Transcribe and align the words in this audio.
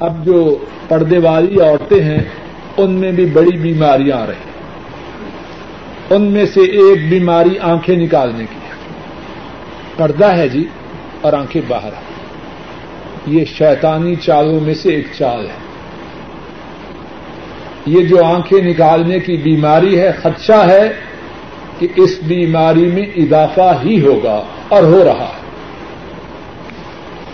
اب 0.00 0.24
جو 0.24 0.58
پردے 0.88 1.18
والی 1.18 1.60
عورتیں 1.60 2.02
ہیں، 2.02 2.22
ان 2.76 2.90
میں 2.90 3.12
بھی 3.12 3.26
بڑی 3.26 3.56
بیماریاں 3.56 4.16
آ 4.16 4.26
رہی 4.26 4.34
ہیں۔ 4.34 4.48
ان 6.10 6.22
میں 6.22 6.46
سے 6.46 6.60
ایک 6.60 7.10
بیماری 7.10 7.58
آنکھیں 7.58 7.96
نکالنے 7.96 8.44
کی 8.50 8.54
ہے۔ 8.54 8.74
پردہ 9.96 10.36
ہے 10.36 10.48
جی 10.48 10.64
اور 11.20 11.32
آنکھیں 11.32 11.62
باہر 11.68 11.88
آ 11.88 12.00
یہ 13.26 13.44
شیطانی 13.44 14.14
چالوں 14.16 14.60
میں 14.60 14.74
سے 14.74 14.94
ایک 14.94 15.06
چال 15.18 15.46
ہے۔ 15.46 15.68
یہ 17.86 18.04
جو 18.04 18.24
آنکھیں 18.24 18.62
نکالنے 18.62 19.18
کی 19.18 19.36
بیماری 19.36 20.00
ہے، 20.00 20.12
خدشہ 20.22 20.66
ہے 20.66 20.92
کہ 21.78 21.88
اس 21.96 22.18
بیماری 22.22 22.86
میں 22.86 23.06
اضافہ 23.16 23.74
ہی 23.84 24.06
ہوگا 24.06 24.42
اور 24.68 24.82
ہو 24.82 25.04
رہا 25.04 25.24
ہے۔ 25.24 25.48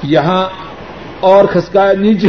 یہاں 0.03 0.64
اور 1.25 1.45
خسکا 1.45 1.93
نیچے۔ 1.93 2.29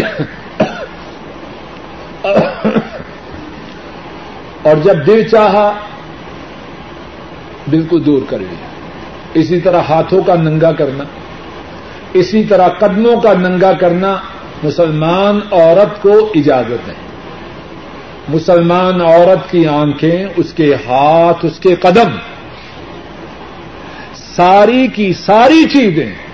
اور 4.62 4.76
جب 4.84 5.08
دل 5.08 5.24
چاہا 5.28 5.74
بالکل 7.70 8.06
دور 8.06 8.22
کر 8.30 8.40
لیا۔ 8.40 8.68
اسی 9.34 9.60
طرح 9.60 9.82
ہاتھوں 9.82 10.24
کا 10.24 10.36
ننگا 10.36 10.72
کرنا، 10.72 11.04
اسی 12.14 12.44
طرح 12.44 12.68
قدموں 12.68 13.22
کا 13.22 13.34
ننگا 13.34 13.74
کرنا 13.74 14.18
مسلمان 14.64 15.40
عورت 15.52 16.02
کو 16.02 16.32
اجازت 16.36 16.88
ہے۔ 16.88 16.94
مسلمان 18.30 19.02
عورت 19.02 19.52
کی 19.52 19.68
آنکھیں، 19.68 20.26
اس 20.38 20.54
کے 20.54 20.76
ہاتھ، 20.76 21.46
اس 21.46 21.60
کے 21.60 21.76
قدم، 21.76 22.16
ساری 24.14 24.88
کی 24.88 25.14
ساری 25.14 25.64
چیزیں 25.70 26.25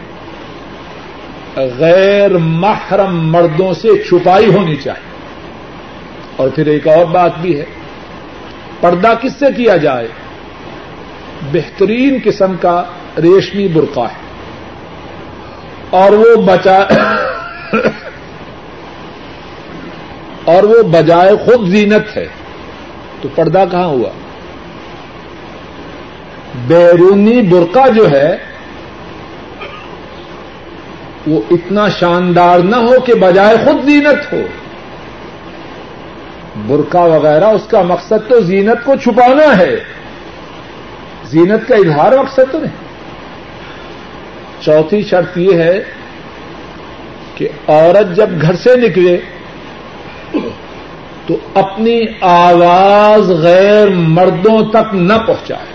غیر 1.55 2.37
محرم 2.37 3.31
مردوں 3.31 3.73
سے 3.73 4.03
چھپائی 4.03 4.53
ہونی 4.53 4.75
چاہیے۔ 4.75 5.11
اور 6.35 6.49
پھر 6.49 6.65
ایک 6.65 6.87
اور 6.87 7.05
بات 7.05 7.31
بھی 7.41 7.59
ہے، 7.59 7.65
پردہ 8.79 9.13
کس 9.21 9.33
سے 9.33 9.45
کیا 9.57 9.77
جائے؟ 9.77 10.07
بہترین 11.51 12.17
قسم 12.23 12.55
کا 12.61 12.83
ریشمی 13.21 13.67
برقع 13.67 13.99
ہے۔ 13.99 14.21
اور 15.89 16.11
وہ 16.11 16.41
بچا، 16.41 16.79
اور 20.45 20.63
وہ 20.63 20.83
بجائے 20.83 21.31
خود 21.45 21.67
زینت 21.67 22.17
ہے۔ 22.17 22.27
تو 23.21 23.29
پردہ 23.35 23.63
کہاں 23.71 23.85
ہوا؟ 23.85 24.09
بیرونی 26.67 27.41
برقع 27.41 27.89
جو 27.95 28.11
ہے 28.11 28.37
وہ 31.27 31.41
اتنا 31.51 31.89
شاندار 31.89 32.59
نہ 32.59 32.75
ہو 32.75 32.99
کہ 32.99 33.13
بجائے 33.13 33.57
خود 33.65 33.85
زینت 33.85 34.33
ہو۔ 34.33 34.41
برقع 36.67 36.97
وغیرہ، 36.97 37.45
اس 37.45 37.67
کا 37.67 37.81
مقصد 37.81 38.29
تو 38.29 38.41
زینت 38.41 38.85
کو 38.85 38.95
چھپانا 38.95 39.57
ہے۔ 39.57 39.79
زینت 41.25 41.67
کا 41.67 41.75
اظہار 41.75 42.11
مقصد 42.11 42.51
تو 42.51 42.59
نہیں۔ 42.59 42.91
چوتھی 44.61 45.03
شرط 45.03 45.37
یہ 45.37 45.57
ہے 45.57 45.83
کہ 47.35 47.47
عورت 47.67 48.15
جب 48.15 48.29
گھر 48.41 48.55
سے 48.55 48.75
نکلے 48.75 49.17
تو 51.27 51.37
اپنی 51.53 52.05
آواز 52.21 53.29
غیر 53.29 53.87
مردوں 53.89 54.69
تک 54.69 54.95
نہ 54.95 55.13
پہنچائے۔ 55.27 55.71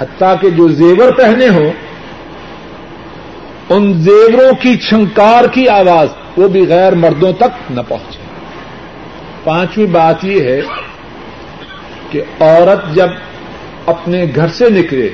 حتیٰ 0.00 0.34
کہ 0.40 0.50
جو 0.50 0.68
زیور 0.68 1.12
پہنے 1.12 1.48
ہوں 1.48 1.85
ان 3.68 3.92
زیوروں 3.92 4.52
کی 4.62 4.76
چھنکار 4.76 5.44
کی 5.44 5.68
آواز 5.68 6.08
وہ 6.36 6.48
بھی 6.48 6.68
غیر 6.68 6.94
مردوں 6.94 7.32
تک 7.32 7.70
نہ 7.70 7.80
پہنچے۔ 7.88 8.18
پانچویں 9.44 9.86
بات 9.86 10.24
یہ 10.24 10.40
ہے 10.40 10.60
کہ 12.10 12.22
عورت 12.40 12.94
جب 12.94 13.08
اپنے 13.86 14.24
گھر 14.34 14.48
سے 14.48 14.70
نکلے 14.70 15.08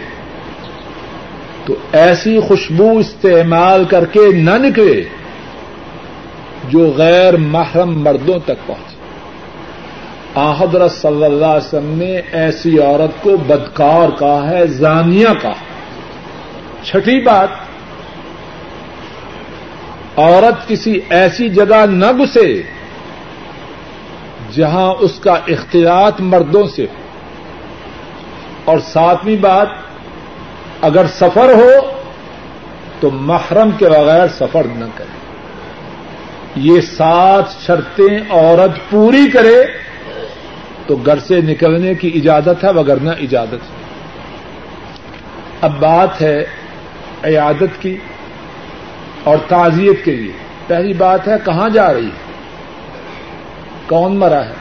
تو 1.64 1.74
ایسی 1.92 2.40
خوشبو 2.40 2.98
استعمال 2.98 3.84
کر 3.84 4.04
کے 4.04 4.32
نہ 4.32 4.50
نکلے 4.50 5.04
جو 6.68 6.92
غیر 6.96 7.36
محرم 7.36 8.02
مردوں 8.02 8.38
تک 8.38 8.66
پہنچے۔ 8.66 8.96
آحدر 10.34 10.88
صلی 10.88 11.24
اللہ 11.24 11.46
علیہ 11.46 11.66
وسلم 11.66 11.98
نے 11.98 12.20
ایسی 12.32 12.78
عورت 12.78 13.22
کو 13.22 13.36
بدکار 13.36 14.08
کہا 14.18 14.50
ہے، 14.50 14.66
زانیہ 14.66 15.28
کہا۔ 15.42 15.54
چھٹی 16.82 17.20
بات 17.20 17.48
عورت 20.16 20.68
کسی 20.68 21.00
ایسی 21.10 21.48
جگہ 21.48 21.86
نہ 21.90 22.06
گھسے 22.12 22.62
جہاں 24.52 24.94
اس 25.00 25.20
کا 25.20 25.32
اختیارات 25.48 26.20
مردوں 26.20 26.66
سے 26.66 26.82
ہو۔ 26.82 27.02
اور 28.64 28.78
ساتویں 28.78 29.36
بات، 29.36 29.68
اگر 30.80 31.06
سفر 31.06 31.54
ہو 31.54 31.70
تو 33.00 33.10
محرم 33.10 33.70
کے 33.70 33.88
بغیر 33.88 34.28
سفر 34.28 34.64
نہ 34.64 34.84
کرے۔ 34.94 35.22
یہ 36.56 36.80
سات 36.80 37.44
شرطیں 37.66 38.18
عورت 38.30 38.90
پوری 38.90 39.30
کرے 39.30 39.64
تو 40.86 40.96
گھر 40.96 41.18
سے 41.18 41.40
نکلنے 41.40 41.94
کی 41.94 42.10
اجازت 42.14 42.64
ہے 42.64 42.70
وگرنہ 42.70 43.10
اجازت۔ 43.10 43.54
ہے 43.54 43.84
اب 45.60 45.78
بات 45.80 46.22
ہے 46.22 46.44
عیادت 47.24 47.82
کی۔ 47.82 47.96
اور 49.24 49.36
تعزیت 49.48 50.04
کے 50.04 50.16
لیے۔ 50.16 50.32
پہلی 50.66 50.92
بات 50.92 51.28
ہے 51.28 51.34
کہاں 51.44 51.68
جا 51.68 51.94
رہی 51.94 52.06
ہے؟ 52.06 52.32
کون 53.86 54.18
مرا 54.18 54.46
ہے؟ 54.46 54.52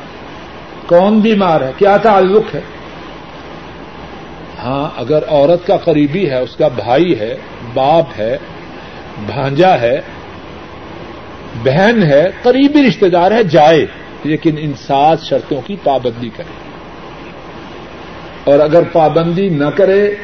کون 0.86 1.20
بیمار 1.20 1.62
ہے؟ 1.62 1.72
کیا 1.78 1.98
تعلق 1.98 2.56
ہے؟ 2.56 2.62
ہاں 4.64 4.90
اگر 4.98 5.20
عورت 5.28 5.68
کا 5.68 5.78
قریبی 5.78 6.30
ہے، 6.30 6.38
اس 6.38 6.56
کا 6.56 6.68
بھائی 6.68 7.20
ہے، 7.20 7.38
باپ 7.74 8.06
ہے، 8.18 8.38
بھانجا 9.26 9.82
ہے، 9.82 10.02
بہن 11.64 12.04
ہے، 12.04 12.30
قریبی 12.42 12.88
رشتے 12.88 13.10
دار 13.10 13.32
ہے، 13.32 13.44
جائے۔ 13.44 13.86
لیکن 14.24 14.56
ان 14.60 14.74
سات 14.74 15.22
شرطوں 15.22 15.62
کی 15.68 15.76
پابندی 15.84 16.30
کرے۔ 16.38 16.54
اور 18.44 18.60
اگر 18.60 18.84
پابندی 18.92 19.50
نہ 19.50 19.70
کرے، 19.76 20.16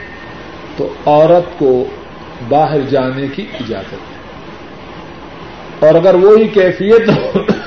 تو 0.78 0.94
عورت 1.06 1.60
کو 1.60 1.86
باہر 2.50 2.82
جانے 2.82 3.28
کی 3.28 3.46
اجازت۔ 3.60 3.94
ہے 3.94 4.17
اور 5.80 5.96
اگر 5.96 6.14
وہی 6.14 6.48
کیفیت 6.48 7.10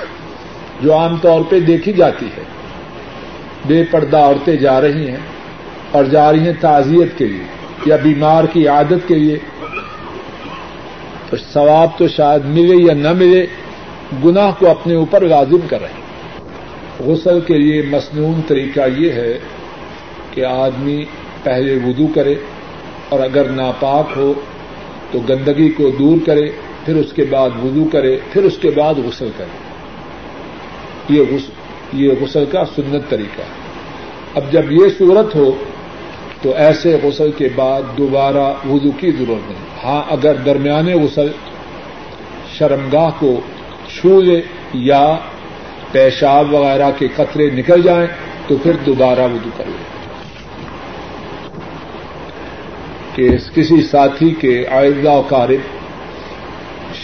جو 0.82 0.94
عام 0.94 1.16
طور 1.16 1.40
پہ 1.48 1.60
دیکھی 1.60 1.92
جاتی 1.92 2.26
ہے۔ 2.26 2.42
بے 3.66 3.82
پردہ 3.90 4.16
عورتیں 4.16 4.56
جا 4.56 4.80
رہی 4.80 5.08
ہیں 5.08 5.16
اور 5.90 6.04
جا 6.04 6.32
رہی 6.32 6.38
ہیں 6.38 6.52
تعزیت 6.60 7.18
کے 7.18 7.26
لیے 7.26 7.44
یا 7.86 7.96
بیمار 7.96 8.44
کی 8.52 8.68
عادت 8.68 9.08
کے 9.08 9.14
لیے۔ 9.14 9.38
تو 11.30 11.36
ثواب 11.52 11.98
تو 11.98 12.08
شاید 12.08 12.44
ملے 12.44 12.76
یا 12.76 12.94
نہ 12.94 13.12
ملے، 13.12 13.46
گناہ 14.24 14.50
کو 14.58 14.70
اپنے 14.70 14.94
اوپر 14.94 15.20
لازم 15.20 15.66
کر 15.68 15.80
رہے 15.80 15.88
ہیں۔ 15.88 16.00
غسل 17.06 17.40
کے 17.40 17.58
لیے 17.58 17.82
مصنون 17.90 18.40
طریقہ 18.46 18.80
یہ 18.96 19.12
ہے 19.12 19.38
کہ 20.30 20.44
آدمی 20.44 21.04
پہلے 21.42 21.78
وضو 21.84 22.06
کرے 22.14 22.34
اور 23.08 23.20
اگر 23.20 23.48
ناپاک 23.48 24.06
ہو 24.16 24.32
تو 25.10 25.18
گندگی 25.28 25.68
کو 25.68 25.90
دور 25.98 26.16
کرے۔ 26.26 26.50
پھر 26.90 26.98
اس 26.98 27.12
کے 27.12 27.24
بعد 27.24 27.50
وضو 27.64 27.84
کرے، 27.92 28.18
پھر 28.32 28.42
اس 28.42 28.58
کے 28.58 28.70
بعد 28.70 28.94
غسل 28.94 29.30
کرے۔ 29.36 31.22
یہ 31.92 32.10
غسل 32.20 32.44
کا 32.44 32.64
سنت 32.64 33.10
طریقہ 33.10 33.40
ہے۔ 33.40 33.46
اب 34.34 34.52
جب 34.52 34.72
یہ 34.72 34.88
صورت 34.98 35.34
ہو، 35.34 35.52
تو 36.42 36.54
ایسے 36.56 36.98
غسل 37.02 37.32
کے 37.32 37.48
بعد 37.54 37.82
دوبارہ 37.98 38.68
وضو 38.68 38.90
کی 38.90 39.10
ضرورت 39.10 39.50
نہیں۔ 39.50 39.84
ہاں 39.84 40.02
اگر 40.10 40.34
درمیانے 40.34 40.94
غسل 40.94 41.28
شرمگاہ 42.58 43.10
کو 43.18 43.40
چھو 43.88 44.20
لے 44.20 44.40
یا 44.72 45.16
پیشاب 45.92 46.54
وغیرہ 46.54 46.90
کے 46.98 47.08
قطرے 47.16 47.50
نکل 47.50 47.82
جائیں، 47.82 48.06
تو 48.46 48.56
پھر 48.62 48.72
دوبارہ 48.86 49.20
وضو 49.20 49.50
کر 49.56 49.64
لیں۔ 49.66 49.90
کہ 53.14 53.30
کسی 53.54 53.82
ساتھی 53.82 54.30
کے 54.30 54.66
آئزہ 54.66 55.08
و 55.08 55.22
کارب 55.22 55.79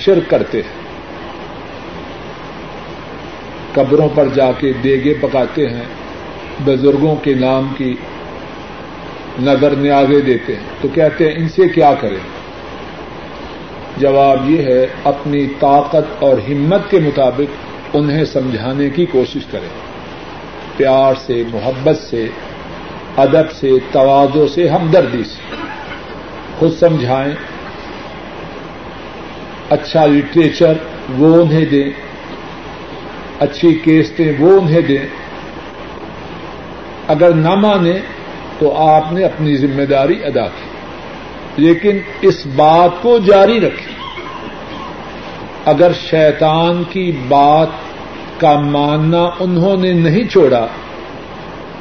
شرک 0.06 0.30
کرتے 0.30 0.58
ہیں۔ 0.58 0.86
قبروں 3.74 4.08
پر 4.14 4.28
جا 4.34 4.52
کے 4.52 4.72
دیگے 4.72 5.14
پکاتے 5.20 5.66
ہیں، 5.66 5.82
بزرگوں 6.64 7.16
کے 7.16 7.34
نام 7.34 7.72
کی 7.76 7.94
نظر 9.42 9.70
نیازے 9.70 10.20
دیتے 10.20 10.52
ہیں۔ 10.52 10.62
تو 10.80 10.88
کہتے 10.88 11.24
ہیں، 11.24 11.36
ان 11.36 11.48
سے 11.48 11.68
کیا 11.68 11.94
کریں؟ 12.00 12.18
جواب 13.96 14.50
یہ 14.50 14.62
ہے، 14.62 14.86
اپنی 15.04 15.46
طاقت 15.60 16.22
اور 16.22 16.38
ہمت 16.38 16.90
کے 16.90 16.98
مطابق 16.98 17.66
انہیں 17.96 18.24
سمجھانے 18.24 18.90
کی 18.90 19.06
کوشش 19.06 19.40
کریں۔ 19.50 19.68
پیار 20.76 21.14
سے، 21.26 21.42
محبت 21.52 21.96
سے، 21.96 22.26
ادب 23.16 23.52
سے 23.52 23.70
توازو 23.92 24.46
سے، 24.46 24.68
ہمدردی 24.68 25.24
سے۔ 25.24 25.54
خود 26.58 26.72
سمجھائیں 26.72 27.34
اچھا 29.70 30.06
لٹریچر 30.06 30.72
وہ 31.18 31.42
انہیں 31.42 31.64
دیں۔ 31.64 31.90
اچھی 33.40 33.74
کیسٹیں 33.74 34.32
وہ 34.38 34.60
انہیں 34.60 34.80
دیں۔ 34.80 35.06
اگر 37.08 37.30
نہ 37.32 37.54
مانے 37.54 37.92
تو 38.58 38.76
آپ 38.76 39.12
نے 39.12 39.24
اپنی 39.24 39.56
ذمہ 39.56 39.82
داری 39.82 40.24
ادا 40.24 40.44
کی۔ 40.44 40.66
لیکن 41.56 41.98
اس 42.22 42.46
بات 42.56 42.90
کو 43.02 43.18
جاری 43.18 43.60
رکھیں۔ 43.60 43.96
اگر 45.64 45.92
شیطان 46.10 46.82
کی 46.90 47.12
بات 47.28 47.68
کا 48.40 48.60
ماننا 48.60 49.30
انہوں 49.40 49.76
نے 49.76 49.92
نہیں 49.92 50.24
چھوڑا، 50.24 50.66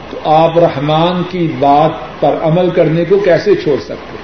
تو 0.10 0.32
آپ 0.32 0.60
رحمان 0.60 1.24
کی 1.30 1.52
بات 1.60 1.92
پر 2.20 2.36
عمل 2.44 2.70
کرنے 2.70 3.06
کو 3.06 3.20
کیسے 3.20 3.56
چھوڑ 3.56 3.78
سکتے؟ 3.78 4.18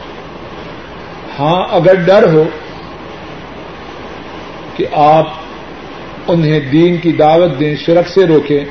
ہاں 1.39 1.65
اگر 1.71 1.95
ڈر 1.95 2.33
ہو 2.33 2.43
کہ 4.81 4.95
آپ 4.95 5.27
انہیں 6.27 6.59
دین 6.59 6.97
کی 6.97 7.11
دعوت 7.11 7.59
دیں، 7.59 7.75
شرک 7.75 8.07
سے 8.07 8.27
روکیں، 8.27 8.65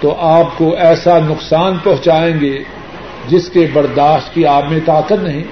تو 0.00 0.16
آپ 0.18 0.58
کو 0.58 0.76
ایسا 0.76 1.18
نقصان 1.18 1.76
پہنچائیں 1.82 2.40
گے 2.40 2.58
جس 3.28 3.50
کے 3.50 3.66
برداشت 3.72 4.34
کی 4.34 4.46
آپ 4.46 4.70
میں 4.70 4.80
طاقت 4.86 5.22
نہیں۔ 5.22 5.44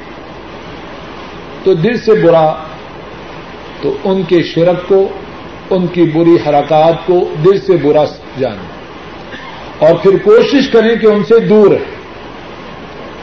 تو 1.64 1.74
دل 1.74 1.98
سے 1.98 2.12
برا 2.12 2.54
تو 3.82 3.96
ان 4.04 4.22
کے 4.22 4.42
شرک 4.42 4.88
کو، 4.88 5.08
ان 5.70 5.86
کی 5.86 6.02
بری 6.02 6.36
حرکات 6.46 6.94
کو 7.06 7.34
دل 7.44 7.60
سے 7.60 7.76
برا 7.76 8.04
جانیں 8.38 8.82
اور 9.78 9.94
پھر 9.94 10.18
کوشش 10.24 10.68
کریں 10.68 10.96
کہ 10.96 11.06
ان 11.06 11.24
سے 11.24 11.40
دور 11.40 11.68
رہیں۔ 11.68 12.02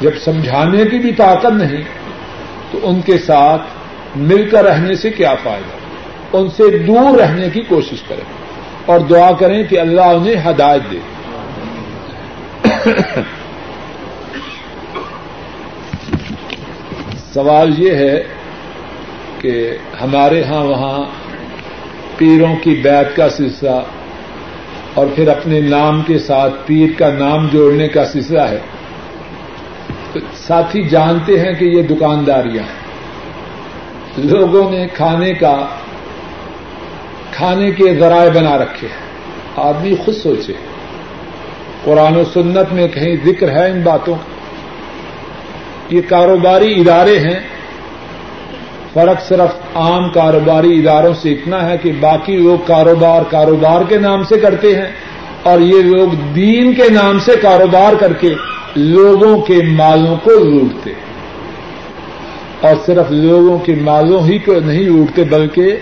جب 0.02 0.18
سمجھانے 0.18 0.84
کی 0.86 0.98
بھی 0.98 1.12
طاقت 1.12 1.52
نہیں 1.52 1.84
تو 2.72 2.80
ان 2.84 3.02
کے 3.02 3.18
ساتھ 3.18 3.62
مل 4.16 4.50
کر 4.50 4.64
رہنے 4.66 4.94
سے 4.94 5.10
کیا 5.10 5.36
فائدہ؟ 5.44 5.79
ان 6.34 6.50
سے 6.50 6.78
دور 6.78 7.18
رہنے 7.18 7.50
کی 7.50 7.62
کوشش 7.62 8.02
کریں 8.02 8.24
اور 8.86 9.00
دعا 9.00 9.32
کریں 9.32 9.64
کہ 9.64 9.80
اللہ 9.80 10.02
انہیں 10.02 10.50
ہدایت 10.50 10.82
دے۔ 10.92 11.00
سوال 17.34 17.74
یہ 17.78 17.92
ہے 17.92 18.24
کہ 19.40 19.78
ہمارے 20.02 20.44
ہاں 20.44 20.64
وہاں 20.64 21.04
پیروں 22.18 22.56
کی 22.56 22.76
بیت 22.84 23.16
کا 23.16 23.30
سلسلہ 23.30 23.82
اور 24.94 25.08
پھر 25.16 25.28
اپنے 25.28 25.62
نام 25.62 26.02
کے 26.02 26.20
ساتھ 26.20 26.54
پیر 26.66 26.90
کا 26.98 27.10
نام 27.10 27.48
جوڑنے 27.48 27.88
کا 27.88 28.06
سلسلہ 28.06 28.42
ہے۔ 28.42 28.60
ساتھی 30.34 30.84
جانتے 30.84 31.40
ہیں 31.40 31.54
کہ 31.54 31.66
یہ 31.66 31.82
دکانداریاں 31.82 32.64
ہیں۔ 32.64 32.80
لوگوں 34.18 34.72
نے 34.72 34.88
کھانے 34.94 35.34
کا 35.34 35.66
کھانے 37.40 37.72
کے 37.72 37.96
ذرائع 37.96 38.30
بنا 38.30 38.58
رکھے 38.58 38.88
ہیں۔ 38.88 39.10
آدمی 39.56 39.96
خود 39.96 40.16
سوچے۔ 40.16 40.54
قرآن 41.84 42.16
و 42.16 42.24
سنت 42.24 42.74
میں 42.74 42.88
کہیں 42.88 43.16
ذکر 43.26 43.50
ہے 43.50 43.72
ان 43.72 43.82
باتوں 43.82 44.16
کا۔ 44.16 45.96
یہ 45.96 46.02
کاروباری 46.10 46.82
ادارے 46.82 47.20
ہیں۔ 47.20 47.40
فرق 48.94 49.22
صرف 49.22 49.78
عام 49.78 50.10
کاروباری 50.10 50.80
اداروں 50.80 51.14
سے 51.14 51.32
اتنا 51.32 51.70
ہے 51.70 51.78
کہ 51.78 51.92
باقی 52.00 52.38
لوگ 52.38 52.58
کاروبار 52.68 53.22
کاروبار 53.30 53.82
کے 53.90 53.98
نام 53.98 54.24
سے 54.24 54.40
کرتے 54.40 54.76
ہیں 54.76 54.92
اور 55.44 55.60
یہ 55.60 55.82
لوگ 55.82 56.08
دین 56.36 56.74
کے 56.74 56.90
نام 56.90 57.20
سے 57.20 57.32
کاروبار 57.42 57.94
کر 57.94 58.14
کے 58.14 58.30
لوگوں 58.76 59.42
کے 59.42 59.62
مالوں 59.66 60.16
کو 60.18 60.32
لوٹتے۔ 60.32 60.92
اور 62.62 62.76
صرف 62.86 63.12
لوگوں 63.12 63.60
کے 63.60 63.76
مالوں 63.82 64.24
ہی 64.24 64.38
کو 64.38 64.54
نہیں 64.66 64.84
لوٹتے 64.84 65.24
بلکہ 65.24 65.76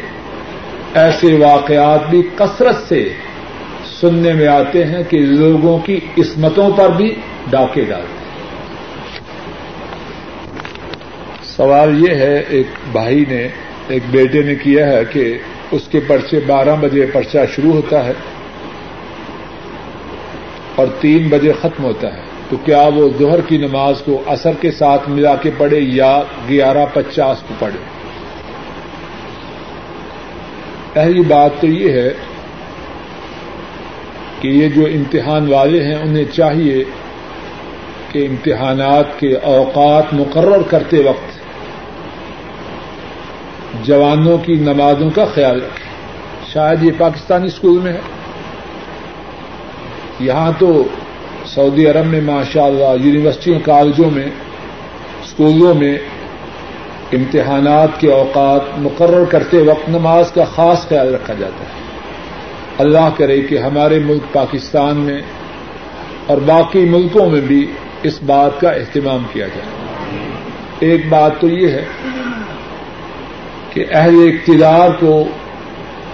ایسے 0.94 1.36
واقعات 1.36 2.10
بھی 2.10 2.22
کثرت 2.36 2.76
سے 2.88 3.14
سننے 4.02 4.34
میں 4.34 4.48
آتے 4.48 4.86
ہیں 4.86 5.04
کہ 5.10 5.20
لوگوں 5.20 5.80
کی 5.80 6.00
عصمتوں 6.18 6.70
پر 6.78 6.90
بھی 6.90 7.16
ڈاکے 7.50 7.82
ڈالتے 7.82 8.18
سوال 11.44 12.10
یہ 12.10 12.16
ہے، 12.16 12.44
ایک 12.50 12.68
بھائی 12.92 13.26
نے، 13.30 13.48
ایک 13.88 14.04
بیٹے 14.12 14.42
نے 14.42 14.56
کیا 14.56 14.88
ہے 14.88 15.06
کہ 15.06 15.38
اس 15.72 15.82
کے 15.92 16.00
پرچے 16.08 16.40
بارہ 16.48 16.76
بجے 16.80 17.06
پرچہ 17.14 17.38
شروع 17.56 17.74
ہوتا 17.74 18.06
ہے 18.06 18.14
اور 20.76 20.88
تین 21.00 21.30
بجے 21.30 21.52
ختم 21.62 21.84
ہوتا 21.84 22.18
ہے۔ 22.18 22.22
تو 22.50 22.58
کیا 22.58 22.90
وہ 22.96 23.10
ظہر 23.20 23.42
کی 23.42 23.58
نماز 23.58 24.02
کو 24.06 24.24
اثر 24.26 24.52
کے 24.62 24.72
ساتھ 24.72 25.10
ملا 25.10 25.36
کے 25.36 25.52
پڑھے 25.58 25.80
یا 25.80 26.24
گیارہ 26.50 26.86
پچاس 26.94 27.38
کو 27.48 27.54
پڑھے؟ 27.60 27.97
پہلی 30.98 31.22
بات 31.22 31.52
تو 31.62 31.68
یہ 31.68 31.92
ہے 31.92 32.10
کہ 34.42 34.48
یہ 34.48 34.70
جو 34.70 34.86
امتحان 34.86 35.54
والے 35.54 35.84
ہیں، 35.84 35.96
انہیں 35.96 36.26
چاہیے 36.34 36.84
کہ 38.12 38.28
امتحانات 38.30 39.20
کے 39.20 39.36
اوقات 39.36 40.14
مقرر 40.14 40.62
کرتے 40.70 41.00
وقت 41.00 41.40
جوانوں 43.86 44.38
کی 44.38 44.54
نمازوں 44.54 45.10
کا 45.10 45.26
خیال 45.26 45.56
رکھیں۔ 45.56 45.92
شاید 46.54 46.84
یہ 46.84 46.92
پاکستانی 46.98 47.46
اسکول 47.46 47.80
میں 47.80 47.94
ہے۔ 47.94 48.00
یہاں 50.20 50.52
تو 50.60 50.84
سعودی 51.46 51.88
عرب 51.88 52.06
میں 52.06 52.22
ماشاء 52.22 52.64
اللہ 52.64 53.06
یونیورسٹیوں، 53.06 53.60
کالجوں 53.60 54.12
میں 54.12 54.28
اسکولوں 55.24 55.74
میں 55.74 55.98
امتحانات 57.14 58.00
کے 58.00 58.12
اوقات 58.12 58.62
مقرر 58.78 59.26
کرتے 59.26 59.58
وقت 59.58 59.90
نماز 59.90 60.32
کا 60.32 60.44
خاص 60.44 60.88
خیال 60.88 61.16
رکھا 61.16 61.34
جاتا 61.34 61.64
ہے۔ 61.64 61.88
اللہ 62.78 63.10
کرے 63.18 63.42
کہ 63.42 63.58
ہمارے 63.58 64.00
ملک 64.00 64.34
پاکستان 64.34 64.98
میں 64.98 65.22
اور 66.26 66.38
باقی 66.38 66.80
ملکوں 66.80 67.30
میں 67.30 67.42
بھی 67.42 67.72
اس 68.04 68.20
بات 68.26 68.60
کا 68.62 68.70
اہتمام 68.70 69.24
کیا 69.34 69.48
جائے۔ 69.48 69.88
ایک 70.80 71.10
بات 71.10 71.32
تو 71.40 71.50
یہ 71.50 71.68
ہے 71.68 71.86
کہ 73.74 73.86
اہل 73.92 74.16
اقتدار 74.16 74.90
کو 75.00 75.28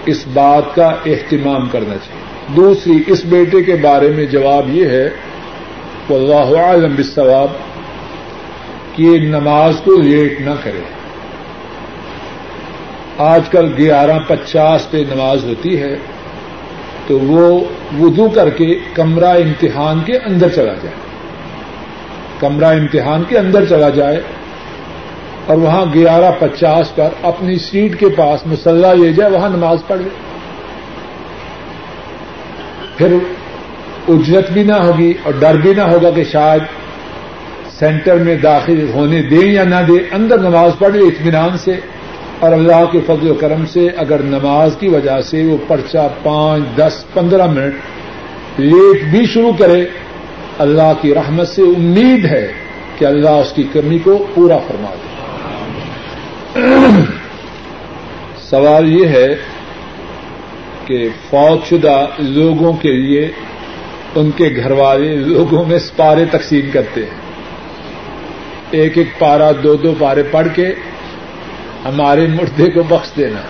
اس 0.06 0.24
بات 0.32 0.74
کا 0.74 0.86
اہتمام 0.86 1.68
کرنا 1.68 1.94
چاہیے۔ 1.94 2.54
دوسری، 2.56 2.94
اس 3.06 3.24
بیٹے 3.24 3.62
کے 3.62 3.76
بارے 3.76 4.08
میں 4.08 4.26
جواب 4.26 4.68
یہ 4.68 4.88
ہے 4.88 5.10
اللہ 6.10 6.58
عالم 6.58 6.94
بالثواب 6.94 7.48
کہ 8.94 9.18
نماز 9.18 9.74
کو 9.84 10.00
لیٹ 10.00 10.40
نہ 10.40 10.50
کرے۔ 10.64 10.80
آج 13.18 13.48
کل 13.50 13.72
گیارہ 13.78 14.18
پچاس 14.28 14.90
پہ 14.90 14.96
نماز 14.96 15.44
ہوتی 15.44 15.80
ہے، 15.80 15.96
تو 17.06 17.18
وہ 17.18 17.64
وضو 18.00 18.28
کر 18.28 18.50
کے 18.50 18.78
کمرہ 18.94 19.28
امتحان 19.28 20.00
کے 20.06 20.18
اندر 20.18 20.48
چلا 20.48 20.72
جائے۔ 20.72 20.94
کمرہ 22.40 22.64
امتحان 22.64 23.22
کے 23.28 23.38
اندر 23.38 23.64
چلا 23.64 23.88
جائے 23.88 24.20
اور 25.46 25.56
وہاں 25.56 25.84
گیارہ 25.94 26.32
پچاس 26.38 26.94
پر 26.94 27.08
اپنی 27.22 27.58
سیٹ 27.58 28.00
کے 28.00 28.08
پاس 28.08 28.46
مسلح 28.46 28.92
لے 28.92 29.12
جائے، 29.12 29.30
وہاں 29.30 29.48
نماز 29.48 29.78
پڑھ 29.86 30.00
لے۔ 30.00 30.08
پھر 32.96 33.16
اجرت 34.08 34.50
بھی 34.50 34.62
نہ 34.62 34.72
ہوگی 34.72 35.12
اور 35.22 35.32
ڈر 35.38 35.54
بھی 35.54 35.74
نہ 35.74 35.82
ہوگا 35.82 36.10
کہ 36.10 36.24
شاید 36.24 36.62
سینٹر 37.78 38.16
میں 38.16 38.34
داخل 38.34 38.90
ہونے 38.94 39.22
دیں 39.22 39.52
یا 39.52 39.64
نہ 39.64 39.82
دیں، 39.88 40.14
اندر 40.14 40.38
نماز 40.38 40.70
پڑھ 40.78 40.96
لے 40.96 41.04
اطمینان 41.04 41.58
سے۔ 41.58 41.72
اور 42.40 42.52
اللہ 42.52 42.84
کے 42.92 43.00
فضل 43.06 43.30
و 43.30 43.34
کرم 43.34 43.66
سے 43.66 43.88
اگر 43.96 44.22
نماز 44.22 44.76
کی 44.80 44.88
وجہ 44.88 45.20
سے 45.20 45.44
وہ 45.44 45.56
پرچہ 45.68 46.08
پانچ، 46.22 46.76
دس، 46.76 47.04
پندرہ 47.14 47.46
منٹ 47.46 47.74
لیٹ 48.56 49.04
بھی 49.04 49.26
شروع 49.26 49.52
کرے، 49.58 49.84
اللہ 50.58 50.92
کی 51.00 51.14
رحمت 51.14 51.48
سے 51.48 51.62
امید 51.62 52.24
ہے 52.24 52.52
کہ 52.98 53.04
اللہ 53.04 53.28
اس 53.28 53.52
کی 53.52 53.62
کمی 53.72 53.98
کو 53.98 54.26
پورا 54.34 54.58
فرما 54.58 54.90
دے۔ 54.94 55.14
سوال 58.50 59.00
یہ 59.00 59.08
ہے 59.08 59.34
کہ 60.86 61.08
فوج 61.30 61.68
شدہ 61.68 62.06
لوگوں 62.18 62.72
کے 62.72 62.92
لیے 62.92 63.28
ان 64.14 64.30
کے 64.30 64.44
گھر 64.56 64.70
والے 64.70 65.16
لوگوں 65.16 65.64
میں 65.64 65.78
سپارے 65.78 66.24
تقسیم 66.24 66.70
کرتے 66.72 67.00
ہیں۔ 67.00 67.23
ایک 68.70 68.98
ایک 68.98 69.18
پارا 69.18 69.50
دو 69.64 69.74
دو 69.74 69.94
پارے 69.98 70.22
پڑھ 70.22 70.48
کے 70.54 70.74
ہمارے 71.84 72.26
مردے 72.26 72.70
کو 72.70 72.82
بخش 72.82 73.16
دینا۔ 73.16 73.40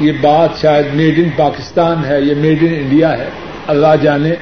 یہ 0.00 0.12
بات 0.20 0.48
شاید 0.60 0.86
میڈ 0.94 1.18
ان 1.18 1.28
پاکستان 1.36 2.04
ہے، 2.04 2.20
یہ 2.20 2.34
میڈ 2.34 2.62
ان 2.62 2.74
انڈیا 2.74 3.18
ہے۔ 3.18 3.28
اللہ 3.66 3.96
جانے 4.02 4.34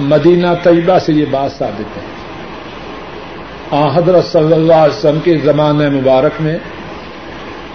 مدینہ 0.00 0.46
طیبہ 0.62 0.98
سے 0.98 1.12
یہ 1.12 1.24
بات 1.30 1.52
ثابت 1.52 1.96
ہے۔ 1.96 2.16
حضرت 3.94 4.24
صلی 4.24 4.52
اللہ 4.52 4.72
علیہ 4.72 4.98
وسلم 4.98 5.20
کے 5.24 5.38
زمانہ 5.38 5.90
مبارک 5.90 6.32
میں 6.40 6.58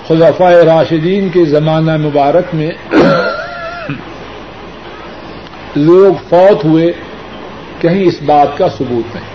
خلفۂ 0.08 0.54
راشدین 0.54 1.30
کے 1.30 1.46
زمانہ 1.46 1.98
مبارک 1.98 2.56
میں 2.56 2.72
لوگ 5.76 6.14
فوت 6.30 6.66
ہوئے۔ 6.66 6.92
کہیں 7.80 8.04
اس 8.04 8.22
بات 8.26 8.58
کا 8.58 8.70
ثبوت 8.70 9.16
نہیں۔ 9.16 9.31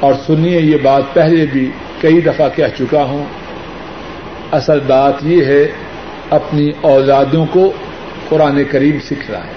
اور 0.00 0.12
سنیے 0.26 0.60
یہ 0.60 0.76
بات 0.82 1.02
پہلے 1.12 1.46
بھی 1.52 1.70
کئی 2.00 2.20
دفعہ 2.20 2.48
کہہ 2.56 2.78
چکا 2.78 3.02
ہوں۔ 3.02 3.24
اصل 4.52 4.80
بات 4.80 5.14
یہ 5.22 5.44
ہے، 5.44 5.72
اپنی 6.30 6.70
اوزادوں 6.80 7.46
کو 7.46 7.72
قرآن 8.28 8.64
کریم 8.70 8.98
سکھ 9.04 9.30
رہا 9.30 9.44
ہے۔ 9.44 9.52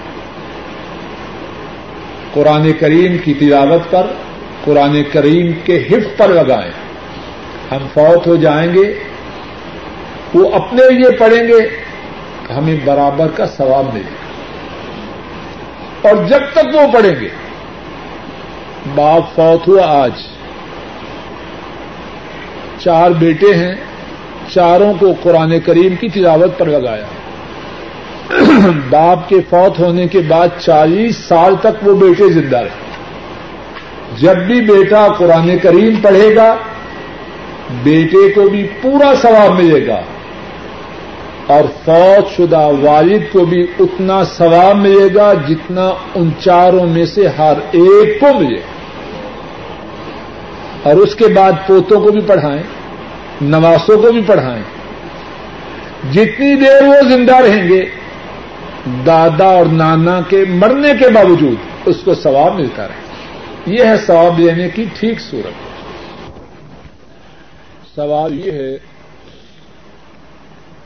قرآن 2.32 2.72
کریم 2.80 3.18
کی 3.18 3.34
تلاوت 3.34 3.90
پر، 3.90 4.06
قرآن 4.64 5.02
کریم 5.12 5.52
کے 5.64 5.76
حفظ 5.76 6.16
پر 6.16 6.28
لگائیں۔ 6.28 6.72
ہم 7.70 7.86
فوت 7.94 8.26
ہو 8.26 8.36
جائیں 8.36 8.74
گے، 8.74 8.94
وہ 10.34 10.54
اپنے 10.54 10.90
لیے 10.90 11.16
پڑھیں 11.16 11.48
گے، 11.48 11.68
ہمیں 12.52 12.76
برابر 12.84 13.26
کا 13.28 13.46
ثواب 13.46 13.94
ملے 13.94 14.02
گا۔ 14.02 14.32
اور 16.08 16.28
جب 16.28 16.40
تک 16.52 16.74
وہ 16.74 16.92
پڑھیں 16.92 17.20
گے، 17.20 17.28
باپ 18.94 19.34
فوت 19.34 19.68
ہوا 19.68 19.82
آج 19.86 20.12
چار 22.84 23.10
بیٹے 23.10 23.54
ہیں، 23.54 23.74
چاروں 24.54 24.94
کو 25.00 25.14
قرآن 25.22 25.60
کریم 25.60 25.96
کی 26.00 26.08
تلاوت 26.08 26.58
پر 26.58 26.66
لگایا۔ 26.66 27.04
باپ 28.90 29.28
کے 29.28 29.36
فوت 29.50 29.78
ہونے 29.78 30.08
کے 30.08 30.20
بعد 30.28 30.48
چالیس 30.60 31.16
سال 31.16 31.54
تک 31.60 31.88
وہ 31.88 31.94
بیٹے 31.94 32.28
زندہ 32.28 32.58
رہے۔ 32.58 32.82
جب 34.20 34.36
بھی 34.36 34.60
بیٹا 34.60 35.08
قرآن 35.18 35.58
کریم 35.62 35.94
پڑھے 36.02 36.36
گا، 36.36 36.56
بیٹے 37.82 38.32
کو 38.32 38.48
بھی 38.48 38.66
پورا 38.82 39.12
ثواب 39.22 39.62
ملے 39.62 39.86
گا۔ 39.86 40.00
اور 41.46 41.62
فوت 41.84 42.36
شدہ 42.36 42.68
والد 42.80 43.32
کو 43.32 43.44
بھی 43.44 43.66
اتنا 43.78 44.24
ثواب 44.24 44.76
ملے 44.76 45.14
گا 45.14 45.32
جتنا 45.48 45.90
ان 46.14 46.30
چاروں 46.40 46.86
میں 46.86 47.04
سے 47.04 47.28
ہر 47.28 47.52
ایک 47.72 48.20
کو 48.20 48.40
ملے 48.40 48.56
گا۔ 48.56 48.81
اور 50.82 50.94
اس 50.94 51.14
کے 51.14 51.28
بعد 51.28 51.52
پوتوں 51.66 52.00
کو 52.00 52.10
بھی 52.12 52.20
پڑھائیں 52.20 52.62
نواسوں 53.40 54.02
کو 54.02 54.12
بھی 54.12 54.20
پڑھائیں۔ 54.26 54.62
جتنی 56.12 56.54
دیر 56.56 56.86
وہ 56.86 57.08
زندہ 57.08 57.36
رہیں 57.36 57.68
گے، 57.68 57.82
دادا 59.06 59.46
اور 59.46 59.66
نانا 59.66 60.20
کے 60.28 60.44
مرنے 60.48 60.88
کے 61.00 61.08
باوجود 61.08 61.54
اس 61.84 61.96
کو 62.04 62.14
ثواب 62.14 62.54
ملتا 62.54 62.88
رہے۔ 62.88 63.02
یہ 63.66 63.84
ہے 63.84 63.96
ثواب 63.96 64.38
لینے 64.38 64.68
کی 64.68 64.84
ٹھیک 65.00 65.20
صورت۔ 65.20 65.52
سوال 67.94 68.46
یہ 68.46 68.52
ہے 68.52 68.76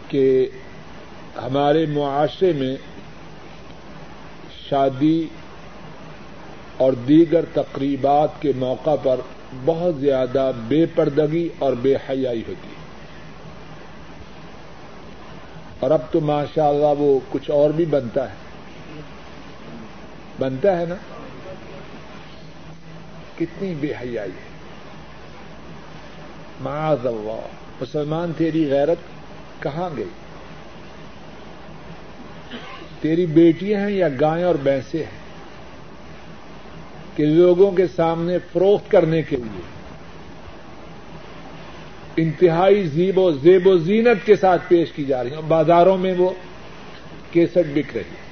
کہ 0.09 0.49
ہمارے 1.43 1.87
معاشرے 1.87 2.53
میں 2.53 2.76
شادی 4.71 5.26
اور 6.76 6.93
دیگر 6.93 7.45
تقریبات 7.53 8.43
کے 8.43 8.53
موقع 8.57 8.97
پر 9.03 9.17
بہت 9.65 9.95
زیادہ 10.00 10.53
بے 10.69 10.87
پردگی 10.87 11.49
اور 11.59 11.73
بے 11.73 11.97
حیائی 11.97 12.43
ہوتی 12.49 12.69
ہے۔ 12.69 12.87
اور 15.81 15.91
اب 15.91 16.00
تو 16.11 16.21
ماشاء 16.21 16.69
اللہ 16.69 16.93
وہ 16.99 17.21
کچھ 17.31 17.50
اور 17.50 17.71
بھی 17.71 17.85
بنتا 17.85 18.31
ہے۔ 18.31 18.35
بنتا 20.38 20.81
ہے 20.81 20.87
نا؟ 20.87 20.95
کتنی 23.38 23.75
بے 23.75 23.93
حیائی 24.00 24.31
ہے۔ 24.31 24.57
معاذ 26.61 27.07
اللہ 27.07 27.47
مسلمان 27.81 28.33
تیری 28.37 28.71
غیرت 28.71 28.99
کہاں 29.62 29.91
گئی؟ 29.97 30.09
تیری 33.00 33.26
بیٹیاں 33.26 33.81
ہیں 33.81 33.97
یا 33.97 34.09
گائیں 34.21 34.45
اور 34.45 34.55
بھینسیں 34.55 35.00
ہیں؟ 35.00 35.15
کہ 37.16 37.25
لوگوں 37.25 37.70
کے 37.70 37.87
سامنے 37.96 38.38
فروخت 38.52 38.90
کرنے 38.90 39.23
کے 39.23 39.37
لیے، 39.37 39.61
انتہائی 42.16 42.82
زیب 42.82 43.18
و 43.18 43.30
زیب 43.32 43.66
و 43.66 43.76
زینت 43.78 44.26
کے 44.26 44.37
ساتھ 44.37 44.62
پیش 44.68 44.92
کی 44.92 45.04
جا 45.04 45.25
رہی 45.25 45.30
ہیں 45.30 45.42
بازاروں 45.49 45.99
میں 45.99 46.14
وہ 46.18 46.30
کیسٹ 47.30 47.58
بک 47.75 47.96
رہی 47.96 48.11
ہے 48.11 48.25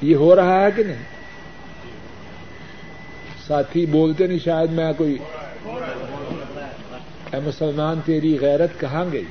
یہ 0.00 0.16
ہو 0.16 0.36
رہا 0.36 0.60
ہے 0.64 0.70
کہ 0.76 0.82
نہیں؟ 0.82 1.02
ساتھی، 3.46 3.86
بولتے 3.86 4.26
نہیں 4.26 4.38
شاید 4.38 4.70
میں 4.70 4.92
کوئی، 4.96 5.18
اے 7.32 7.40
مسلمان 7.44 8.00
تیری 8.04 8.36
غیرت 8.40 8.80
کہاں 8.80 9.04
گئی؟ 9.12 9.24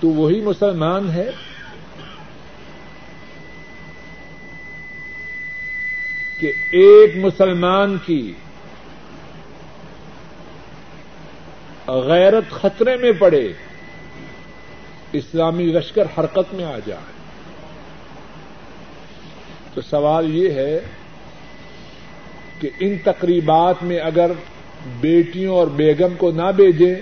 تو 0.00 0.08
وہی 0.08 0.40
مسلمان 0.40 1.10
ہے 1.10 1.30
کہ 6.40 6.52
ایک 6.70 7.16
مسلمان 7.16 7.96
کی 8.06 8.32
غیرت 11.88 12.50
خطرے 12.50 12.96
میں 12.96 13.12
پڑے، 13.12 13.52
اسلامی 15.12 15.64
لشکر 15.64 16.02
حرکت 16.18 16.54
میں 16.54 16.64
آ 16.64 16.78
جائے۔ 16.86 17.14
تو 19.74 19.80
سوال 19.80 20.34
یہ 20.34 20.50
ہے 20.50 20.80
کہ 22.60 22.70
ان 22.80 22.98
تقریبات 23.04 23.74
میں 23.82 23.98
اگر 23.98 24.30
بیٹیوں 25.00 25.56
اور 25.56 25.66
بیگم 25.66 26.14
کو 26.18 26.30
نہ 26.30 26.52
بھیجیں 26.56 26.94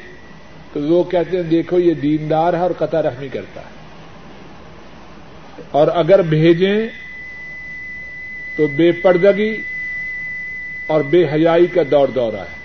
تو 0.72 0.80
وہ 0.82 1.04
کہتے 1.04 1.36
ہیں، 1.36 1.44
دیکھو 1.44 1.78
یہ 1.78 1.94
دیندار 1.94 2.52
ہے 2.52 2.58
اور 2.58 2.70
قطع 2.78 3.02
رحمی 3.02 3.28
کرتا 3.28 3.60
ہے۔ 3.60 3.72
اور 5.70 5.88
اگر 5.94 6.22
بھیجیں 6.22 6.88
تو 8.56 8.66
بے 8.66 8.92
پردگی 8.92 9.62
اور 10.86 11.00
بے 11.00 11.24
حیائی 11.24 11.66
کا 11.66 11.82
دور 11.90 12.08
دورہ 12.08 12.36
ہے۔ 12.36 12.62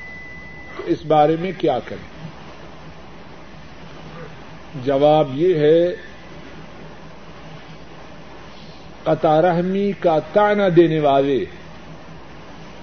تو 0.77 0.83
اس 0.85 1.05
بارے 1.05 1.35
میں 1.39 1.51
کیا 1.57 1.79
کریں؟ 1.85 2.17
جواب 4.85 5.31
یہ 5.33 5.55
ہے 5.55 5.95
قطع 9.03 9.41
رحمی 9.41 9.91
کا 9.99 10.19
تانا 10.33 10.63
دینے 10.75 10.99
والے، 10.99 11.45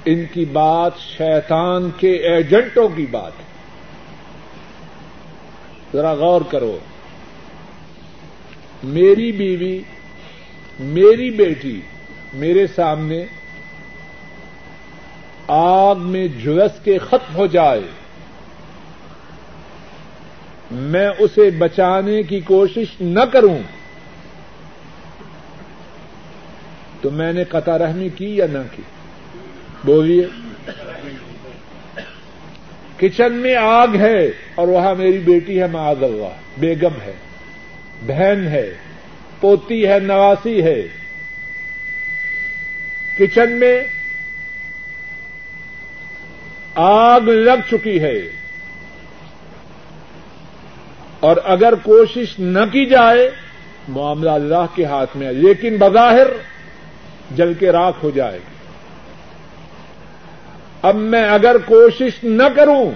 ان 0.04 0.24
کی 0.32 0.44
بات 0.44 0.92
شیطان 0.98 1.90
کے 1.96 2.12
ایجنٹوں 2.12 2.88
کی 2.88 3.06
بات 3.06 3.32
ہے۔ 3.38 3.44
ذرا 5.92 6.12
غور 6.12 6.40
کرو، 6.50 6.78
میری 8.84 9.32
بیوی، 9.32 9.80
میری 10.78 11.30
بیٹی 11.30 11.80
میرے 12.34 12.66
سامنے 12.66 13.24
آگ 15.48 15.94
میں 15.98 16.28
جھلس 16.28 16.84
کے 16.84 16.98
ختم 16.98 17.34
ہو 17.34 17.46
جائے۔ 17.46 17.80
میں 20.70 21.10
اسے 21.18 21.50
بچانے 21.50 22.22
کی 22.22 22.40
کوشش 22.40 23.00
نہ 23.00 23.20
کروں۔ 23.32 23.58
تو 27.00 27.10
میں 27.10 27.32
نے 27.32 27.44
قطع 27.44 27.78
رحمی 27.78 28.08
کی 28.08 28.36
یا 28.36 28.46
نہ 28.52 28.58
کی؟ 28.76 28.82
بولیے۔ 29.84 30.26
کچن 32.98 33.32
میں 33.32 33.56
آگ 33.56 33.88
ہے 33.94 34.26
اور 34.54 34.68
وہاں 34.68 34.94
میری 34.94 35.18
بیٹی 35.18 35.62
ہے، 35.62 35.66
معاذ 35.66 36.02
اللہ، 36.02 36.60
بیگم 36.60 37.00
ہے، 37.06 37.12
بہن 38.06 38.46
ہے، 38.46 38.74
پوتی 39.40 39.86
ہے، 39.86 39.98
نواسی 39.98 40.62
ہے۔ 40.62 41.03
کچن 43.18 43.52
میں 43.52 43.84
آگ 46.74 47.20
لگ 47.20 47.70
چکی 47.70 48.00
ہے 48.02 48.18
اور 51.20 51.36
اگر 51.44 51.74
کوشش 51.82 52.38
نہ 52.38 52.58
کی 52.58 52.86
جائے، 52.86 53.30
معاملہ 53.88 54.30
اللہ 54.30 54.66
کے 54.74 54.84
ہاتھ 54.84 55.16
میں 55.16 55.26
ہے، 55.26 55.32
لیکن 55.32 55.76
بظاہر 55.76 56.26
جل 57.36 57.54
کے 57.54 57.72
راک 57.72 57.94
ہو 58.02 58.10
جائے 58.10 58.38
گی۔ 58.38 58.54
اب 60.82 60.94
میں 60.94 61.24
اگر 61.24 61.56
کوشش 61.58 62.12
نہ 62.22 62.48
کروں 62.56 62.90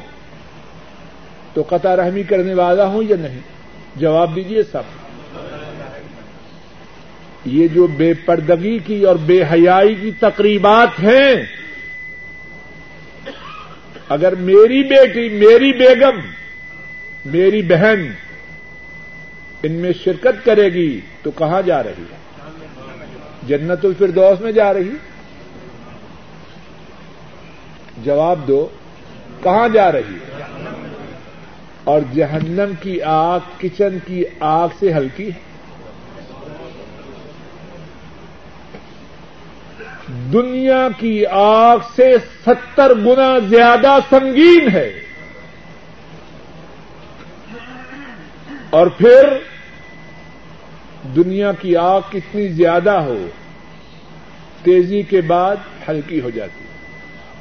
تو 1.55 1.63
قطع 1.69 1.97
رحمی 1.97 2.23
کرنے 2.23 2.55
والا 2.55 2.85
ہوں 2.85 3.03
یا 3.09 3.17
نہیں؟ 3.17 3.41
جواب 3.97 4.37
دیجیے 4.37 4.63
سب۔ 4.63 5.08
یہ 7.49 7.69
جو 7.69 7.87
بے 7.87 8.15
پردگی 8.15 8.79
کی 8.79 9.05
اور 9.05 9.17
بے 9.17 9.43
حیائی 9.53 9.95
کی 9.95 10.11
تقریبات 10.21 10.89
ہیں، 10.99 11.35
اگر 14.09 14.35
میری 14.35 14.83
بیٹی، 14.83 15.29
میری 15.29 15.73
بیگم، 15.73 16.19
میری 17.25 17.63
بہن 17.63 18.11
ان 19.63 19.73
میں 19.73 19.93
شرکت 20.05 20.45
کرے 20.45 20.69
گی 20.73 21.01
تو 21.23 21.31
کہاں 21.31 21.63
جا 21.63 21.83
رہی 21.83 22.03
ہے؟ 22.03 22.17
جنت 23.49 23.85
الفردوس 23.85 24.41
میں 24.41 24.53
جا 24.53 24.73
رہی؟ 24.73 24.97
جواب 28.05 28.49
دو، 28.49 28.69
کہاں 29.43 29.69
جا 29.69 29.93
رہی 29.93 30.15
ہے؟ 30.15 30.43
اور 31.85 32.01
جہنم 32.15 32.73
کی 32.81 33.03
آگ، 33.03 33.41
کچن 33.59 33.99
کی 34.07 34.25
آگ 34.41 34.69
سے 34.79 34.93
ہلکی 34.93 35.29
ہے؟ 35.29 35.48
دنیا 40.09 40.89
کی 40.99 41.27
آگ 41.31 41.79
سے 41.97 42.17
ستر 42.47 42.95
گنا 42.95 43.39
زیادہ 43.39 43.99
سنگین 44.11 44.69
ہے۔ 44.73 45.01
اور 48.71 48.87
پھر 48.87 49.29
دنیا 51.17 51.53
کی 51.53 51.77
آگ 51.77 52.01
کتنی 52.13 52.49
زیادہ 52.49 52.91
ہو، 52.91 53.27
تیزی 54.63 55.03
کے 55.03 55.21
بعد 55.21 55.57
ہلکی 55.89 56.21
ہو 56.21 56.31
جاتی 56.31 56.61
ہے۔ 56.61 56.69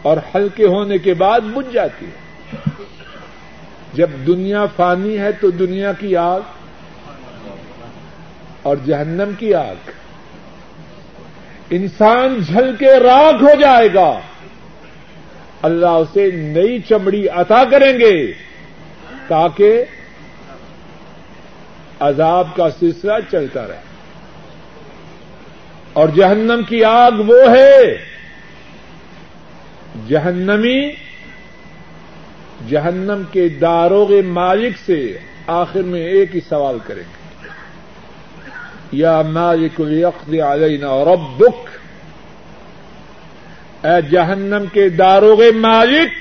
اور 0.01 0.17
ہلکے 0.35 0.65
ہونے 0.65 0.97
کے 0.97 1.13
بعد 1.13 1.39
بجھ 1.39 1.73
جاتی 1.73 2.05
ہے۔ 2.05 2.27
جب 3.93 4.09
دنیا 4.27 4.65
فانی 4.65 5.17
ہے 5.17 5.31
تو 5.31 5.49
دنیا 5.49 5.93
کی 5.93 6.15
آگ 6.15 6.41
اور 8.61 8.77
جہنم 8.85 9.31
کی 9.39 9.53
آگ۔ 9.53 9.89
انسان 11.69 12.39
جھل 12.39 12.75
کے 12.75 12.99
راگ 12.99 13.33
ہو 13.33 13.61
جائے 13.61 13.93
گا۔ 13.93 14.19
اللہ 15.61 15.85
اسے 15.85 16.31
نئی 16.31 16.79
چمڑی 16.79 17.27
عطا 17.27 17.63
کریں 17.63 17.99
گے 17.99 18.33
تاکہ 19.27 19.83
عذاب 21.99 22.55
کا 22.55 22.69
سلسلہ 22.69 23.11
چلتا 23.31 23.67
رہے۔ 23.67 23.81
اور 25.93 26.09
جہنم 26.09 26.61
کی 26.69 26.83
آگ 26.83 27.11
وہ 27.11 27.39
ہے، 27.51 27.97
جہنمی، 30.07 30.91
جہنم 32.69 33.21
کے 33.31 33.49
داروغ 33.49 34.21
مالک 34.25 34.77
سے 34.85 35.17
آخر 35.47 35.81
میں 35.81 36.01
ایک 36.01 36.35
ہی 36.35 36.41
سوال 36.49 36.77
کریں 36.87 37.03
گے۔ 37.03 37.26
یا 38.91 39.21
مالک 39.21 39.81
الیقض 39.81 40.33
علینا 40.39 41.03
ربک 41.03 41.69
اے 43.85 44.01
جہنم 44.01 44.65
کے 44.73 44.89
داروغ 44.89 45.43
مالک، 45.55 46.11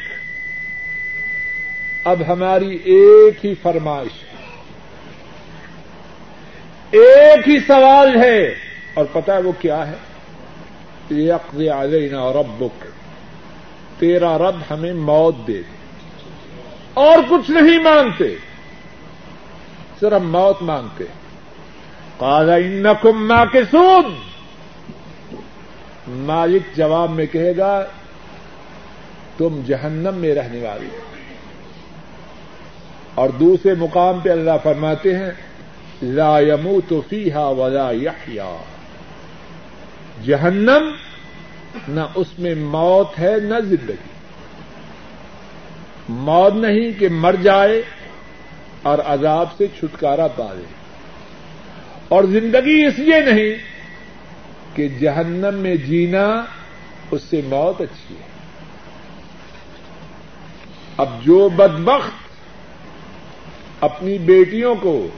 اب 2.07 2.23
ہماری 2.29 2.79
ایک 2.85 3.47
ہی 3.47 3.55
فرمائش 3.63 4.23
ہے۔ 4.23 4.47
ایک 6.91 7.49
ہی 7.49 7.61
سوال 7.67 8.17
ہے، 8.17 8.55
اور 8.95 9.05
پتا 9.13 9.35
ہے 9.35 9.43
وہ 9.43 9.53
کیا 9.59 9.91
ہے؟ 9.91 9.95
یقض 11.11 11.61
علینا 11.61 12.33
ربک 12.33 12.85
تیرا 14.01 14.39
رب 14.39 14.57
ہمیں 14.71 14.93
موت 14.93 15.37
دے 15.47 15.53
دے۔ 15.53 15.77
اور 16.95 17.19
کچھ 17.29 17.51
نہیں 17.51 17.79
مانگتے، 17.79 18.37
صرف 20.01 20.23
موت 20.23 20.63
مانگتے۔ 20.63 21.05
ہیں 21.05 21.26
قال 22.19 22.51
انکم 22.51 23.27
ماکسون 23.29 24.15
مالک 26.09 26.77
جواب 26.77 27.11
میں 27.11 27.27
کہے 27.27 27.57
گا، 27.57 27.85
تم 29.37 29.61
جہنم 29.67 30.15
میں 30.15 30.35
رہنے 30.35 30.61
والی 30.67 30.89
اور 33.15 33.29
دوسرے 33.29 33.75
مقام 33.75 34.21
پہ 34.21 34.31
اللہ 34.31 34.57
فرماتے 34.63 35.19
ہیں، 35.19 35.31
لا 36.03 36.41
يموت 36.41 36.93
فيها 37.09 37.49
ولا 37.59 37.91
يحيا 37.91 38.57
جہنم 40.25 40.91
نہ 41.89 42.01
اس 42.15 42.39
میں 42.39 42.55
موت 42.55 43.19
ہے 43.19 43.37
نہ 43.43 43.61
زندگی۔ 43.61 44.15
موت 46.09 46.55
نہیں 46.55 47.01
کہ 47.01 47.09
مر 47.09 47.35
جائے 47.43 47.83
اور 48.83 48.99
عذاب 49.05 49.47
سے 49.57 49.67
چھٹکارا 49.79 50.27
پا 50.27 50.53
لے 50.55 50.76
اور 52.09 52.25
زندگی 52.25 52.87
اس 52.87 52.99
لیے 52.99 53.21
نہیں 53.21 53.55
کہ 54.77 54.89
جہنم 54.89 55.55
میں 55.55 55.77
جینا 55.77 56.45
اس 57.11 57.23
سے 57.23 57.41
موت 57.45 57.81
اچھی 57.81 58.15
ہے۔ 58.15 58.27
اب 60.97 61.09
جو 61.23 61.49
بدبخت 61.49 62.27
اپنی 63.81 64.19
بیٹیوں 64.19 64.75
کو 64.75 65.09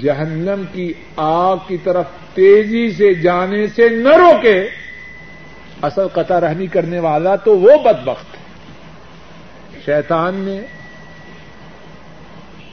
جہنم 0.00 0.62
کی 0.72 0.92
آگ 1.16 1.56
کی 1.66 1.76
طرف 1.76 2.04
تیزی 2.34 2.90
سے 2.90 3.14
جانے 3.14 3.66
سے 3.66 3.88
نہ 3.88 4.08
روکے، 4.08 4.68
اصل 5.82 6.08
قطع 6.08 6.40
رحمی 6.40 6.66
کرنے 6.66 6.98
والا 6.98 7.36
تو 7.36 7.58
وہ 7.58 7.78
بدبخت 7.78 8.36
ہے۔ 8.36 8.40
شیطان 9.84 10.34
نے 10.34 10.60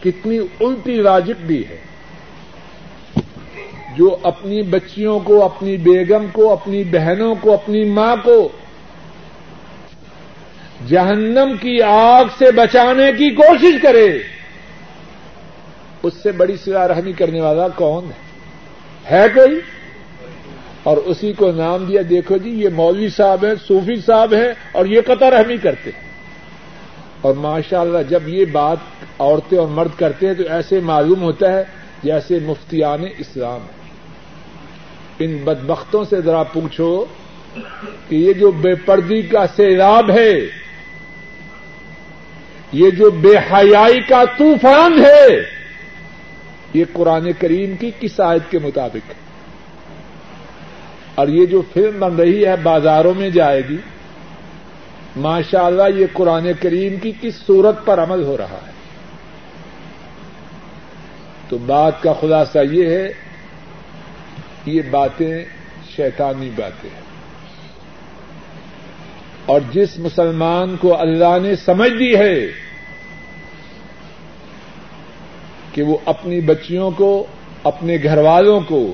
کتنی 0.04 0.38
الٹی 0.38 0.96
لاجک 0.96 1.50
دی 1.50 1.68
ہے۔ 1.70 1.78
جو 3.98 4.18
اپنی 4.24 4.62
بچیوں 4.62 5.20
کو، 5.20 5.46
اپنی 5.46 5.78
بیگم 5.78 6.26
کو، 6.32 6.52
اپنی 6.52 6.84
بہنوں 6.84 7.36
کو، 7.42 7.54
اپنی 7.54 7.84
ماں 7.84 8.16
کو 8.24 8.50
جہنم 10.88 11.56
کی 11.62 11.82
آگ 11.82 12.26
سے 12.38 12.52
بچانے 12.52 13.12
کی 13.12 13.30
کوشش 13.30 13.82
کرے، 13.82 14.20
اس 16.04 16.14
سے 16.14 16.32
بڑی 16.32 16.58
سلا 16.58 16.88
رحمی 16.88 17.14
کرنے 17.14 17.42
والا 17.42 17.68
کون 17.68 18.06
ہے؟ 18.06 18.28
ہے 19.12 19.28
کوئی؟ 19.34 19.60
اور 20.84 20.98
اسی 20.98 21.34
کو 21.34 21.52
نام 21.52 21.86
دیا، 21.86 22.02
دیکھو 22.10 22.38
جی 22.38 22.50
یہ 22.50 22.70
مولوی 22.70 23.10
صاحب 23.10 23.46
ہیں، 23.46 23.54
صوفی 23.68 23.96
صاحب 23.96 24.34
ہیں، 24.34 24.54
اور 24.72 24.86
یہ 24.86 25.02
قطع 25.06 25.30
رحمی 25.30 25.58
کرتے 25.58 25.90
ہیں۔ 25.90 26.08
اور 27.22 27.34
ماشاء 27.34 27.82
اللہ 27.82 27.98
جب 28.10 28.28
یہ 28.28 28.46
بات 28.52 28.78
عورتیں 29.20 29.58
اور 29.58 29.68
مرد 29.68 30.00
کرتے 30.00 30.28
ہیں 30.28 30.34
تو 30.34 30.44
ایسے 30.50 30.80
معلوم 30.80 31.22
ہوتا 31.22 31.52
ہے 31.52 31.64
جیسے 32.04 32.40
مفتیان 32.40 33.04
اسلام 33.18 33.60
ان 35.20 35.38
بدبختوں 35.38 36.04
سے 36.04 36.22
ذرا 36.22 36.44
پوچھو 36.44 37.06
کہ 38.10 38.16
یہ 38.16 38.34
جو 38.34 38.52
بے 38.52 38.76
پردی 38.76 39.22
کا 39.22 39.46
سیلاب 39.56 40.12
ہے، 40.12 40.34
یہ 42.72 42.90
جو 42.90 43.10
بے 43.10 43.38
حیائی 43.38 44.00
کا 44.00 44.24
طوفان 44.38 45.06
ہے، 45.06 45.58
یہ 46.74 46.86
قرآن 46.94 47.32
کریم 47.40 47.76
کی 47.76 47.92
کس 48.00 48.20
آیت 48.20 48.52
کے 48.52 48.60
مطابق 48.60 49.10
ہے؟ 49.10 49.26
اور 51.16 51.28
یہ 51.28 51.46
جو 51.46 51.62
فلم 51.74 52.00
بن 52.00 52.16
رہی 52.16 52.46
ہے 52.46 52.56
بازاروں 52.64 53.14
میں 53.14 53.30
جائے 53.30 53.62
گی 53.70 53.78
ماشاء 55.16 55.64
اللہ 55.64 55.84
یہ 55.96 56.06
قرآن 56.14 56.48
کریم 56.62 56.96
کی 57.00 57.12
کس 57.22 57.36
صورت 57.48 57.86
پر 57.86 58.04
عمل 58.04 58.24
ہو 58.24 58.38
رہا 58.38 58.60
ہے؟ 58.68 58.72
تو 61.50 61.58
بات 61.58 62.04
کا 62.04 62.14
خلاصہ 62.14 62.60
یہ 62.72 62.90
ہے 62.90 63.27
یہ 64.68 64.82
باتیں 64.90 65.46
شیطانی 65.96 66.50
باتیں 66.56 66.90
ہیں۔ 66.90 67.02
اور 69.46 69.62
جس 69.72 70.00
مسلمان 70.00 70.78
کو 70.78 71.02
اللہ 71.02 71.40
نے 71.42 71.56
سمجھ 71.56 71.92
دی 72.00 72.16
ہے 72.16 72.48
کہ 75.74 75.84
وہ 75.84 75.98
اپنی 76.06 76.42
بچیوں 76.42 76.92
کو، 76.92 77.26
اپنے 77.64 77.98
گھر 78.04 78.18
والوں 78.18 78.62
کو 78.62 78.94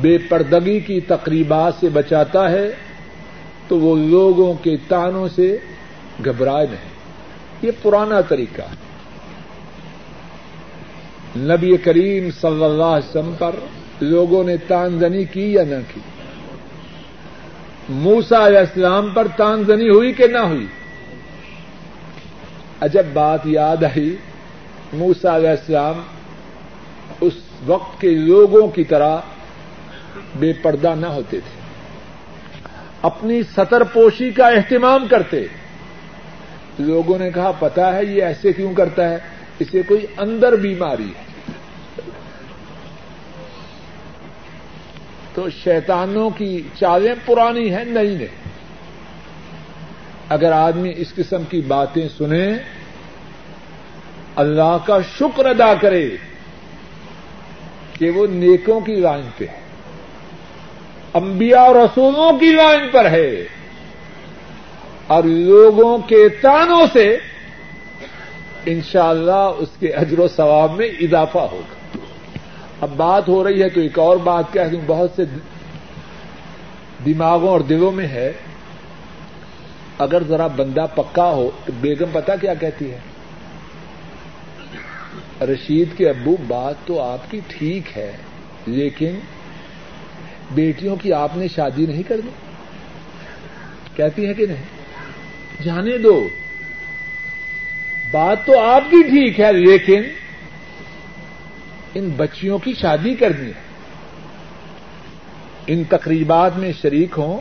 بے 0.00 0.18
پردگی 0.18 0.80
کی 0.80 1.00
تقریبات 1.00 1.74
سے 1.80 1.88
بچاتا 1.88 2.50
ہے، 2.50 2.70
تو 3.68 3.78
وہ 3.78 3.96
لوگوں 3.96 4.54
کے 4.54 4.76
تانوں 4.88 5.28
سے 5.28 5.56
گھبرائے 6.24 6.66
نہیں۔ 6.66 6.94
یہ 7.62 7.70
پرانا 7.82 8.20
طریقہ 8.20 8.62
ہے۔ 8.62 8.83
نبی 11.36 11.76
کریم 11.76 12.28
صلی 12.40 12.64
اللہ 12.64 12.84
علیہ 12.84 13.08
وسلم 13.08 13.34
پر 13.38 13.50
لوگوں 14.00 14.44
نے 14.44 14.56
تانزنی 14.56 15.24
کی 15.24 15.52
یا 15.52 15.64
نہ 15.64 15.74
کی؟ 15.94 16.00
موسا 17.88 18.46
علیہ 18.46 18.58
السلام 18.58 19.10
پر 19.14 19.26
تانزنی 19.36 19.88
ہوئی 19.88 20.12
کہ 20.12 20.26
نہ 20.26 20.38
ہوئی؟ 20.38 20.66
عجب 22.80 23.02
بات 23.12 23.40
یاد 23.44 23.82
آئی 23.82 24.16
موسا 24.92 25.36
علیہ 25.36 25.48
السلام 25.48 26.00
اس 27.20 27.32
وقت 27.66 28.00
کے 28.00 28.10
لوگوں 28.10 28.68
کی 28.68 28.84
طرح 28.84 29.16
بے 30.38 30.52
پردہ 30.62 30.94
نہ 30.98 31.06
ہوتے 31.06 31.40
تھے۔ 31.40 31.60
اپنی 33.02 33.42
سطر 33.42 33.84
پوشی 33.84 34.30
کا 34.30 34.48
اہتمام 34.48 35.08
کرتے۔ 35.08 35.46
لوگوں 36.78 37.18
نے 37.18 37.30
کہا 37.30 37.52
پتا 37.58 37.96
ہے 37.96 38.04
یہ 38.04 38.22
ایسے 38.22 38.52
کیوں 38.52 38.74
کرتا 38.74 39.08
ہے؟ 39.08 39.33
اسے 39.58 39.82
کوئی 39.82 40.06
اندر 40.16 40.56
بیماری 40.56 41.08
ہے۔ 41.08 41.24
تو 45.34 45.50
شیطانوں 45.50 46.30
کی 46.30 46.62
چالیں 46.80 47.14
پرانی 47.24 47.74
ہیں، 47.74 47.84
نئی 47.84 48.14
نہیں۔ 48.14 48.44
اگر 50.28 50.52
آدمی 50.52 50.92
اس 50.96 51.14
قسم 51.14 51.42
کی 51.44 51.60
باتیں 51.60 52.08
سنے، 52.18 52.52
اللہ 54.36 54.76
کا 54.86 54.98
شکر 55.18 55.46
ادا 55.46 55.74
کرے 55.74 56.10
کہ 57.92 58.10
وہ 58.10 58.26
نیکوں 58.26 58.80
کی 58.80 58.94
لائن 58.94 59.24
پہ 59.36 59.44
ہے۔ 59.44 59.60
انبیاء 61.14 61.60
اور 61.60 61.74
رسولوں 61.74 62.38
کی 62.38 62.52
لائن 62.52 62.88
پر 62.92 63.10
ہے۔ 63.10 63.44
اور 65.06 65.24
لوگوں 65.24 65.98
کے 65.98 66.28
تانوں 66.28 66.86
سے 66.92 67.18
انشاءاللہ 68.66 69.32
اللہ 69.32 69.62
اس 69.62 69.68
کے 69.78 69.92
اجر 69.92 70.18
و 70.18 70.28
ثواب 70.28 70.72
میں 70.72 70.86
اضافہ 70.86 71.38
ہوگا۔ 71.38 71.98
اب 72.80 72.90
بات 72.96 73.28
ہو 73.28 73.44
رہی 73.44 73.62
ہے 73.62 73.68
تو 73.68 73.80
ایک 73.80 73.98
اور 73.98 74.16
بات 74.16 74.52
کہہ 74.52 74.68
دوں 74.72 74.80
بہت 74.86 75.10
سے 75.16 75.22
دماغوں 77.04 77.48
اور 77.48 77.60
دلوں 77.60 77.92
میں 77.92 78.06
ہے، 78.06 78.32
اگر 79.98 80.22
ذرا 80.28 80.46
بندہ 80.46 80.86
پکا 80.94 81.30
ہو 81.30 81.50
تو 81.64 81.72
بیگم 81.80 82.04
پتا 82.12 82.36
کیا 82.36 82.54
کہتی 82.54 82.92
ہے؟ 82.92 82.98
رشید 85.44 85.96
کے 85.96 86.08
ابو، 86.08 86.36
بات 86.46 86.74
تو 86.86 87.00
آپ 87.00 87.30
کی 87.30 87.40
ٹھیک 87.48 87.98
ہے، 87.98 88.12
لیکن 88.66 89.18
بیٹیوں 90.50 90.96
کی 90.96 91.12
آپ 91.12 91.36
نے 91.36 91.48
شادی 91.48 91.86
نہیں 91.86 92.02
کرنی 92.02 92.30
کہتی 93.96 94.26
ہے 94.26 94.34
کہ 94.34 94.46
نہیں؟ 94.46 94.64
جانے 95.62 95.98
دو۔ 95.98 96.28
بات 98.14 98.46
تو 98.46 98.58
آپ 98.60 98.90
کی 98.90 99.02
ٹھیک 99.02 99.40
ہے، 99.40 99.52
لیکن 99.52 100.02
ان 101.94 102.08
بچیوں 102.16 102.58
کی 102.58 102.72
شادی 102.74 103.14
کرنی 103.14 103.46
ہے۔ 103.46 103.62
ان 105.66 105.82
تقریبات 105.84 106.56
میں 106.56 106.72
شریک 106.82 107.18
ہوں، 107.18 107.40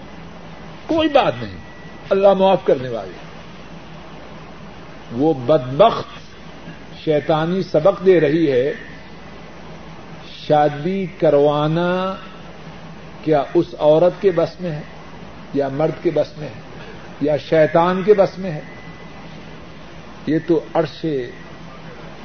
کوئی 0.88 1.10
بات 1.10 1.34
نہیں، 1.42 1.58
اللہ 2.10 2.34
معاف 2.34 2.66
کرنے 2.66 2.90
والے 2.90 3.22
وہ 5.12 5.34
بدبخت 5.46 6.12
شیطانی 7.04 7.62
سبق 7.64 8.06
دے 8.06 8.20
رہی 8.20 8.52
ہے، 8.52 8.74
شادی 10.48 11.06
کروانا 11.20 11.92
کیا 13.24 13.44
اس 13.54 13.74
عورت 13.80 14.22
کے 14.22 14.32
بس 14.32 14.62
میں 14.62 14.72
ہے، 14.72 14.82
یا 15.54 15.68
مرد 15.74 16.04
کے 16.04 16.12
بس 16.14 16.38
میں 16.38 16.48
ہے، 16.48 16.62
یا 17.22 17.38
شیطان 17.50 18.02
کے 18.04 18.14
بس 18.14 18.38
میں 18.38 18.52
ہے؟ 18.52 18.62
یہ 20.28 20.40
تو 20.48 20.60
عرش 20.74 21.06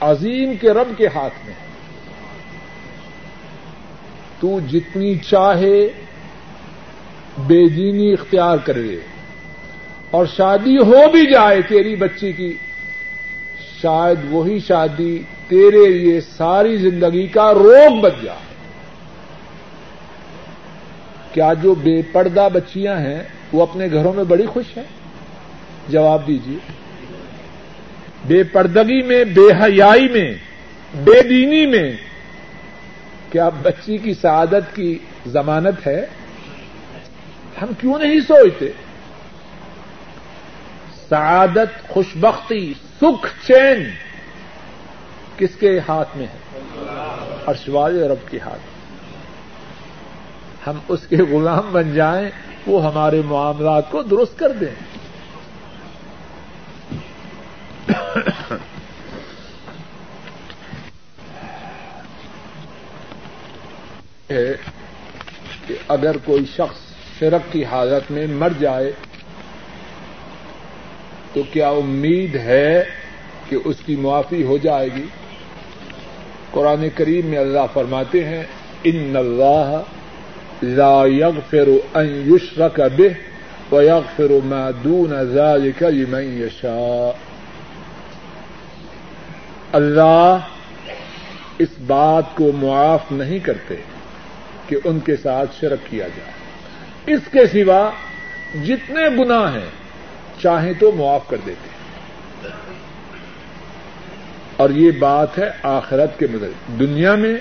عظیم 0.00 0.52
کے 0.61 0.70
رب 0.70 0.98
کے 0.98 1.06
ہاتھ 1.06 1.46
میں 1.46 1.54
ہے۔ 1.54 1.68
تو 4.40 4.61
جتنی 4.70 5.14
چاہے 5.18 5.88
بے 7.38 7.68
دینی 7.68 8.12
اختیار 8.12 8.56
کرے 8.56 8.96
اور 10.11 10.26
شادی 10.26 10.76
ہو 10.76 11.11
بھی 11.12 11.32
جائے 11.32 11.62
تیری 11.62 11.96
بچی 11.96 12.32
کی، 12.32 12.56
شاید 13.82 14.18
وہی 14.30 14.58
شادی 14.58 15.22
تیرے 15.48 15.87
لیے 15.87 16.20
ساری 16.20 16.76
زندگی 16.76 17.26
کا 17.26 17.54
روگ 17.54 18.00
بچ 18.00 18.12
جائے۔ 18.22 18.48
کیا 21.32 21.52
جو 21.52 21.74
بے 21.74 22.02
پردہ 22.12 22.48
بچیاں 22.52 22.98
ہیں، 22.98 23.22
وہ 23.52 23.62
اپنے 23.62 23.87
گھروں 23.92 24.12
میں 24.12 24.24
بڑی 24.24 24.46
خوش 24.46 24.76
ہیں؟ 24.76 24.84
جواب 25.88 26.26
دیجیے 26.26 26.58
بے 28.24 28.42
پردگی 28.42 29.02
میں، 29.02 29.24
بے 29.24 29.62
حیائی 29.62 30.09
میں، 30.09 30.35
بے 30.94 31.22
دینی 31.22 31.66
میں 31.66 31.96
کیا 33.33 33.48
بچی 33.48 33.98
کی 33.98 34.14
سعادت 34.14 34.74
کی 34.74 34.98
ضمانت 35.26 35.87
ہے؟ 35.87 36.07
ہم 37.62 37.66
کیوں 37.81 37.98
نہیں 37.98 38.20
سوچتے؟ 38.20 38.68
سعادت، 41.09 41.88
خوشبختی، 41.88 42.74
سکھ 43.00 43.46
چین 43.46 43.90
کس 45.37 45.57
کے 45.61 45.81
ہاتھ 45.88 46.16
میں 46.16 46.26
ہے؟ 46.26 46.38
ارشوال 47.46 48.02
رب 48.02 48.31
کے 48.31 48.38
ہاتھ 48.38 48.61
ہم 50.68 50.78
اس 50.88 51.07
کے 51.09 51.16
غلام 51.16 51.72
بن 51.72 51.94
جائیں، 51.94 52.31
وہ 52.66 52.92
ہمارے 52.92 53.22
معاملات 53.24 53.90
کو 53.90 54.02
درست 54.02 54.38
کر 54.38 54.52
دیں۔ 54.52 54.88
کہ 65.66 65.74
اگر 65.88 66.16
کوئی 66.24 66.44
شخص 66.57 66.79
شرک 67.18 67.53
کی 67.53 67.64
حالت 67.64 68.11
میں 68.11 68.27
مر 68.27 68.53
جائے، 68.59 68.92
تو 71.33 71.42
کیا 71.53 71.68
امید 71.68 72.37
ہے 72.37 72.85
کہ 73.48 73.57
اس 73.64 73.77
کی 73.87 73.96
معافی 73.96 74.44
ہو 74.44 74.59
جائے 74.59 74.88
گی؟ 74.96 75.07
قرآن 76.51 76.88
کریم 76.96 77.27
میں 77.27 77.38
اللہ 77.38 77.66
فرماتے 77.72 78.24
ہیں، 78.24 78.42
ان 78.85 79.16
اللہ 79.16 79.83
لا 80.62 81.07
يغفر 81.07 81.68
ان 81.94 82.35
يشرك 82.35 82.81
به 82.81 83.14
ويغفر 83.72 84.40
ما 84.44 84.70
دون 84.85 85.12
ذلك 85.35 85.83
لمن 85.83 86.42
يشاء 86.42 87.27
اللہ 89.72 90.38
اس 91.59 91.68
بات 91.87 92.24
کو 92.35 92.52
معاف 92.52 93.12
نہیں 93.12 93.38
کرتے 93.38 93.74
کہ 94.68 94.76
ان 94.85 95.00
کے 95.00 95.16
ساتھ 95.16 95.50
شرک 95.61 95.78
کیا 95.90 96.09
جائے۔ 96.09 96.31
اس 97.14 97.20
کے 97.33 97.64
سوا 97.64 97.90
جتنے 98.64 99.09
گناہ 99.18 99.54
ہیں، 99.54 99.70
چاہیں 100.42 100.72
تو 100.81 100.92
معاف 100.92 101.28
کر 101.28 101.37
دیتے۔ 101.46 101.68
اور 104.57 104.70
یہ 104.70 104.90
بات 104.90 105.38
ہے 105.38 105.50
آخرت 105.62 106.18
کے 106.18 106.26
مدد 106.33 106.81
دنیا 106.81 107.14
میں 107.14 107.35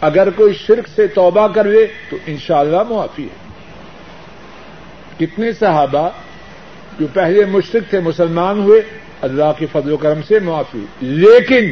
اگر 0.00 0.30
کوئی 0.30 0.54
شرک 0.54 0.88
سے 0.88 1.06
توبہ 1.06 1.48
کر 1.48 1.64
لے 1.64 1.86
تو 2.10 2.16
انشاءاللہ 2.26 2.76
اللہ 2.76 2.94
معافی 2.94 3.24
ہے۔ 3.24 3.52
کتنے 5.18 5.52
صحابہ 5.52 6.10
جو 7.00 7.06
پہلے 7.12 7.44
مشرق 7.44 7.90
تھے، 7.90 8.00
مسلمان 8.00 8.58
ہوئے 8.58 8.82
اللہ 9.22 9.52
کے 9.58 9.66
فضل 9.72 9.92
و 9.92 9.96
کرم 9.96 10.20
سے 10.28 10.38
معافی۔ 10.38 10.84
لیکن 11.00 11.70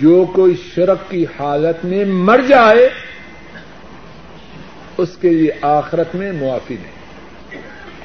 جو 0.00 0.24
کوئی 0.34 0.54
شرک 0.74 1.10
کی 1.10 1.26
حالت 1.38 1.84
میں 1.84 2.04
مر 2.04 2.40
جائے، 2.48 2.88
اس 4.98 5.08
کے 5.20 5.30
لیے 5.30 5.50
آخرت 5.62 6.14
میں 6.14 6.32
معافی 6.32 6.74
نہیں۔ 6.74 7.02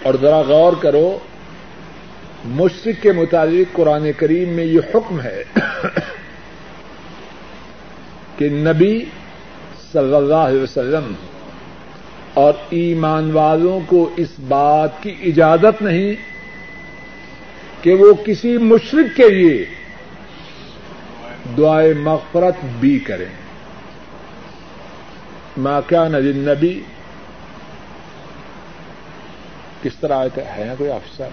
اور 0.04 0.14
ذرا 0.22 0.42
غور 0.42 0.74
کرو 0.74 1.20
مشرق 2.46 3.04
کے 3.04 3.12
مطابق 3.12 3.76
قرآن 3.76 4.12
کریم 4.18 4.50
میں 4.50 4.66
یہ 4.66 4.80
حکم 4.96 5.22
ہے 5.22 5.44
کہ 8.38 8.50
نبی 8.50 9.06
صلی 9.94 10.16
اللہ 10.16 10.36
علیہ 10.36 10.62
وسلم 10.62 11.14
اور 12.34 12.54
ایمان 12.70 13.32
والوں 13.32 13.80
کو 13.88 14.10
اس 14.18 14.28
بات 14.48 15.04
کی 15.04 15.16
اجازت 15.26 15.82
نہیں 15.82 16.14
کہ 17.82 17.94
وہ 17.94 18.14
کسی 18.26 18.58
مشرق 18.58 19.18
کے 19.18 19.30
لیے 19.30 19.66
دعائے 21.58 21.94
مغفرت 21.94 22.66
بھی 22.80 23.00
کریں۔ 23.00 23.48
ماں 25.58 25.82
کیا 25.88 26.08
نجن 26.08 26.38
نبی 26.38 26.82
کس 29.82 29.96
طرح 29.96 30.18
آئے 30.18 30.44
ہے 30.58 30.74
کوئی 30.78 30.92
افسر 30.92 31.28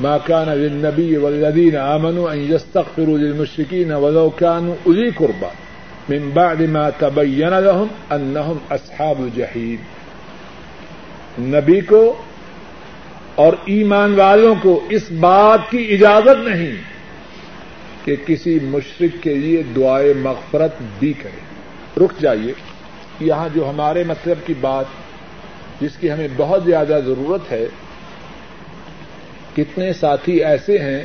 ما 0.00 0.18
كان 0.18 0.48
للنبي 0.48 1.16
والذين 1.16 1.76
آمنوا 1.76 2.32
أن 2.32 2.38
يستغفروا 2.38 3.18
للمشركين 3.18 3.92
ولو 3.92 4.30
كانوا 4.30 4.74
أولي 4.86 5.10
قربى 5.10 5.67
من 6.08 6.30
بعد 6.30 6.60
ما 6.60 6.90
تبين 6.90 7.50
لهم 7.50 7.86
أنهم 8.10 8.58
أصحاب 8.70 9.22
الجحيم. 9.22 9.76
نبی 11.38 11.80
کو 11.80 12.22
اور 13.34 13.52
ایمان 13.64 14.14
والوں 14.14 14.54
کو 14.62 14.86
اس 14.90 15.10
بات 15.10 15.70
کی 15.70 15.88
اجازت 15.90 16.48
نہیں 16.48 16.72
کہ 18.04 18.16
کسی 18.26 18.58
مشرق 18.62 19.22
کے 19.22 19.34
لیے 19.34 19.62
دعائے 19.62 20.14
مغفرت 20.14 20.74
بھی 20.98 21.12
کرے۔ 21.12 21.40
رک 22.04 22.20
جائیے۔ 22.20 22.52
یہاں 23.20 23.48
جو 23.54 23.70
ہمارے 23.70 24.04
مطلب 24.04 24.46
کی 24.46 24.54
بات 24.60 24.84
جس 25.80 25.96
کی 26.00 26.10
ہمیں 26.10 26.28
بہت 26.36 26.64
زیادہ 26.64 26.98
ضرورت 27.06 27.52
ہے، 27.52 27.66
کتنے 29.56 29.92
ساتھی 29.92 30.44
ایسے 30.44 30.78
ہیں 30.78 31.04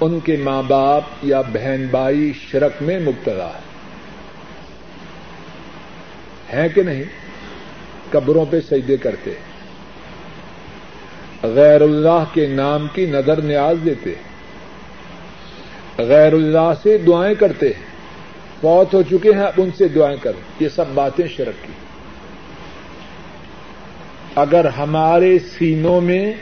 ان 0.00 0.20
کے 0.20 0.36
ماں 0.36 0.62
باپ 0.62 1.02
یا 1.22 1.40
بہن 1.40 1.86
بھائی 1.90 2.32
شرک 2.50 2.72
میں 2.80 3.00
مبتلا 3.00 3.46
ہے 3.46 3.71
کہ 6.74 6.82
نہیں 6.82 7.02
قبروں 8.10 8.44
پہ 8.50 8.60
سجدے 8.60 8.96
کرتے 8.96 9.30
غیر 11.42 11.80
اللہ 11.80 12.24
کے 12.32 12.46
نام 12.46 12.86
کی 12.94 13.06
نظر 13.06 13.42
نیاز 13.42 13.76
دیتے 13.84 14.14
غیر 15.98 16.32
اللہ 16.32 16.72
سے 16.82 16.98
دعائیں 16.98 17.34
کرتے 17.34 17.66
ہیں 17.66 17.92
بہت 18.60 18.94
ہو 18.94 19.02
چکے 19.02 19.30
ہیں، 19.32 19.40
اب 19.40 19.52
ان 19.56 19.70
سے 19.78 19.88
دعائیں 19.88 20.16
کر۔ 20.22 20.32
یہ 20.60 20.68
سب 20.68 20.84
باتیں 20.94 21.28
شرک 21.36 21.66
کی۔ 21.66 21.72
اگر 24.34 24.64
ہمارے 24.64 25.38
سینوں 25.38 26.00
میں 26.00 26.32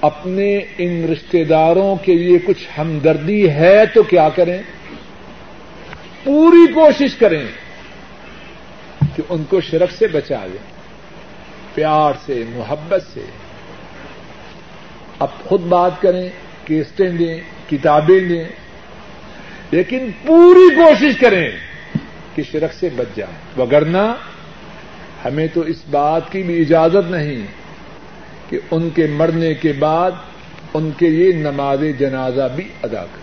اپنے 0.00 0.60
ان 0.78 1.04
رشتے 1.12 1.44
داروں 1.44 1.96
کے 1.96 2.14
لیے 2.14 2.38
کچھ 2.38 2.80
ہمدردی 2.80 3.50
ہے 3.50 3.86
تو 3.94 4.02
کیا 4.02 4.28
کریں؟ 4.28 4.62
پوری 6.24 6.72
کوشش 6.72 7.14
کریں۔ 7.14 7.46
کہ 9.16 9.22
ان 9.28 9.44
کو 9.48 9.60
شرک 9.60 9.92
سے 9.92 10.06
بچا 10.06 10.46
لیں 10.46 10.72
پیار 11.74 12.12
سے، 12.26 12.44
محبت 12.54 13.02
سے۔ 13.14 13.20
اب 15.18 15.28
خود 15.44 15.60
بات 15.60 15.90
کریں، 16.00 16.28
کیسٹیں 16.64 17.10
دیں 17.10 17.40
کتابیں 17.70 18.20
دیں 18.20 18.44
لیکن 19.70 20.10
پوری 20.26 20.74
کوشش 20.74 21.18
کریں 21.20 21.50
کہ 22.34 22.42
شرک 22.42 22.72
سے 22.72 22.88
بچ 22.96 23.16
جائیں۔ 23.16 23.60
وگرنہ 23.60 24.14
ہمیں 25.24 25.46
تو 25.54 25.60
اس 25.60 25.76
بات 25.90 26.32
کی 26.32 26.42
بھی 26.42 26.60
اجازت 26.60 27.10
نہیں 27.10 27.46
کہ 28.48 28.58
ان 28.70 28.90
کے 28.90 29.06
مرنے 29.06 29.54
کے 29.54 29.72
بعد 29.72 30.10
ان 30.74 30.90
کے 30.96 31.10
لیے 31.10 31.32
نماز 31.32 31.78
جنازہ 31.98 32.48
بھی 32.56 32.68
ادا 32.82 33.04
کریں۔ 33.12 33.21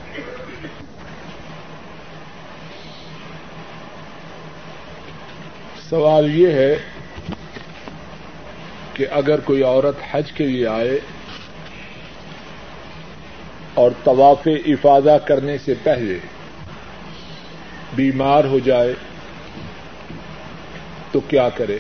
سوال 5.90 6.36
یہ 6.36 6.52
ہے 6.52 6.76
کہ 8.94 9.06
اگر 9.12 9.40
کوئی 9.40 9.64
عورت 9.64 9.96
حج 10.12 10.32
کے 10.32 10.46
لیے 10.46 10.68
آئے 10.68 11.00
اور 13.74 13.92
طواف 14.04 14.48
افادہ 14.66 15.18
کرنے 15.26 15.58
سے 15.58 15.74
پہلے 15.84 16.20
بیمار 17.96 18.44
ہو 18.44 18.60
جائے 18.60 18.94
تو 21.12 21.20
کیا 21.20 21.50
کرے؟ 21.50 21.78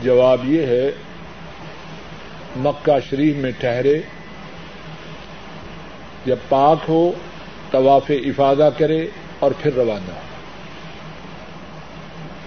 جواب 0.00 0.40
یہ 0.44 0.66
ہے، 0.66 0.90
مکہ 2.56 2.98
شریف 3.10 3.36
میں 3.36 3.52
ٹھہرے، 3.58 4.00
جب 6.26 6.36
پاک 6.48 6.78
ہو، 6.88 7.12
طواف 7.70 8.10
افادہ 8.10 8.68
کرے 8.78 9.06
اور 9.38 9.50
پھر 9.58 9.72
روانہ 9.74 10.12
ہو۔ 10.12 10.29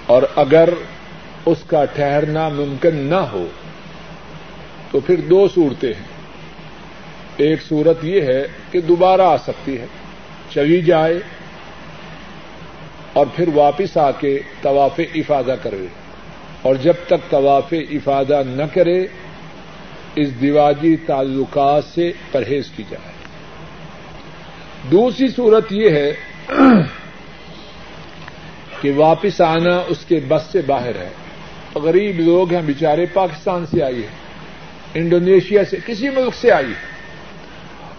اور 0.05 0.23
اگر 0.35 0.69
اس 1.45 1.57
کا 1.67 1.85
ٹھہرنا 1.85 2.49
ممکن 2.49 2.95
نہ 2.95 3.15
ہو، 3.15 3.45
تو 4.91 4.99
پھر 4.99 5.21
دو 5.21 5.47
صورتیں 5.47 5.93
ہیں۔ 5.93 6.13
ایک 7.37 7.61
صورت 7.61 8.05
یہ 8.05 8.21
ہے 8.21 8.47
کہ 8.71 8.81
دوبارہ 8.81 9.21
آ 9.21 9.37
سکتی 9.37 9.77
ہے، 9.77 9.85
چلی 10.49 10.81
جائے 10.81 11.19
اور 13.13 13.25
پھر 13.35 13.49
واپس 13.53 13.97
آ 13.97 14.11
کے 14.11 14.39
طواف 14.61 14.99
افادہ 15.15 15.55
کرے۔ 15.63 15.87
اور 16.61 16.75
جب 16.75 16.93
تک 17.07 17.29
طواف 17.29 17.73
افادہ 17.91 18.41
نہ 18.47 18.63
کرے، 18.73 19.07
اس 20.15 20.41
دیواجی 20.41 20.95
تعلقات 20.95 21.83
سے 21.83 22.11
پرہیز 22.31 22.69
کی 22.75 22.83
جائے۔ 22.89 23.13
دوسری 24.91 25.27
صورت 25.27 25.65
یہ 25.71 25.89
ہے 25.89 26.13
کہ 28.83 28.91
واپس 28.95 29.41
آنا 29.41 29.81
اس 29.87 30.05
کے 30.05 30.19
بس 30.27 30.41
سے 30.51 30.61
باہر 30.61 30.95
ہے۔ 30.95 31.09
غریب 31.75 32.19
لوگ 32.19 32.53
ہیں، 32.53 32.61
بیچارے 32.61 33.05
پاکستان 33.05 33.65
سے 33.65 33.83
آئی 33.83 34.01
ہے 34.01 34.07
انڈونیشیا 34.93 35.65
سے، 35.65 35.77
کسی 35.85 36.09
ملک 36.09 36.35
سے 36.35 36.51
آئی 36.51 36.65
ہے 36.65 36.91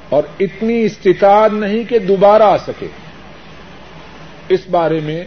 اور 0.09 0.23
اتنی 0.41 0.85
استطاعت 0.85 1.53
نہیں 1.53 1.85
کہ 1.85 1.99
دوبارہ 1.99 2.43
آ 2.43 2.57
سکے۔ 2.57 2.87
اس 4.49 4.61
بارے 4.71 5.01
میں 5.01 5.25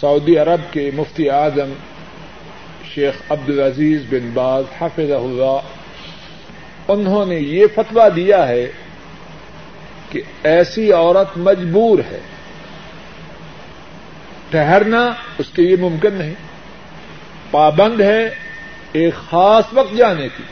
سعودی 0.00 0.38
عرب 0.38 0.72
کے 0.72 0.90
مفتی 0.94 1.30
اعظم 1.30 1.72
شیخ 2.94 3.14
عبد 3.28 3.48
العزیز 3.48 4.02
بن 4.10 4.30
باز 4.34 4.64
حافظ 4.80 5.10
اللہ، 5.10 5.58
انہوں 6.88 7.26
نے 7.26 7.36
یہ 7.36 7.66
فتویٰ 7.74 8.08
دیا 8.16 8.48
ہے 8.48 8.70
کہ 10.10 10.22
ایسی 10.42 10.92
عورت 10.92 11.38
مجبور 11.38 11.98
ہے۔ 11.98 12.20
ٹہرنا 14.50 15.10
اس 15.38 15.46
کے 15.48 15.62
لیے 15.62 15.76
ممکن 15.76 16.14
نہیں۔ 16.14 16.34
پابند 17.50 18.00
ہے 18.00 18.34
ایک 18.92 19.14
خاص 19.14 19.64
وقت 19.72 19.96
جانے 19.96 20.28
کی۔ 20.28 20.42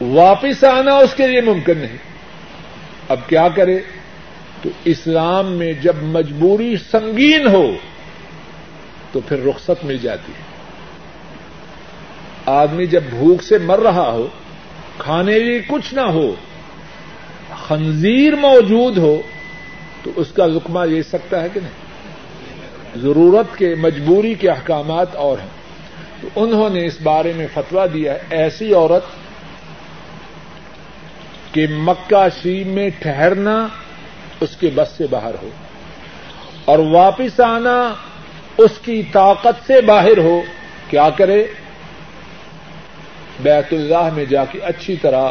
واپس 0.00 0.64
آنا 0.64 0.94
اس 0.94 1.14
کے 1.14 1.26
لیے 1.26 1.40
ممکن 1.40 1.78
نہیں۔ 1.78 1.96
اب 3.08 3.20
کیا 3.26 3.48
کرے؟ 3.48 3.78
تو 4.62 4.68
اسلام 4.84 5.52
میں 5.52 5.72
جب 5.72 5.96
مجبوری 6.02 6.76
سنگین 6.90 7.46
ہو، 7.46 7.76
تو 9.12 9.20
پھر 9.20 9.44
رخصت 9.44 9.84
مل 9.84 9.98
جاتی 9.98 10.32
ہے۔ 10.32 10.52
آدمی 12.46 12.86
جب 12.86 13.02
بھوک 13.02 13.42
سے 13.42 13.58
مر 13.58 13.78
رہا 13.78 14.10
ہو، 14.10 14.28
کھانے 14.98 15.38
لیے 15.38 15.60
کچھ 15.66 15.94
نہ 15.94 16.00
ہو، 16.00 16.34
خنزیر 17.66 18.36
موجود 18.36 18.98
ہو، 18.98 19.22
تو 20.02 20.10
اس 20.16 20.32
کا 20.32 20.46
لکما 20.46 20.84
لے 20.84 21.02
سکتا 21.02 21.42
ہے 21.42 21.48
کہ 21.54 21.60
نہیں؟ 21.60 21.81
ضرورت 22.96 23.58
کے 23.58 23.74
مجبوری 23.74 24.34
کے 24.34 24.50
احکامات 24.50 25.16
اور 25.16 25.38
ہیں۔ 25.38 25.62
تو 26.20 26.28
انہوں 26.36 26.70
نے 26.70 26.86
اس 26.86 26.96
بارے 27.02 27.32
میں 27.36 27.46
فتوا 27.54 27.86
دیا 27.94 28.14
ایسی 28.30 28.74
عورت 28.74 29.02
کہ 31.54 31.66
مکہ 31.70 32.28
شریف 32.42 32.66
میں 32.66 32.90
ٹھہرنا 32.98 33.68
اس 34.40 34.56
کے 34.56 34.70
بس 34.74 34.88
سے 34.98 35.06
باہر 35.06 35.34
ہو 35.42 35.48
اور 36.64 36.78
واپس 36.78 37.40
آنا 37.40 37.94
اس 38.58 38.70
کی 38.82 39.02
طاقت 39.12 39.66
سے 39.66 39.80
باہر 39.80 40.18
ہو، 40.18 40.42
کیا 40.90 41.10
کرے؟ 41.10 41.44
بیت 43.40 43.72
اللہ 43.72 44.08
میں 44.14 44.24
جا 44.24 44.44
کے 44.44 44.58
اچھی 44.58 44.96
طرح 44.96 45.30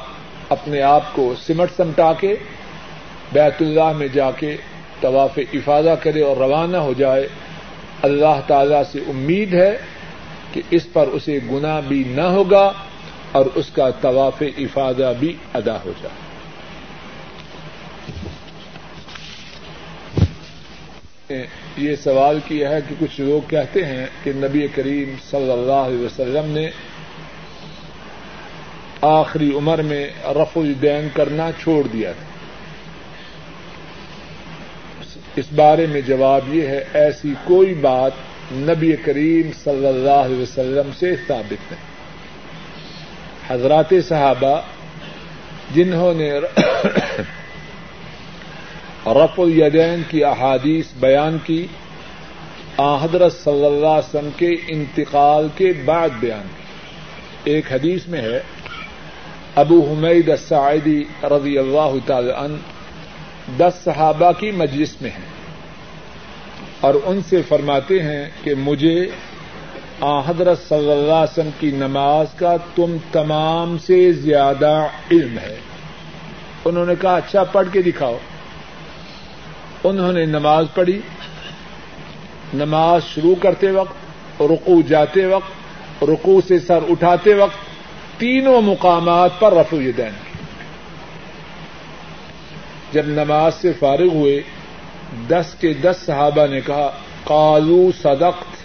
اپنے 0.49 0.81
آپ 0.81 1.03
کو 1.13 1.33
سمٹ 1.47 1.69
سمٹا 1.77 2.13
کے 2.13 2.35
بیت 3.31 3.61
اللہ 3.61 3.91
میں 3.91 4.07
جا 4.07 4.31
کے 4.31 4.57
طواف 5.01 5.39
افادہ 5.53 5.95
کرے 6.03 6.21
اور 6.21 6.37
روانہ 6.37 6.77
ہو 6.77 6.93
جائے۔ 6.97 7.27
اللہ 8.01 8.39
تعالی 8.47 8.75
سے 8.91 8.99
امید 9.07 9.53
ہے 9.53 9.77
کہ 10.53 10.61
اس 10.69 10.93
پر 10.93 11.07
اسے 11.07 11.39
گنا 11.51 11.79
بھی 11.79 12.03
نہ 12.07 12.21
ہوگا 12.21 12.71
اور 13.31 13.45
اس 13.55 13.69
کا 13.69 13.89
طواف 13.89 14.43
افادہ 14.57 15.13
بھی 15.19 15.35
ادا 15.53 15.77
ہو 15.85 15.91
جائے۔ 16.01 16.21
یہ 21.77 21.95
سوال 21.95 22.39
کیا 22.45 22.69
ہے 22.69 22.79
کہ 22.89 22.95
کچھ 22.99 23.21
لوگ 23.21 23.49
کہتے 23.49 23.85
ہیں 23.85 24.05
کہ 24.23 24.31
نبی 24.35 24.67
کریم 24.67 25.15
صلی 25.29 25.51
اللہ 25.51 25.71
علیہ 25.71 26.05
وسلم 26.05 26.51
نے 26.51 26.69
آخری 29.01 29.53
عمر 29.55 29.81
میں 29.81 30.09
رف 30.23 30.57
الدین 30.57 31.07
کرنا 31.13 31.49
چھوڑ 31.61 31.87
دیا 31.87 32.11
تھا۔ 32.11 32.30
اس 35.35 35.45
بارے 35.55 35.85
میں 35.85 36.01
جواب 36.01 36.55
یہ 36.55 36.67
ہے، 36.67 36.83
ایسی 36.93 37.33
کوئی 37.43 37.73
بات 37.73 38.11
نبی 38.51 38.95
کریم 38.95 39.51
صلی 39.63 39.87
اللہ 39.87 40.09
علیہ 40.09 40.41
وسلم 40.41 40.89
سے 40.99 41.15
ثابت 41.27 41.51
نہیں۔ 41.51 41.91
حضرات 43.47 43.93
صحابہ 44.07 44.61
جنہوں 45.73 46.13
نے 46.13 46.39
رف 49.05 49.39
الیدین 49.39 50.01
کی 50.07 50.23
احادیث 50.23 50.85
بیان 50.99 51.37
کی 51.43 51.67
حضرت 52.77 53.33
صلی 53.33 53.65
اللہ 53.65 53.75
علیہ 53.75 53.87
وسلم 53.87 54.29
کے 54.37 54.49
انتقال 54.67 55.47
کے 55.55 55.73
بعد 55.85 56.09
بیان 56.19 56.41
کی۔ 56.41 57.51
ایک 57.51 57.71
حدیث 57.71 58.07
میں 58.07 58.21
ہے، 58.21 58.39
ابو 59.55 59.89
حمید 59.89 60.29
السعیدی 60.29 61.03
رضی 61.23 61.57
اللہ 61.57 61.95
تعالی 62.05 62.31
عنہ 62.37 62.55
دس 63.59 63.73
صحابہ 63.83 64.31
کی 64.31 64.51
مجلس 64.51 65.01
میں 65.01 65.09
ہیں 65.09 65.25
اور 66.79 66.93
ان 67.03 67.19
سے 67.29 67.41
فرماتے 67.41 68.01
ہیں 68.03 68.29
کہ 68.43 68.55
مجھے 68.55 69.09
حضرت 70.27 70.59
صلی 70.69 70.91
اللہ 70.91 71.13
علیہ 71.13 71.31
وسلم 71.31 71.49
کی 71.59 71.71
نماز 71.71 72.27
کا 72.35 72.57
تم 72.75 72.97
تمام 73.11 73.77
سے 73.77 74.13
زیادہ 74.13 74.87
علم 75.11 75.37
ہے۔ 75.37 75.55
انہوں 76.65 76.85
نے 76.85 76.93
کہا 77.01 77.15
اچھا 77.15 77.43
پڑھ 77.43 77.67
کے 77.71 77.81
دکھاؤ۔ 77.81 78.17
انہوں 79.83 80.13
نے 80.13 80.25
نماز 80.25 80.65
پڑھی۔ 80.73 81.01
نماز 82.53 83.03
شروع 83.03 83.35
کرتے 83.35 83.71
وقت 83.71 83.93
رکو 84.41 84.81
جاتے 84.81 85.25
وقت 85.25 86.03
رکو 86.03 86.41
سے 86.47 86.59
سر 86.59 86.79
اٹھاتے 86.89 87.33
وقت، 87.33 87.57
تینوں 88.19 88.61
مقامات 88.61 89.39
پر 89.39 89.53
رفع 89.53 89.77
دین 89.97 90.30
جب 92.91 93.07
نماز 93.07 93.53
سے 93.55 93.73
فارغ 93.73 94.07
ہوئے، 94.07 94.41
دس 95.27 95.55
کے 95.59 95.73
دس 95.73 95.97
صحابہ 96.05 96.47
نے 96.47 96.61
کہا 96.61 96.89
کالو 97.23 97.91
صدقت۔ 98.01 98.59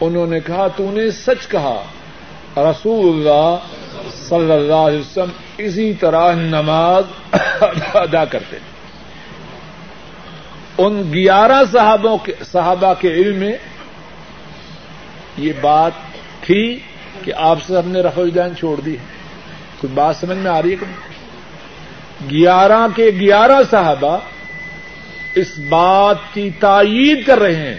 انہوں 0.00 0.26
نے 0.26 0.40
کہا، 0.40 0.68
تو 0.68 0.90
نے 0.90 1.10
سچ 1.10 1.48
کہا، 1.48 1.82
رسول 2.56 3.04
اللہ 3.08 3.56
صلی 4.28 4.52
اللہ 4.52 4.86
علیہ 4.88 4.98
وسلم 4.98 5.30
اسی 5.58 5.92
طرح 5.92 6.34
نماز 6.34 7.04
ادا 7.94 8.24
کرتے 8.24 8.56
ان 10.78 11.12
گیارہ 11.14 11.62
صحابہ 12.52 12.94
کے 13.00 13.08
علم 13.08 13.36
میں 13.36 13.52
یہ 15.36 15.52
بات 15.60 15.92
تھی 16.40 16.78
کہ 17.24 17.32
آپ 17.36 17.58
سے 17.66 17.76
ہم 17.76 17.88
نے 17.88 18.00
رفع 18.00 18.20
الدین 18.20 18.56
چھوڑ 18.56 18.80
دی 18.80 18.96
کوئی 19.80 19.92
بات 19.94 20.16
سمجھ 20.16 20.38
میں 20.38 20.50
آ 20.50 20.62
رہی 20.62 20.70
ہے 20.70 20.76
کہ 20.76 20.86
گیارہ 22.30 22.86
کے 22.96 23.10
گیارہ 23.20 23.62
صحابہ 23.70 24.18
اس 25.34 25.58
بات 25.68 26.16
کی 26.32 26.50
تائید 26.60 27.26
کر 27.26 27.38
رہے 27.38 27.56
ہیں 27.56 27.78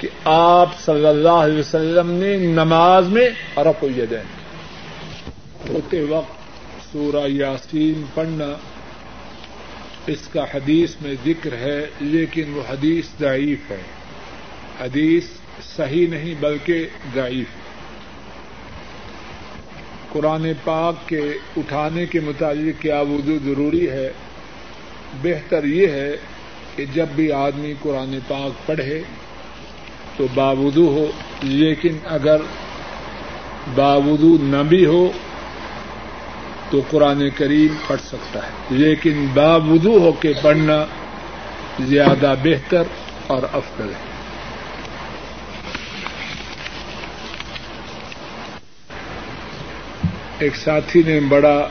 کہ 0.00 0.08
آپ 0.24 0.80
صلی 0.80 1.06
اللہ 1.06 1.28
علیہ 1.28 1.58
وسلم 1.58 2.10
نے 2.10 2.36
نماز 2.36 3.08
میں 3.08 3.28
رف 3.56 3.82
الدین 3.82 4.26
ہوتے 5.68 6.02
وقت 6.02 6.36
سورہ 6.92 7.28
یاسین 7.28 8.02
پڑھنا 8.14 8.46
اس 10.06 10.28
کا 10.32 10.44
حدیث 10.54 10.90
میں 11.00 11.14
ذکر 11.24 11.52
ہے، 11.52 11.86
لیکن 12.00 12.52
وہ 12.54 12.62
حدیث 12.70 13.04
ضعیف 13.20 13.70
ہے۔ 13.70 13.82
حدیث 14.80 15.24
صحیح 15.76 16.06
نہیں 16.08 16.34
بلکہ 16.40 16.86
ضعیف 17.14 17.46
قرآن 20.16 20.52
پاک 20.64 21.08
کے 21.08 21.32
اٹھانے 21.56 22.06
کے 22.06 22.20
متعلق 22.20 22.82
کیا 22.82 23.00
وضو 23.00 23.36
ضروری 23.44 23.90
ہے؟ 23.90 24.12
بہتر 25.22 25.64
یہ 25.64 25.86
ہے 25.86 26.16
کہ 26.76 26.84
جب 26.94 27.06
بھی 27.14 27.32
آدمی 27.32 27.74
قرآن 27.82 28.18
پاک 28.28 28.66
پڑھے 28.66 29.02
تو 30.16 30.26
باوضو 30.34 30.86
ہو، 30.86 31.06
لیکن 31.42 31.98
اگر 32.04 32.36
باوضو 33.74 34.36
نہ 34.40 34.62
بھی 34.68 34.86
ہو 34.86 35.12
تو 36.70 36.80
قرآن 36.90 37.30
کریم 37.36 37.74
پڑھ 37.86 38.00
سکتا 38.00 38.42
ہے۔ 38.42 38.50
لیکن 38.70 39.26
باوضو 39.34 39.98
ہو 39.98 40.12
کے 40.12 40.32
پڑھنا 40.42 40.84
زیادہ 41.80 42.34
بہتر 42.42 42.82
اور 43.26 43.42
افضل 43.52 43.88
ہے۔ 43.88 44.15
ایک 50.38 50.56
ساتھی 50.56 51.02
نے 51.06 51.20
بڑا 51.20 51.68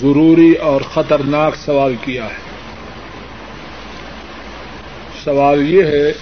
ضروری 0.00 0.52
اور 0.52 0.80
خطرناک 0.80 1.56
سوال 1.56 1.94
کیا 2.04 2.24
ہے۔ 2.24 2.50
سوال 5.24 5.70
یہ 5.70 5.84
ہے 5.84 6.12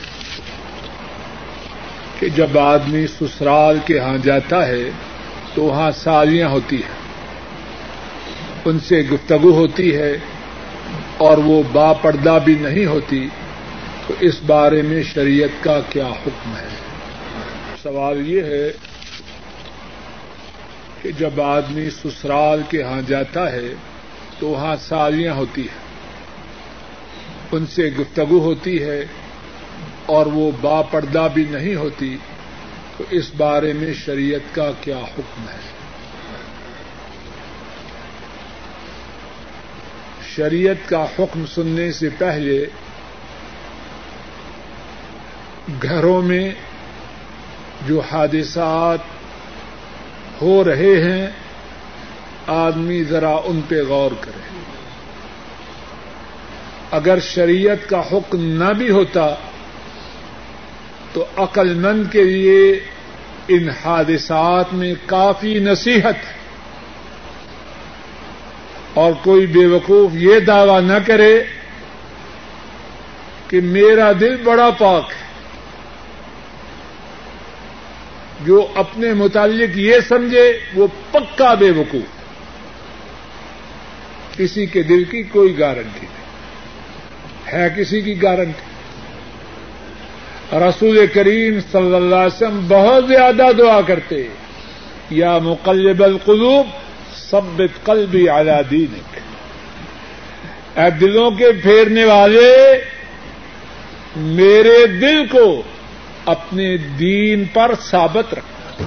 کہ 2.21 2.29
جب 2.29 2.59
آدمی 2.59 3.07
سسرال 3.07 3.79
کے 3.85 3.99
ہاں 3.99 4.19
جاتا 4.19 4.67
ہے 4.67 4.91
تو 5.55 5.63
وہاں 5.63 5.91
سالیاں 5.91 6.49
ہوتی 6.49 6.77
ہیں۔ 6.77 6.99
ان 8.65 8.79
سے 8.79 9.03
گفتگو 9.13 9.51
ہوتی 9.51 9.97
ہے 9.97 10.17
اور 11.17 11.39
وہ 11.39 11.63
با 11.73 11.93
پردہ 11.93 12.39
بھی 12.45 12.55
نہیں 12.55 12.87
ہوتی۔ 12.87 13.29
تو 14.07 14.15
اس 14.21 14.43
بارے 14.47 14.83
میں 14.83 15.03
شریعت 15.03 15.65
کا 15.65 15.81
کیا 15.91 16.07
حکم 16.07 16.57
ہے؟ 16.57 16.69
سوال 17.83 18.29
یہ 18.29 18.43
ہے 18.43 18.73
کہ 21.03 21.11
جب 21.19 21.41
آدمی 21.41 21.91
سسرال 21.91 22.63
کے 22.69 22.83
ہاں 22.83 23.03
جاتا 23.07 23.53
ہے 23.53 23.75
تو 24.39 24.47
وہاں 24.47 24.77
سالیاں 24.77 25.35
ہوتی 25.35 25.61
ہیں۔ 25.61 25.89
ان 27.53 27.67
سے 27.67 27.91
گفتگو 27.99 28.39
ہوتی 28.39 28.83
ہے 28.83 29.05
اور 30.07 30.27
وہ 30.27 30.51
با 30.61 30.83
پردہ 30.83 31.29
بھی 31.35 31.45
نہیں 31.51 31.75
ہوتی۔ 31.75 32.17
تو 32.97 33.05
اس 33.11 33.31
بارے 33.37 33.73
میں 33.73 33.95
شریعت 33.95 34.55
کا 34.55 34.71
کیا 34.81 34.99
حکم 34.99 35.49
ہے؟ 35.49 35.69
شریعت 40.37 40.89
کا 40.89 41.07
حکم 41.19 41.47
سننے 41.47 41.93
سے 41.93 42.09
پہلے 42.19 42.67
گھروں 45.83 46.23
میں 46.23 46.53
جو 47.87 48.01
حادثات 48.01 49.18
ہو 50.43 50.65
رہے 50.65 51.03
ہیں، 51.03 51.27
آدمی 52.47 53.05
ذرا 53.05 53.37
ان 53.45 53.61
پہ 53.69 53.83
غور 53.89 54.11
کرے۔ 54.21 54.61
اگر 56.91 57.19
شریعت 57.21 57.89
کا 57.89 58.03
حکم 58.13 58.63
نہ 58.63 58.73
بھی 58.73 58.91
ہوتا، 58.91 59.35
تو 61.13 61.25
عقل 61.37 61.75
مند 61.75 62.13
کے 62.13 62.25
لیے 62.25 62.81
ان 63.49 63.69
حادثات 63.85 64.75
میں 64.75 64.95
کافی 65.07 65.59
نصیحت۔ 65.59 66.15
ہے 66.15 66.39
اور 68.95 69.13
کوئی 69.23 69.47
بے 69.47 69.67
وقوف 69.67 70.11
یہ 70.15 70.41
دعوی 70.41 70.85
نہ 70.85 70.99
کرے 71.07 71.45
کہ 73.49 73.61
میرا 73.61 74.13
دل 74.21 74.37
بڑا 74.37 74.71
پاک 74.79 75.11
ہے۔ 75.11 75.28
جو 78.49 78.67
اپنے 78.75 79.15
متعلق 79.15 79.79
یہ 79.79 79.95
سمجھے 80.09 80.59
وہ 80.75 80.87
پکا 81.11 81.55
بے 81.55 81.71
وقوف 81.71 82.19
کسی 84.39 84.67
کے 84.67 84.83
دل 84.83 85.05
کی 85.05 85.23
کوئی 85.23 85.59
گارنٹی 85.59 86.07
نہیں۔ 86.07 86.19
ہے 87.53 87.69
کسی 87.77 88.01
کی 88.01 88.23
گارنٹی۔ 88.23 88.69
رسول 90.57 91.07
کریم 91.07 91.61
صلی 91.73 91.95
اللہ 91.95 92.15
علیہ 92.15 92.37
وسلم 92.37 92.67
بہت 92.69 93.09
زیادہ 93.09 93.47
دعا 93.59 93.81
کرتے، 93.81 94.29
یا 95.11 95.39
مقلب 95.39 96.03
القلوب 96.03 96.67
سبت 97.17 97.85
قلبی 97.85 98.27
دینک۔ 98.71 99.19
اے 100.79 100.91
دلوں 100.91 101.31
کے 101.31 101.53
پھیرنے 101.63 102.05
والے، 102.05 102.57
میرے 104.17 104.87
دل 104.87 105.27
کو 105.27 105.63
اپنے 106.31 106.77
دین 106.77 107.45
پر 107.45 107.75
ثابت 107.81 108.35
رکھنا 108.35 108.85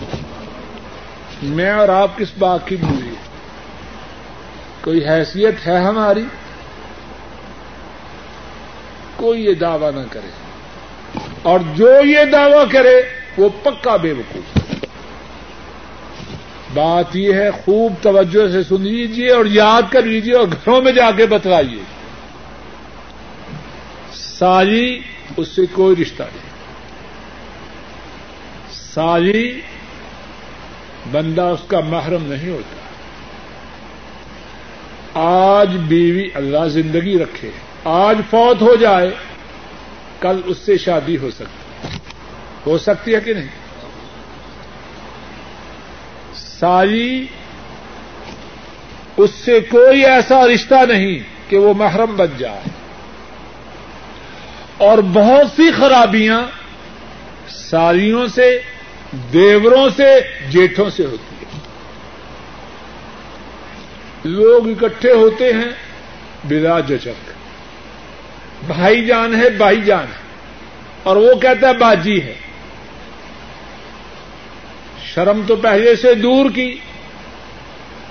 میں 1.44 1.72
اور 1.72 1.90
آپ 1.90 2.18
کس 2.18 2.28
بات 2.40 2.68
کی 2.68 2.76
بولی؟ 2.76 3.16
کوئی 4.82 5.08
حیثیت 5.08 5.68
ہے 5.68 5.78
ہماری؟ 5.78 6.24
کوئی 9.16 9.46
یہ 9.46 9.54
دعوی 9.54 10.02
نہ 10.02 10.06
کرے۔ 10.12 10.30
اور 11.42 11.60
جو 11.76 11.90
یہ 12.06 12.26
دعوی 12.32 12.70
کرے، 12.72 13.02
وہ 13.38 13.50
پکا 13.64 13.96
بے 13.96 14.14
وقوف۔ 14.14 14.60
بات 16.74 17.16
یہ 17.16 17.34
ہے، 17.34 17.52
خوب 17.52 17.94
توجہ 18.02 18.48
سے 18.52 18.64
سن 18.64 18.82
لیجیے 18.82 19.32
اور 19.32 19.46
یاد 19.46 19.82
کر 19.92 20.02
لیجیے 20.02 20.36
اور 20.36 20.48
گھروں 20.48 20.82
میں 20.82 20.92
جا 20.92 21.12
کے 21.12 21.26
بتلائیے۔ 21.26 21.84
سالی 24.14 25.00
اس 25.38 25.48
سے 25.48 25.62
کوئی 25.72 25.96
رشتہ 26.02 26.24
نہیں۔ 26.24 26.51
سالی 28.94 29.62
بندہ 31.12 31.42
اس 31.42 31.60
کا 31.68 31.80
محرم 31.80 32.34
نہیں 32.34 32.50
ہوتا۔ 32.50 32.76
آج 35.20 35.70
بیوی 35.76 36.30
اللہ 36.34 36.68
زندگی 36.68 37.20
رکھے، 37.20 37.52
آج 37.84 38.18
فوت 38.30 38.62
ہو 38.62 38.76
جائے، 38.76 39.12
کل 40.20 40.42
اس 40.46 40.58
سے 40.58 40.78
شادی 40.78 41.18
ہو 41.18 41.32
سکتی۔ 41.32 41.88
ہو 42.66 42.78
سکتی 42.78 43.16
ہے 43.16 43.20
کہ 43.20 43.34
نہیں؟ 43.34 43.48
ساری 46.36 47.28
اس 49.18 49.32
سے 49.32 49.60
کوئی 49.60 50.06
ایسا 50.06 50.48
رشتہ 50.48 50.86
نہیں 50.88 51.20
کہ 51.50 51.58
وہ 51.58 51.74
محرم 51.74 52.16
بن 52.16 52.28
جائے۔ 52.38 52.62
اور 54.78 54.98
بہت 54.98 55.48
سی 55.56 55.72
خرابیاں 55.72 56.42
ساریوں 57.50 58.28
سے 58.28 58.62
دیوروں 59.12 59.90
سے 59.98 60.20
جیٹھوں 60.50 60.90
سے 60.90 61.06
ہوتی 61.06 61.36
ہیں 61.36 61.60
لوگ 64.24 64.70
اکٹھے 64.70 65.12
ہوتے 65.12 65.54
ہیں 65.54 65.72
بلا 66.44 66.80
جچک 66.80 67.32
بھائی 68.68 69.06
جان 69.06 69.36
ہے، 69.36 69.50
بھائی 69.50 69.82
جان 69.82 70.04
ہے۔ 70.04 70.22
اور 71.04 71.16
وہ 71.16 71.34
کہتا 71.34 71.68
ہے، 71.68 71.74
باجی 71.74 72.22
ہے۔ 72.22 72.34
شرم 75.14 75.42
تو 75.48 75.56
پہلے 75.56 75.96
سے 75.96 76.14
دور 76.14 76.50
کی۔ 76.56 76.78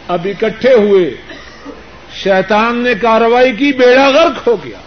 اب 0.08 0.24
اکٹھے 0.24 0.74
ہوئے۔ 0.74 1.14
شیطان 2.14 2.76
نے 2.76 2.94
کاروائی 2.94 3.56
کی، 3.56 3.72
بیڑا 3.72 4.08
غرق 4.08 4.48
ہو 4.48 4.56
گیا۔ 4.64 4.78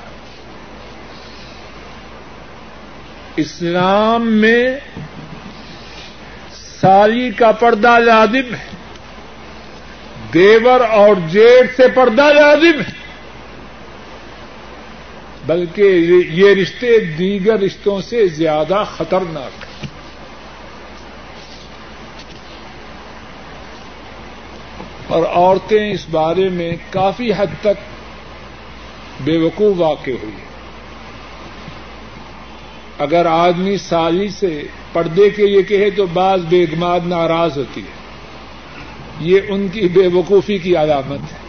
اسلام 3.35 4.31
میں 4.31 4.79
ساری 6.83 7.31
کا 7.31 7.51
پردہ 7.51 7.99
لازم 7.99 8.55
ہے۔ 8.55 8.69
دیور 10.33 10.79
اور 10.79 11.15
جیٹ 11.27 11.77
سے 11.77 11.83
پردہ 11.87 12.21
لازم 12.21 12.81
ہے۔ 12.81 12.91
بلکہ 15.45 15.81
یہ 16.29 16.53
رشتے 16.53 16.99
دیگر 16.99 17.59
رشتوں 17.59 18.01
سے 18.01 18.27
زیادہ 18.27 18.83
خطرناک 18.97 19.63
ہیں۔ 19.63 19.87
اور 25.07 25.23
عورتیں 25.23 25.91
اس 25.91 26.05
بارے 26.11 26.49
میں 26.49 26.75
کافی 26.89 27.33
حد 27.33 27.61
تک 27.61 27.81
بے 29.21 29.37
وقوع 29.37 29.73
واقع 29.77 30.11
ہوئی۔ 30.11 30.43
اگر 32.99 33.25
آدمی 33.25 33.77
سالی 33.77 34.29
سے 34.29 34.63
پردے 34.93 35.29
کے 35.29 35.43
یہ 35.43 35.61
کہے 35.61 35.89
تو 35.89 36.05
بعض 36.05 36.39
بیگماد 36.45 36.99
ناراض 37.05 37.57
ہوتی 37.57 37.81
ہے۔ 37.81 38.03
یہ 39.19 39.41
ان 39.47 39.67
کی 39.67 39.87
بے 39.87 40.07
وقوفی 40.07 40.57
کی 40.57 40.77
علامت 40.77 41.33
ہے۔ 41.33 41.43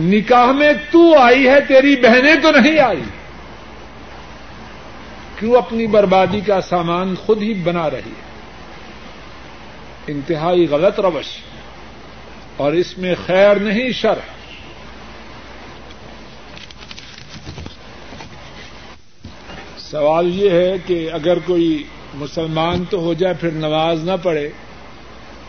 نکاح 0.00 0.52
میں 0.52 0.72
تو 0.90 1.18
آئی 1.18 1.48
ہے، 1.48 1.60
تیری 1.60 1.96
بہنیں 1.96 2.34
تو 2.42 2.50
نہیں 2.50 2.78
آئی۔ 2.78 3.02
کیوں 5.38 5.54
اپنی 5.54 5.86
بربادی 5.86 6.40
کا 6.40 6.60
سامان 6.60 7.14
خود 7.14 7.42
ہی 7.42 7.54
بنا 7.54 7.90
رہی 7.90 7.96
ہے؟ 7.96 8.32
انتہائی 10.06 10.66
غلط 10.70 11.00
روش۔ 11.00 11.26
اور 12.56 12.72
اس 12.72 12.98
میں 12.98 13.14
خیر 13.26 13.56
نہیں، 13.56 13.90
شر۔ 13.90 14.18
سوال 19.92 20.28
یہ 20.34 20.50
ہے 20.50 20.76
کہ 20.86 21.10
اگر 21.12 21.38
کوئی 21.38 21.84
مسلمان 22.14 22.84
تو 22.90 23.00
ہو 23.00 23.14
جائے 23.14 23.34
پھر 23.40 23.50
نماز 23.50 24.04
نہ 24.04 24.12
پڑھے، 24.22 24.48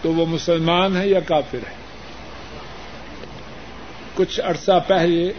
تو 0.01 0.13
وہ 0.13 0.25
مسلمان 0.25 0.97
ہے 0.97 1.07
یا 1.07 1.19
کافر 1.19 1.57
ہے؟ 1.57 1.75
کچھ 4.15 4.39
عرصہ 4.43 4.79
پہلے 4.87 5.31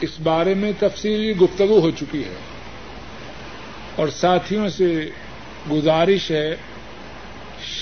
اس 0.00 0.20
بارے 0.22 0.54
میں 0.54 0.72
تفصیلی 0.78 1.32
گفتگو 1.36 1.80
ہو 1.80 1.90
چکی 1.90 2.24
ہے 2.24 2.36
اور 3.96 4.08
ساتھیوں 4.08 4.68
سے 4.68 4.92
گزارش 5.70 6.30
ہے، 6.30 6.56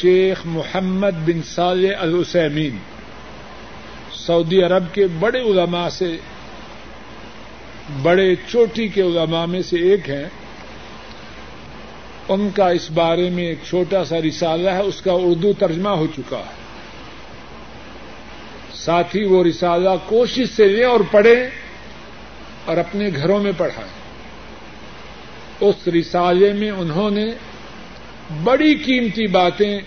شیخ 0.00 0.46
محمد 0.46 1.26
بن 1.26 1.42
صالح 1.42 2.00
السمین 2.00 2.78
سعودی 4.26 4.62
عرب 4.62 4.84
کے 4.92 5.06
بڑے 5.18 5.40
علماء 5.40 5.88
سے 5.88 6.16
بڑے 8.02 8.34
چوٹی 8.48 8.88
کے 8.88 9.02
علماء 9.02 9.44
میں 9.44 9.62
سے 9.62 9.76
ایک 9.76 10.10
ہیں۔ 10.10 10.24
ان 12.28 12.50
کا 12.54 12.68
اس 12.68 12.90
بارے 12.90 13.30
میں 13.30 13.44
ایک 13.44 13.58
چھوٹا 13.68 14.04
سا 14.04 14.16
رسالہ 14.20 14.70
ہے، 14.70 14.82
اس 14.82 15.02
کا 15.02 15.12
اردو 15.12 15.52
ترجمہ 15.52 15.88
ہو 15.88 16.06
چکا 16.16 16.38
ہے۔ 16.38 16.58
ساتھ 18.74 19.16
ہی 19.16 19.24
وہ 19.24 19.44
رسالہ 19.44 19.88
کوشش 20.06 20.48
سے 20.56 20.68
لیں 20.68 20.84
اور 20.84 21.00
پڑھیں 21.10 21.50
اور 22.64 22.76
اپنے 22.76 23.10
گھروں 23.16 23.42
میں 23.42 23.52
پڑھائیں۔ 23.56 23.90
اس 25.60 25.88
رسالے 25.88 26.52
میں 26.52 26.70
انہوں 26.70 27.10
نے 27.10 27.26
بڑی 28.44 28.74
قیمتی 28.74 29.26
باتیں 29.26 29.80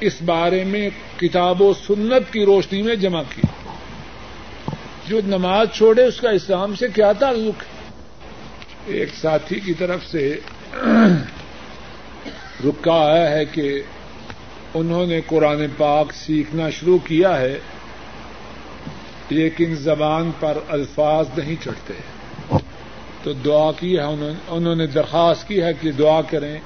اس 0.00 0.22
بارے 0.22 0.64
میں 0.64 0.90
کتاب 1.16 1.62
و 1.62 1.74
سنت 1.86 2.32
کی 2.32 2.44
روشنی 2.44 2.82
میں 2.82 2.94
جمع 2.94 3.22
کی۔ 3.34 3.42
جو 5.08 5.20
نماز 5.26 5.68
چھوڑے، 5.72 6.04
اس 6.04 6.20
کا 6.20 6.30
اسلام 6.30 6.74
سے 6.74 6.86
کیا 6.94 7.12
تعلق؟ 7.12 7.62
ہے 7.62 8.98
ایک 8.98 9.14
ساتھی 9.14 9.60
کی 9.60 9.74
طرف 9.74 10.06
سے 10.06 10.24
رکا 12.64 12.94
آیا 13.06 13.30
ہے 13.30 13.44
کہ 13.44 13.68
انہوں 14.74 15.06
نے 15.06 15.20
قرآن 15.26 15.64
پاک 15.76 16.12
سیکھنا 16.12 16.70
شروع 16.70 16.98
کیا 16.98 17.38
ہے، 17.40 17.58
لیکن 19.30 19.74
زبان 19.74 20.30
پر 20.40 20.58
الفاظ 20.68 21.26
نہیں 21.36 21.62
چڑھتے 21.64 21.94
تو 23.22 23.32
دعا 23.32 23.70
کی 23.72 23.96
ہے، 23.96 24.02
انہوں 24.02 24.74
نے 24.74 24.86
درخواست 24.86 25.48
کی 25.48 25.62
ہے 25.62 25.72
کہ 25.80 25.92
دعا 25.92 26.20
کریں۔ 26.30 26.58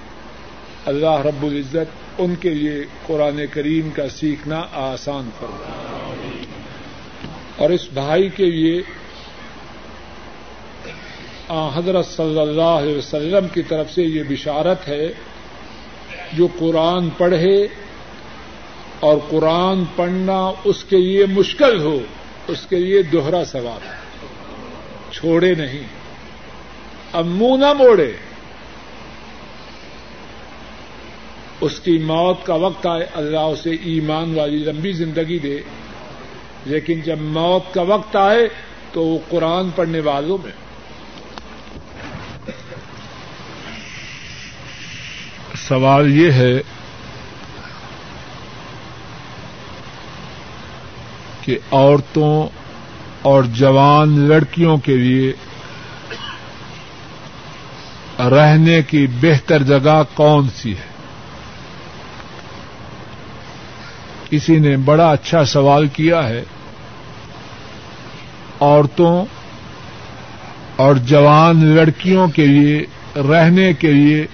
اللہ 0.86 1.20
رب 1.24 1.43
العزت 1.43 2.20
ان 2.20 2.34
کے 2.34 2.55
لیے 2.55 2.84
قرآن 3.07 3.41
کریم 3.51 3.91
کا 3.91 4.09
سیکھنا 4.09 4.62
آسان 4.72 5.30
کرو 5.41 5.89
اور 7.61 7.71
اس 7.71 7.89
بھائی 7.95 8.29
کے 8.29 8.51
لیے 8.51 8.83
حضرت 11.75 12.07
صلی 12.07 12.41
اللہ 12.41 12.63
علیہ 12.63 12.97
وسلم 12.97 13.49
کی 13.49 13.63
طرف 13.63 13.93
سے 13.93 14.03
یہ 14.03 14.23
بشارت 14.29 14.89
ہے، 14.89 15.13
جو 16.33 16.49
قرآن 16.59 17.09
پڑھے 17.11 17.67
اور 19.01 19.19
قرآن 19.29 19.85
پڑھنا 19.97 20.53
اس 20.65 20.85
کے 20.85 20.97
لیے 20.97 21.27
مشکل 21.27 21.81
ہو، 21.81 21.99
اس 22.49 22.67
کے 22.67 22.79
لیے 22.79 23.03
دوہرا 23.03 23.45
سوال 23.45 23.89
ہے۔ 23.89 23.95
چھوڑے 25.13 25.55
نہیں۔ 25.55 25.87
اب 27.13 27.27
منہ 27.27 27.57
نہ 27.57 27.73
موڑے۔ 27.73 28.13
اس 31.61 31.81
کی 31.81 31.99
موت 31.99 32.47
کا 32.47 32.55
وقت 32.55 32.87
آئے، 32.87 33.07
اللہ 33.15 33.39
اسے 33.39 33.71
ایمان 33.71 34.35
والی 34.35 34.57
لمبی 34.57 34.93
زندگی 34.93 35.39
دے۔ 35.39 35.61
لیکن 36.65 37.01
جب 37.01 37.19
موت 37.19 37.75
کا 37.75 37.83
وقت 37.83 38.17
آئے 38.17 38.49
تو 38.93 39.05
وہ 39.05 39.19
قرآن 39.29 39.71
پڑھنے 39.71 40.01
والوں 40.01 40.39
میں۔ 40.45 40.53
سوال 45.69 46.13
یہ 46.13 46.33
ہے 46.33 46.59
کہ 51.41 51.59
عورتوں 51.73 52.49
اور 53.23 53.43
جوان 53.43 54.21
لڑکیوں 54.29 54.77
کے 54.77 54.97
لیے 54.97 55.33
رہنے 58.19 58.83
کی 58.83 59.07
بہتر 59.07 59.63
جگہ 59.63 60.03
کون 60.15 60.49
سی 60.57 60.73
ہے؟ 60.73 60.89
کسی 64.31 64.59
نے 64.59 64.76
بڑا 64.76 65.11
اچھا 65.11 65.45
سوال 65.45 65.89
کیا 65.89 66.28
ہے، 66.28 66.43
عورتوں 68.61 69.24
اور 70.76 70.95
جوان 70.95 71.66
لڑکیوں 71.66 72.28
کے 72.28 72.47
لیے، 72.47 72.87
رہنے 73.16 73.72
کے 73.72 73.93
لیے 73.93 74.26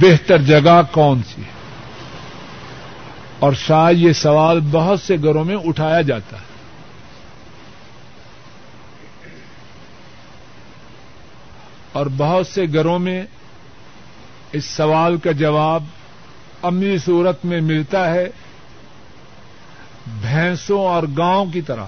بہتر 0.00 0.38
جگہ 0.38 0.82
کون 0.92 1.22
سی 1.22 1.42
ہے؟ 1.42 1.54
اور 3.38 3.52
شاید 3.52 3.98
یہ 3.98 4.12
سوال 4.12 4.60
بہت 4.70 5.00
سے 5.00 5.16
گھروں 5.16 5.44
میں 5.44 5.56
اٹھایا 5.64 6.00
جاتا 6.00 6.36
ہے۔ 6.36 6.54
اور 11.92 12.06
بہت 12.16 12.46
سے 12.46 12.62
گھروں 12.74 12.98
میں 12.98 13.22
اس 14.52 14.64
سوال 14.64 15.16
کا 15.16 15.32
جواب 15.32 15.84
امنی 16.62 16.98
صورت 16.98 17.44
میں 17.44 17.60
ملتا 17.60 18.14
ہے 18.14 18.28
بھینسوں 20.06 20.86
اور 20.86 21.02
گاؤں 21.18 21.46
کی 21.46 21.60
طرح۔ 21.60 21.84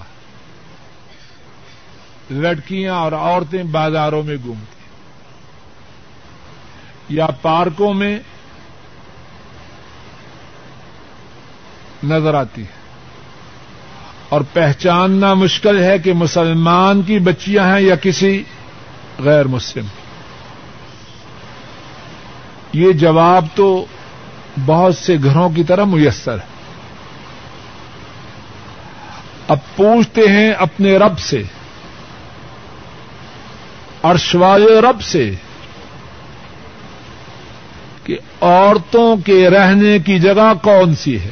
لڑکیاں 2.31 2.93
اور 2.93 3.11
عورتیں 3.11 3.63
بازاروں 3.63 4.23
میں 4.23 4.35
گھومتی 4.45 4.77
یا 7.15 7.27
پارکوں 7.27 7.93
میں 7.93 8.19
نظر 12.03 12.33
آتی 12.33 12.61
ہے 12.61 12.77
اور 14.29 14.41
پہچاننا 14.53 15.33
مشکل 15.33 15.83
ہے 15.83 15.99
کہ 15.99 16.13
مسلمان 16.13 17.01
کی 17.01 17.19
بچیاں 17.19 17.73
ہیں 17.73 17.81
یا 17.81 17.95
کسی 17.95 18.43
غیر 19.19 19.45
مسلم۔ 19.45 19.85
یہ 22.73 22.91
جواب 22.91 23.45
تو 23.55 23.85
بہت 24.65 24.97
سے 24.97 25.15
گھروں 25.23 25.49
کی 25.49 25.63
طرح 25.63 25.83
میسر 25.83 26.37
ہے۔ 26.37 26.56
اب 29.47 29.57
پوچھتے 29.75 30.21
ہیں 30.21 30.51
اپنے 30.51 30.97
رب 30.97 31.19
سے 31.19 31.43
والے 34.35 34.81
رب 34.81 35.01
سے، 35.01 35.31
کہ 38.03 38.17
عورتوں 38.41 39.15
کے 39.25 39.49
رہنے 39.49 39.99
کی 39.99 40.19
جگہ 40.19 40.53
کون 40.61 40.95
سی 40.95 41.19
ہے؟ 41.19 41.31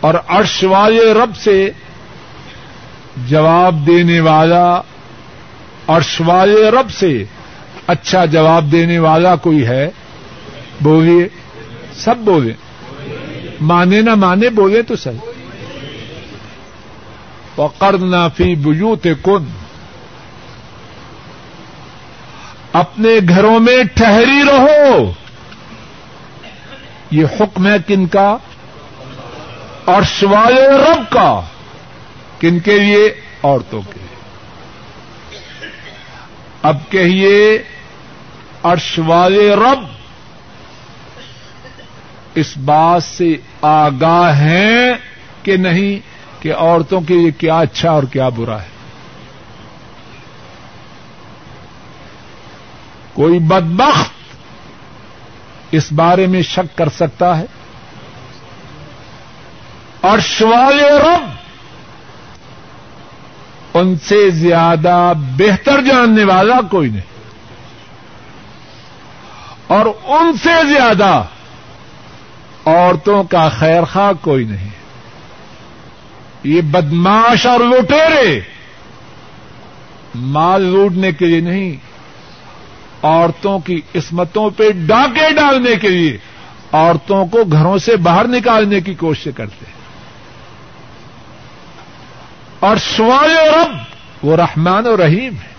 اور 0.00 0.14
والے 0.62 1.14
رب 1.14 1.36
سے 1.36 1.70
جواب 3.26 3.86
دینے 3.86 4.20
والا 4.20 4.80
والے 6.20 6.70
رب 6.70 6.90
سے 6.90 7.24
اچھا 7.86 8.24
جواب 8.24 8.72
دینے 8.72 8.98
والا 8.98 9.36
کوئی 9.36 9.66
ہے؟ 9.66 9.90
بولیے، 10.80 11.28
سب 11.94 12.16
بولے 12.16 12.52
مانے 13.60 14.00
نہ 14.00 14.14
مانے 14.14 14.48
بولے 14.48 14.82
تو 14.82 14.96
صحیح۔ 14.96 15.18
وقرنا 17.56 18.28
فی 18.28 18.54
بیوت 18.54 19.06
کن 19.22 19.44
اپنے 22.72 23.08
گھروں 23.28 23.60
میں 23.60 23.84
ٹھہری 23.94 24.42
رہو۔ 24.46 25.12
یہ 27.10 27.24
حکم 27.40 27.66
ہے 27.66 27.76
کن 27.86 28.06
کا؟ 28.06 28.36
اور 29.84 30.02
سوائے 30.02 30.68
رب 30.68 31.12
کا۔ 31.12 31.40
کن 32.38 32.58
کے 32.58 32.78
لیے؟ 32.78 33.14
عورتوں 33.42 33.82
کے۔ 33.82 34.00
اب 36.62 36.76
کہیے 36.88 37.62
ارشوائے 38.64 39.54
رب۔ 39.54 39.80
اس 42.34 42.56
بات 42.56 43.02
سے 43.02 43.36
آگاہ 43.62 44.36
ہیں 44.36 44.94
کہ 45.42 45.56
نہیں 45.56 45.98
کہ 46.42 46.54
عورتوں 46.54 47.00
کے 47.00 47.14
لیے 47.14 47.30
کیا 47.38 47.58
اچھا 47.58 47.90
اور 47.90 48.02
کیا 48.12 48.28
برا 48.28 48.62
ہے؟ 48.62 48.68
کوئی 53.14 53.38
بدبخت 53.48 55.74
اس 55.74 55.92
بارے 55.92 56.26
میں 56.26 56.42
شک 56.42 56.78
کر 56.78 56.88
سکتا 56.88 57.38
ہے؟ 57.38 57.44
اور 60.00 60.18
شوال 60.26 60.80
رب 61.02 61.28
ان 63.74 63.96
سے 64.04 64.30
زیادہ 64.36 65.12
بہتر 65.36 65.82
جاننے 65.82 66.24
والا 66.24 66.60
کوئی 66.70 66.90
نہیں، 66.90 67.08
اور 69.66 69.86
ان 69.86 70.36
سے 70.42 70.54
زیادہ 70.68 71.22
عورتوں 72.66 73.24
کا 73.24 73.48
خیر 73.48 73.84
خواہ 73.84 74.12
کوئی 74.20 74.44
نہیں۔ 74.44 74.68
یہ 76.44 76.60
بدماش 76.60 77.46
اور 77.46 77.60
لٹیرے۔ 77.60 78.40
مال 80.14 80.62
لوٹنے 80.62 81.12
کے 81.12 81.26
لیے 81.26 81.40
نہیں، 81.40 81.76
عورتوں 83.02 83.58
کی 83.58 83.80
عصمتوں 83.94 84.50
پہ 84.50 84.70
ڈاکے 84.86 85.34
ڈالنے 85.34 85.76
کے 85.76 85.88
لیے۔ 85.88 86.18
عورتوں 86.72 87.26
کو 87.26 87.44
گھروں 87.52 87.78
سے 87.78 87.96
باہر 87.96 88.28
نکالنے 88.28 88.80
کی 88.80 88.94
کوشش 88.94 89.28
کرتے 89.36 89.66
ہیں۔ 89.66 89.80
اور 92.60 92.76
سوائے 92.76 93.48
رب، 93.48 93.76
وہ 94.22 94.36
رحمان 94.36 94.86
و 94.86 94.96
رحیم 94.96 95.32
ہے 95.32 95.50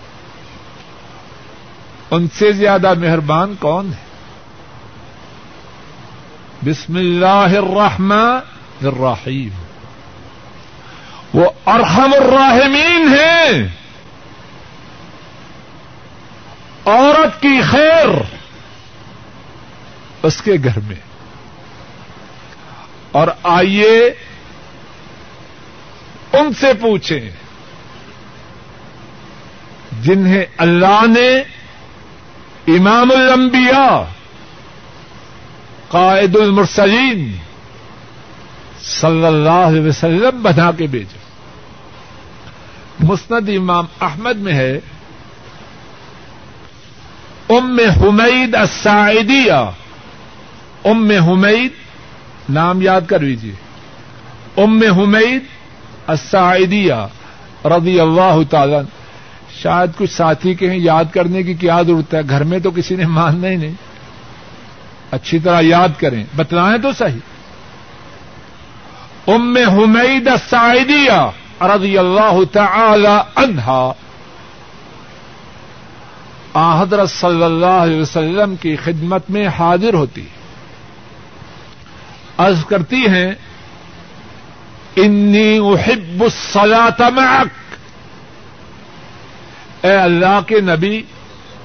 ان 2.10 2.26
سے 2.38 2.52
زیادہ 2.52 2.94
مہربان 2.94 3.54
کون 3.60 3.86
ہے؟ 3.86 4.11
بسم 6.66 6.96
اللہ 6.96 7.26
الرحمن 7.26 8.86
الرحیم۔ 8.86 9.48
وہ 11.34 11.50
ارحم 11.66 12.12
الراحمین 12.12 13.08
ہیں۔ 13.08 13.68
عورت 16.86 17.42
کی 17.42 17.60
خیر 17.70 18.08
اس 20.22 20.42
کے 20.42 20.52
گھر 20.64 20.80
میں۔ 20.80 20.96
اور 23.12 23.28
آئیے 23.42 24.06
ان 26.32 26.54
سے 26.54 26.72
پوچھیں 26.80 27.30
جنہیں 30.02 30.44
اللہ 30.56 31.02
نے 31.06 31.38
امام 32.68 33.10
الانبیاء 33.10 34.21
قائد 35.92 36.36
المرسلین 36.36 37.36
صلی 38.82 39.24
اللہ 39.24 39.48
علیہ 39.48 39.80
وسلم 39.80 40.42
بنا 40.42 40.70
کے 40.72 40.86
بھیجا 40.86 41.18
مسند 43.00 43.48
امام 43.56 43.84
احمد 44.00 44.34
میں 44.34 44.52
ہے۔ 44.52 44.80
ام 47.48 47.78
حمید 47.96 48.54
الساعدیہ۔ 48.54 49.70
ام 50.84 51.10
حمید، 51.10 51.70
نام 52.48 52.82
یاد 52.82 53.00
کر 53.06 53.20
لیجیے 53.20 53.54
ام 54.56 54.82
حمید 54.82 55.42
الساعدیہ 56.06 56.94
رضی 57.64 58.00
اللہ 58.00 58.38
تعالی 58.50 58.76
شاید 59.62 59.90
کچھ 59.98 60.10
ساتھی 60.10 60.54
کے 60.54 60.70
ہیں 60.70 60.78
یاد 60.78 61.04
کرنے 61.12 61.42
کی 61.42 61.54
کیا 61.54 61.82
ضرورت 61.82 62.14
ہے، 62.14 62.20
گھر 62.28 62.44
میں 62.44 62.58
تو 62.58 62.70
کسی 62.70 62.96
نے 62.96 63.06
ماننا 63.06 63.48
ہی 63.48 63.56
نہیں۔ 63.56 63.91
اچھی 65.12 65.38
طرح 65.38 65.60
یاد 65.60 65.88
کریں۔ 65.98 66.24
بتلائیں 66.36 66.78
تو 66.78 66.92
صحیح۔ 66.92 67.18
ام 69.26 69.56
حمید 69.56 70.28
الساعدیہ 70.28 71.30
رضی 71.62 71.98
اللہ 71.98 72.40
تعالی 72.52 73.20
عنہا۔ 73.36 73.92
حضرت 76.54 77.10
صلی 77.10 77.42
اللہ 77.42 77.66
علیہ 77.66 78.00
وسلم 78.00 78.56
کی 78.56 78.76
خدمت 78.76 79.30
میں 79.30 79.48
حاضر 79.48 79.94
ہوتی۔ 79.94 80.26
عرض 82.38 82.64
کرتی 82.64 83.06
ہیں، 83.06 83.32
انی 84.96 85.58
احب 85.58 86.22
الصلاة 86.22 87.08
معک 87.14 87.48
اے 89.86 89.96
اللہ 89.96 90.40
کے 90.46 90.60
نبی 90.60 91.02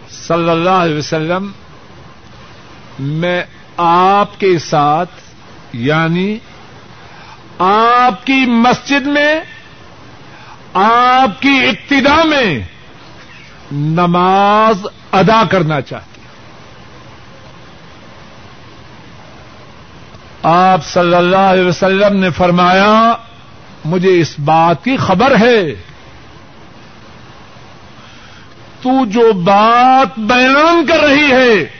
صلی 0.10 0.50
اللہ 0.50 0.70
علیہ 0.70 0.98
وسلم 0.98 1.52
میں 3.00 3.44
آپ 3.78 4.40
کے 4.40 4.60
ساتھ 4.60 5.10
یعنی 5.74 6.38
آپ 7.60 8.26
کی 8.26 8.46
مسجد 8.48 9.08
میں، 9.08 9.40
آپ 10.74 11.42
کی 11.42 11.60
ابتدا 11.64 12.24
میں 12.24 12.60
نماز 13.72 14.86
ادا 15.12 15.44
کرنا 15.52 15.82
چاہتی 15.82 16.22
ہوں۔ 16.22 16.28
آپ 20.44 20.86
صلی 20.86 21.16
اللہ 21.16 21.38
علیہ 21.38 21.66
وسلم 21.66 22.20
نے 22.20 22.30
فرمایا، 22.30 23.14
مجھے 23.86 24.20
اس 24.20 24.40
بات 24.40 24.84
کی 24.84 24.98
خبر 24.98 25.36
ہے۔ 25.40 25.76
تو 28.82 29.06
جو 29.06 29.34
بات 29.34 30.20
بیان 30.20 30.86
کر 30.86 31.00
رہی 31.00 31.32
ہے 31.32 31.77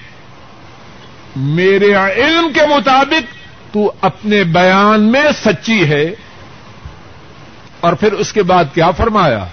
میرے 1.40 1.94
علم 1.96 2.54
کے 2.54 2.62
مطابق 2.78 3.36
تو 3.74 3.92
اپنے 4.02 4.44
بیان 4.44 5.12
میں 5.12 5.24
سچی 5.44 5.90
ہے۔ 5.90 6.06
اور 7.80 7.94
پھر 7.94 8.12
اس 8.12 8.34
کے 8.34 8.44
بعد 8.44 8.64
کیا 8.74 8.92
فرمایا؟ 8.92 9.46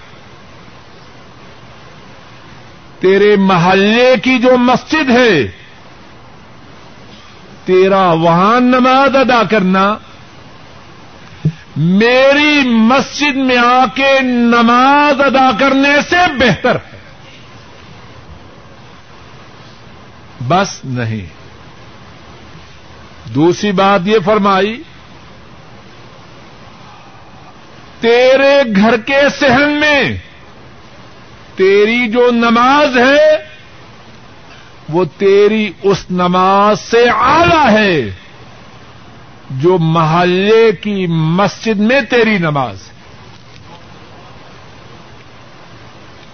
تیرے 2.99 3.35
محلے 3.35 4.15
کی 4.23 4.39
جو 4.39 4.57
مسجد 4.57 5.09
ہے، 5.09 5.47
تیرا 7.65 8.11
وہاں 8.11 8.59
نماز 8.59 9.15
ادا 9.15 9.41
کرنا، 9.49 9.97
میری 11.77 12.69
مسجد 12.69 13.35
میں 13.35 13.57
آ 13.57 13.85
کے 13.95 14.19
نماز 14.21 15.21
ادا 15.21 15.51
کرنے 15.59 16.01
سے 16.09 16.15
بہتر 16.39 16.75
ہے۔ 16.75 16.99
بس 20.47 20.85
نہیں۔ 20.85 21.44
دوسری 23.25 23.71
بات 23.71 23.99
یہ 24.05 24.17
فرمائی، 24.25 24.81
تیرے 27.99 28.75
گھر 28.75 28.97
کے 28.97 29.21
سہن 29.39 29.71
میں 29.71 30.03
تیری 31.55 32.07
جو 32.07 32.31
نماز 32.31 32.97
ہے، 32.97 33.45
وہ 34.89 35.05
تیری 35.17 35.71
اس 35.83 36.05
نماز 36.11 36.79
سے 36.79 37.09
آلہ 37.09 37.71
ہے 37.71 38.09
جو 39.49 39.77
محلے 39.77 40.71
کی 40.71 41.07
مسجد 41.07 41.79
میں 41.79 42.01
تیری 42.01 42.37
نماز 42.37 42.77
ہے۔ 42.87 42.93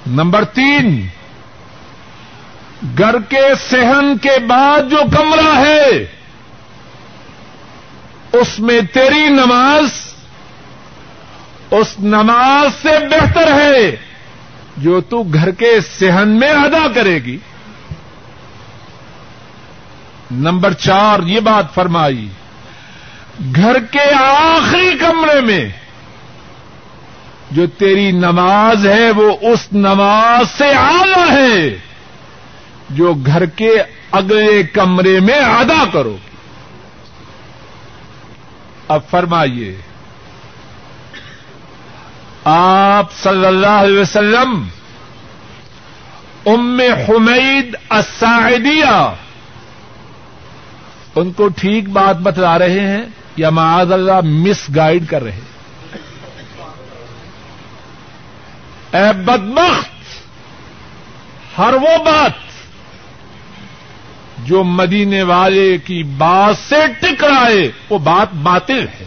نمبر 0.08 0.44
تین، 0.44 1.08
گھر 2.98 3.16
کے 3.30 3.44
سہن 3.70 4.18
کے 4.18 4.40
بعد 4.48 4.92
جو 4.92 4.98
کمرہ 5.18 5.56
ہے 5.56 6.06
اس 8.34 8.60
میں 8.60 8.82
تیری 8.94 9.30
نماز، 9.30 10.14
اس 11.72 11.88
نماز 12.00 12.82
سے 12.82 13.08
بہتر 13.08 13.54
ہے 13.54 13.96
جو 14.78 15.02
تو 15.02 15.24
گھر 15.24 15.52
کے 15.52 15.82
سہن 15.82 16.30
میں 16.30 16.50
ادا 16.50 16.88
کرے 16.96 17.16
گی۔ 17.16 17.38
نمبر 20.32 20.74
چار، 20.74 21.20
یہ 21.26 21.40
بات 21.40 21.74
فرمائی، 21.74 22.28
گھر 23.56 23.80
کے 23.92 24.14
آخری 24.24 24.98
کمرے 25.00 25.42
میں 25.42 25.70
جو 27.52 27.68
تیری 27.68 28.12
نماز 28.12 28.88
ہے، 28.88 29.12
وہ 29.12 29.38
اس 29.42 29.60
نماز 29.72 30.58
سے 30.58 30.74
آلہ 30.74 31.32
ہے 31.32 31.78
جو 32.90 33.14
گھر 33.14 33.46
کے 33.46 33.72
اگلے 34.12 34.64
کمرے 34.64 35.20
میں 35.20 35.40
ادا 35.40 35.84
کرو۔ 35.94 36.18
گی 36.26 36.31
اب 38.92 39.02
فرمائیے۔ 39.10 39.76
آپ 42.44 43.14
صلی 43.14 43.46
اللہ 43.46 43.80
علیہ 43.80 44.00
وسلم، 44.00 44.68
ام 46.46 46.80
حمید 46.80 47.76
الساعدیہ، 47.90 49.14
ان 51.16 51.32
کو 51.32 51.48
ٹھیک 51.48 51.90
بات 51.90 52.18
بتلا 52.18 52.58
رہے 52.60 52.80
ہیں 52.80 53.06
یا 53.36 53.50
معاذ 53.50 53.92
اللہ 53.92 54.20
مس 54.24 54.62
گائڈ 54.76 55.10
کر 55.10 55.24
رہے 55.24 55.32
ہیں؟ 55.32 55.50
اے 58.94 59.12
بدبخت، 59.14 59.90
ہر 61.58 61.74
وہ 61.74 61.98
بات 62.06 62.51
جو 64.46 64.64
مدینے 64.64 65.24
والے 65.24 65.78
کی 65.78 66.04
بات 66.04 66.70
سے 66.70 66.76
ٹکرائے، 67.02 67.72
وہ 67.90 67.98
بات 67.98 68.34
باطل 68.34 68.86
ہے۔ 68.88 69.06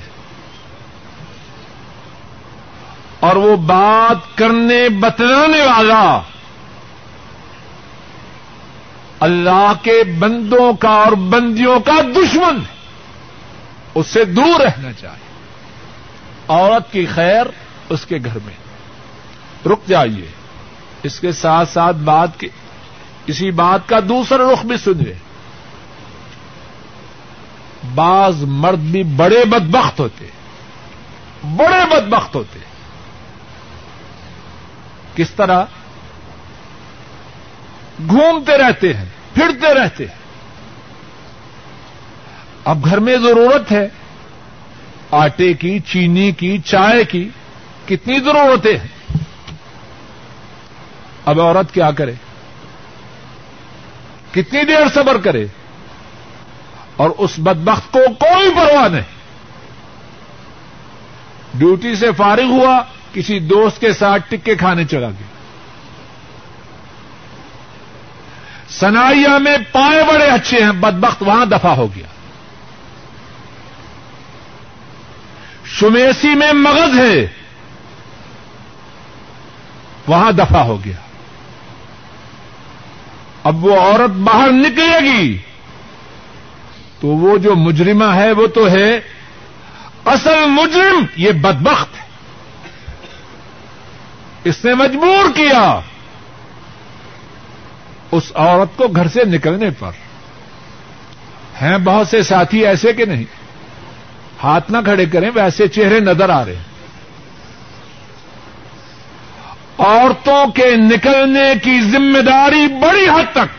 اور 3.20 3.36
وہ 3.36 3.56
بات 3.56 4.38
کرنے، 4.38 4.88
بتلانے 4.88 5.62
والا 5.62 6.20
اللہ 9.20 9.72
کے 9.82 10.04
بندوں 10.18 10.72
کا 10.72 10.88
اور 10.88 11.12
بندیوں 11.12 11.80
کا 11.80 12.00
دشمن 12.00 12.56
ہے۔ 12.56 12.74
اس 13.94 14.06
سے 14.06 14.24
دور 14.24 14.60
رہنا 14.60 14.92
چاہیے۔ 14.92 15.34
عورت 16.48 16.92
کی 16.92 17.06
خیر 17.06 17.46
اس 17.88 18.06
کے 18.06 18.16
گھر 18.24 18.38
میں۔ 18.44 18.54
رک 19.68 19.86
جائیے۔ 19.86 20.26
اس 21.02 21.20
کے 21.20 21.32
ساتھ 21.32 21.68
ساتھ 21.68 21.96
بات 21.96 22.40
کے 22.40 22.48
اسی 23.26 23.50
بات 23.50 23.88
کا 23.88 23.96
دوسرا 24.08 24.52
رخ 24.52 24.66
بھی 24.66 24.76
سنیے 24.76 25.14
بعض 27.94 28.42
مرد 28.42 28.78
بھی 28.78 29.02
بڑے 29.02 29.44
بدبخت 29.44 30.00
ہوتے۔ 30.00 30.26
بڑے 31.44 31.96
بدبخت 31.96 32.34
ہوتے۔ 32.34 32.58
کس 35.14 35.30
طرح؟ 35.30 35.64
گھومتے 38.08 38.58
رہتے 38.58 38.94
ہیں، 38.94 39.04
پھرتے 39.34 39.74
رہتے 39.74 40.06
ہیں۔ 40.06 40.24
اب 42.64 42.84
گھر 42.84 42.98
میں 42.98 43.16
ضرورت 43.16 43.72
ہے۔ 43.72 43.88
آٹے 45.10 45.52
کی، 45.52 45.78
چینی 45.78 46.32
کی، 46.32 46.58
چائے 46.58 47.04
کی 47.04 47.28
کتنی 47.86 48.20
ضرورتیں 48.20 48.78
ہیں۔ 48.78 49.16
اب 51.24 51.40
عورت 51.40 51.74
کیا 51.74 51.90
کرے؟ 51.90 52.14
کتنی 54.34 54.64
دیر 54.64 54.88
صبر 54.94 55.18
کرے 55.18 55.46
اور 56.96 57.10
اس 57.18 57.30
بدبخت 57.36 57.92
کو 57.92 57.98
کوئی 58.20 58.50
پرواہ 58.54 58.88
نہیں۔ 58.88 59.02
ڈیوٹی 61.54 61.96
سے 61.96 62.12
فارغ 62.12 62.44
ہوا، 62.44 62.82
کسی 63.12 63.40
دوست 63.40 63.80
کے 63.80 63.92
ساتھ 63.92 64.22
ٹکے 64.28 64.56
کھانے 64.56 64.84
چلا 64.84 65.08
گیا۔ 65.08 65.26
سنائیا 68.68 69.38
میں 69.38 69.56
پائے 69.72 70.02
بڑے 70.12 70.24
اچھے 70.24 70.64
ہیں، 70.64 70.72
بدبخت 70.72 71.22
وہاں 71.22 71.46
دفاع 71.46 71.74
ہو 71.74 71.86
گیا۔ 71.94 72.06
شمیسی 75.64 76.34
میں 76.34 76.52
مغز 76.52 76.98
ہے، 76.98 77.26
وہاں 80.06 80.32
دفاع 80.32 80.62
ہو 80.62 80.84
گیا۔ 80.84 80.96
اب 83.44 83.64
وہ 83.64 83.80
عورت 83.80 84.10
باہر 84.10 84.52
نکلے 84.52 84.98
گی 85.04 85.38
تو 87.00 87.06
وہ 87.06 87.38
جو 87.38 87.54
مجرمہ 87.54 88.04
ہے 88.04 88.32
وہ 88.32 88.46
تو 88.46 88.70
ہے 88.70 89.00
اصل 90.04 90.44
مجرم، 90.46 91.04
یہ 91.16 91.30
بدبخت 91.30 92.00
ہے۔ 92.00 92.06
اس 94.44 94.64
نے 94.64 94.74
مجبور 94.74 95.34
کیا 95.34 95.80
اس 98.12 98.32
عورت 98.34 98.76
کو 98.76 98.88
گھر 98.88 99.08
سے 99.08 99.24
نکلنے 99.24 99.70
پر۔ 99.78 99.90
ہیں 101.62 101.78
بہت 101.78 102.08
سے 102.08 102.22
ساتھی 102.22 102.66
ایسے 102.66 102.92
کہ 102.92 103.04
نہیں؟ 103.04 103.24
ہاتھ 104.42 104.72
نہ 104.72 104.78
کھڑے 104.84 105.06
کریں، 105.06 105.30
ویسے 105.34 105.68
چہرے 105.68 106.00
نظر 106.00 106.30
آ 106.30 106.44
رہے 106.44 106.56
ہیں۔ 106.56 106.73
عورتوں 109.78 110.46
کے 110.46 110.76
نکلنے 110.76 111.52
کی 111.62 111.80
ذمہ 111.80 112.18
داری 112.18 112.66
بڑی 112.82 113.08
حد 113.08 113.32
تک 113.32 113.54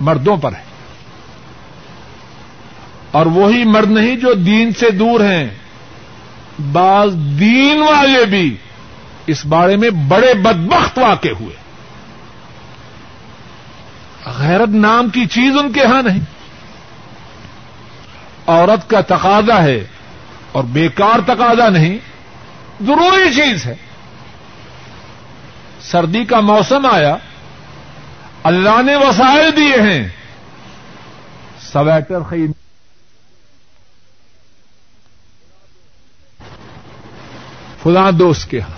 مردوں 0.00 0.36
پر 0.36 0.52
ہے۔ 0.52 0.62
اور 3.10 3.26
وہی 3.26 3.64
مرد 3.64 3.90
نہیں 3.90 4.16
جو 4.16 4.32
دین 4.32 4.72
سے 4.72 4.90
دور 4.90 5.20
ہیں۔ 5.20 5.48
بعض 6.72 7.14
دین 7.14 7.82
والے 7.82 8.24
بھی 8.24 8.56
اس 9.26 9.46
بارے 9.46 9.76
میں 9.76 9.90
بڑے 9.90 10.34
بدبخت 10.34 10.98
واقع 10.98 11.28
ہوئے۔ 11.40 11.56
غیرت 14.26 14.68
نام 14.68 15.08
کی 15.08 15.26
چیز 15.26 15.56
ان 15.58 15.72
کے 15.72 15.84
ہاں 15.84 16.02
نہیں۔ 16.02 16.20
عورت 18.46 18.90
کا 18.90 19.00
تقاضا 19.00 19.62
ہے 19.62 19.86
اور 20.52 20.64
بیکار 20.64 21.20
تقاضا 21.26 21.68
نہیں، 21.68 21.98
ضروری 22.80 23.34
چیز 23.34 23.66
ہے۔ 23.66 23.74
سردی 25.90 26.24
کا 26.24 26.40
موسم 26.40 26.86
آیا، 26.86 27.16
اللہ 28.42 28.82
نے 28.82 28.96
وسائل 28.96 29.56
دیے 29.56 29.80
ہیں۔ 29.80 30.08
سویٹر 31.72 32.22
خرید 32.22 32.52
فلاں 37.82 38.12
دوست 38.12 38.50
کے 38.50 38.60
ہاں۔ 38.60 38.74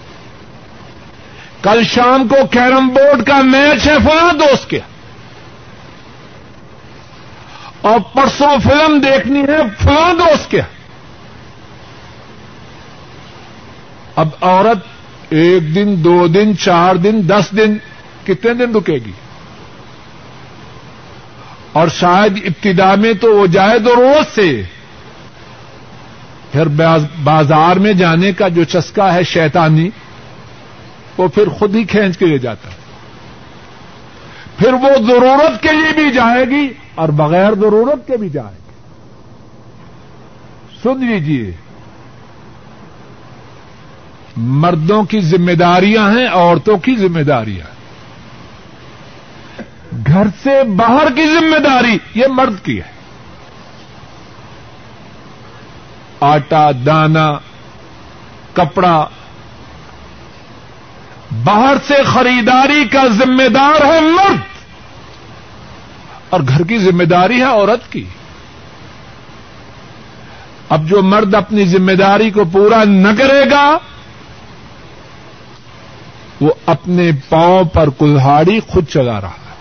کل 1.62 1.84
شام 1.84 2.28
کو 2.28 2.46
کیرم 2.50 2.88
بورڈ 2.88 3.26
کا 3.26 3.40
میچ 3.42 3.88
ہے 3.88 3.96
فلاں 3.98 4.32
دوست 4.32 4.70
کے۔ 4.70 4.80
اور 7.80 8.00
پرسوں 8.14 8.58
فلم 8.64 9.00
دیکھنی 9.00 9.40
ہے 9.40 9.84
فلاں 9.84 10.14
دوست 10.14 10.50
کے۔ 10.50 10.60
اب 14.16 14.28
عورت 14.40 14.91
ایک 15.33 15.74
دن، 15.74 16.05
دو 16.05 16.26
دن، 16.26 16.57
چار 16.57 16.95
دن، 16.95 17.20
دس 17.28 17.57
دن، 17.57 17.76
کتنے 18.26 18.55
دن 18.55 18.74
رکے 18.74 18.93
گی؟ 18.93 19.12
اور 21.72 21.89
شاید 21.89 22.41
ابتدا 22.45 22.95
میں 22.95 23.12
تو 23.12 23.37
وہ 23.37 23.47
جائے 23.47 23.78
دو 23.78 23.97
روز 23.97 24.35
سے۔ 24.35 24.62
پھر 26.53 26.68
بازار 27.24 27.76
میں 27.76 27.93
جانے 27.93 28.33
کا 28.33 28.49
جو 28.49 28.64
چسکا 28.64 29.14
ہے 29.14 29.22
شیطانی، 29.22 29.91
وہ 31.16 31.28
پھر 31.28 31.49
خود 31.49 31.74
ہی 31.74 31.85
کھینچ 31.85 32.18
کے 32.18 32.26
لے 32.26 32.39
جاتا۔ 32.39 32.68
پھر 34.57 34.72
وہ 34.72 34.89
ضرورت 35.07 35.62
کے 35.62 35.68
لیے 35.72 36.03
بھی 36.03 36.12
جائے 36.12 36.45
گی 36.45 36.68
اور 36.95 37.09
بغیر 37.09 37.55
ضرورت 37.55 38.07
کے 38.07 38.16
بھی 38.16 38.28
جائے 38.28 38.55
گی۔ 38.55 38.72
سن 40.83 41.07
لیجیے 41.07 41.53
مردوں 44.37 45.05
کی 45.05 45.20
ذمہ 45.20 45.53
داریاں 45.53 46.11
ہیں، 46.11 46.28
عورتوں 46.28 46.78
کی 46.78 46.97
ذمہ 46.97 47.20
داریاں 47.20 47.72
گھر 50.07 50.26
سے 50.43 50.62
باہر 50.62 51.07
کی 51.14 51.26
ذمہ 51.26 51.59
داری 51.59 51.99
یہ 52.14 52.26
مرد 52.28 52.64
کی 52.64 52.78
ہے۔ 52.78 52.93
آٹا، 56.20 56.70
دانا، 56.87 57.33
کپڑا۔ 58.53 59.09
باہر 61.45 61.74
سے 61.87 61.95
خریداری 62.03 62.85
کا 62.85 63.07
ذمہ 63.07 63.49
دار 63.49 63.85
ہے 63.85 64.01
مرد۔ 64.01 64.41
اور 66.30 66.41
گھر 66.49 66.64
کی 66.64 66.78
ذمہ 66.78 67.05
داری 67.05 67.37
ہے 67.37 67.45
عورت 67.45 67.93
کی۔ 67.93 68.05
اب 70.68 70.87
جو 70.89 71.03
مرد 71.03 71.35
اپنی 71.35 71.64
ذمہ 71.64 71.93
داری 71.93 72.30
کو 72.30 72.45
پورا 72.45 72.85
نہ 72.85 73.09
کرے 73.18 73.51
گا 73.51 73.78
وہ 76.43 76.53
اپنے 76.66 77.11
پاؤں 77.28 77.64
پر 77.64 77.88
کلہاڑی 77.99 78.61
خود 78.61 78.86
چلا 78.88 79.20
رہا 79.20 79.28
ہے۔ 79.28 79.55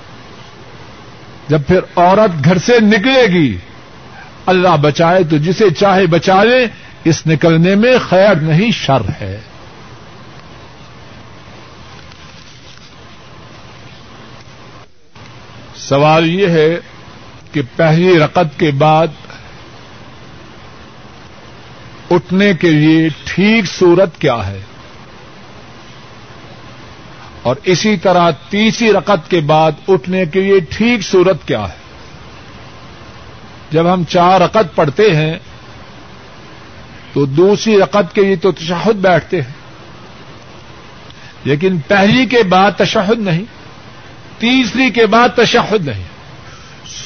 جب 1.47 1.61
پھر 1.67 1.79
عورت 1.95 2.45
گھر 2.45 2.57
سے 2.57 2.79
نکلے 2.79 3.27
گی، 3.27 3.57
اللہ 4.45 4.77
بچائے 4.82 5.23
تو 5.23 5.38
جسے 5.38 5.69
چاہے 5.69 6.07
بچا 6.07 6.43
لے، 6.43 6.67
اس 7.03 7.27
نکلنے 7.27 7.75
میں 7.75 7.97
خیر 8.09 8.36
نہیں، 8.36 8.71
شر 8.71 9.01
ہے۔ 9.21 9.39
سوال 15.75 16.27
یہ 16.27 16.47
ہے 16.47 16.79
کہ 17.51 17.61
پہلی 17.75 18.19
رقط 18.19 18.59
کے 18.59 18.71
بعد 18.71 19.07
اٹھنے 22.11 22.53
کے 22.53 22.69
لیے 22.69 23.09
ٹھیک 23.23 23.65
صورت 23.65 24.21
کیا 24.21 24.47
ہے؟ 24.47 24.59
اور 27.43 27.55
اسی 27.63 27.97
طرح 27.97 28.31
تیسری 28.31 28.93
رقط 28.93 29.29
کے 29.29 29.39
بعد 29.39 29.71
اٹھنے 29.87 30.25
کے 30.25 30.41
لیے 30.41 30.59
ٹھیک 30.59 31.01
صورت 31.01 31.47
کیا 31.47 31.61
ہے؟ 31.61 31.81
جب 33.71 33.93
ہم 33.93 34.03
چار 34.03 34.41
رقط 34.41 34.75
پڑھتے 34.75 35.15
ہیں، 35.15 35.39
تو 37.13 37.25
دوسری 37.25 37.79
رقط 37.79 38.15
کے 38.15 38.21
لیے 38.21 38.35
تو 38.35 38.51
تشہد 38.51 38.95
بیٹھتے 38.95 39.41
ہیں۔ 39.41 39.53
لیکن 41.43 41.77
پہلی 41.79 42.25
کے 42.25 42.43
بعد 42.43 42.71
تشہد 42.77 43.19
نہیں، 43.19 43.43
تیسری 44.37 44.89
کے 44.89 45.05
بعد 45.05 45.29
تشہد 45.35 45.87
نہیں۔ 45.87 46.03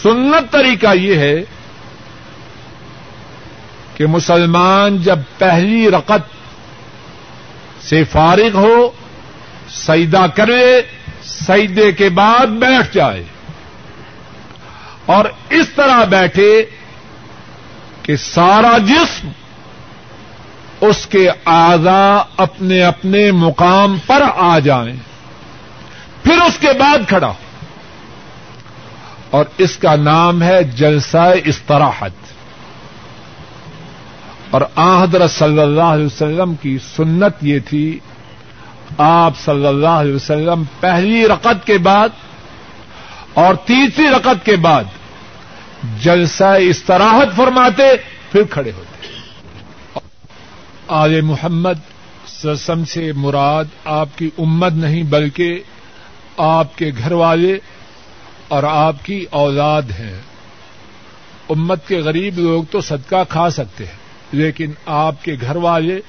سنت 0.04 0.52
طریقہ 0.52 0.96
یہ 0.96 1.16
ہے 1.16 1.36
کہ 3.96 4.08
مسلمان 4.08 4.98
جب 4.98 5.20
پہلی 5.38 5.92
رقط 5.92 6.36
سے 7.84 8.04
فارغ 8.04 8.50
ہو 8.54 8.92
سیدا 9.70 10.28
کرے 10.28 10.82
سیدے 11.24 11.92
کے 11.92 12.10
بعد 12.10 12.46
بیٹھ 12.46 12.96
جائے۔ 12.96 13.24
اور 15.06 15.26
اس 15.50 15.70
طرح 15.76 16.04
بیٹھے 16.04 16.66
کہ 18.02 18.16
سارا 18.16 18.78
جسم 18.78 19.30
اس 20.82 21.06
کے 21.06 21.30
آزا 21.46 22.24
اپنے 22.38 22.84
اپنے 22.84 23.32
مقام 23.32 23.98
پر 24.06 24.24
آ 24.36 24.60
جائیں 24.60 24.96
پھر 26.24 26.42
اس 26.42 26.58
کے 26.60 26.68
بعد 26.80 26.98
کھڑا۔ 27.08 27.28
ہو 27.28 27.34
اور 29.30 29.46
اس 29.58 29.78
کا 29.78 29.96
نام 29.96 30.44
ہے 30.44 30.64
جلسہ 30.64 31.34
استراحت۔ 31.46 32.12
اور 34.50 34.62
آحدر 34.76 35.28
صلی 35.28 35.60
اللہ 35.60 35.82
علیہ 35.82 36.06
وسلم 36.06 36.56
کی 36.56 36.78
سنت 36.96 37.34
یہ 37.42 37.60
تھی 37.60 38.00
آپ 38.98 39.34
صلی 39.38 39.68
اللہ 39.68 39.88
علیہ 39.88 40.16
وسلم 40.16 40.64
پہلی 40.80 41.28
رقط 41.28 41.66
کے 41.66 41.78
بعد 41.78 42.10
اور 43.34 43.56
تیسری 43.56 44.06
رقط 44.08 44.46
کے 44.46 44.56
بعد 44.56 44.84
جلسہ 46.02 46.44
استراحت 46.44 47.36
فرماتے، 47.36 47.84
پھر 48.32 48.44
کھڑے 48.44 48.72
ہوتے۔ 48.72 49.08
آل 50.88 51.22
محمد 51.22 51.74
سسم 52.28 52.86
سے 52.86 53.12
مراد 53.12 53.66
آپ 53.86 54.10
کی 54.16 54.30
امت 54.38 54.72
نہیں، 54.72 55.04
بلکہ 55.04 55.60
آپ 56.38 56.78
کے 56.78 56.92
گھر 56.98 57.12
والے 57.12 57.58
اور 58.48 58.64
آپ 58.64 58.96
کی 59.04 59.26
اولاد 59.30 59.82
ہیں۔ 59.82 60.22
امت 61.50 61.88
کے 61.88 61.98
غریب 61.98 62.40
لوگ 62.40 62.64
تو 62.72 62.82
صدقہ 62.82 63.24
کھا 63.30 63.50
سکتے 63.50 63.86
ہیں، 63.86 63.98
لیکن 64.32 64.72
آپ 64.86 65.24
کے 65.24 65.36
گھر 65.42 65.56
والے 65.56 66.00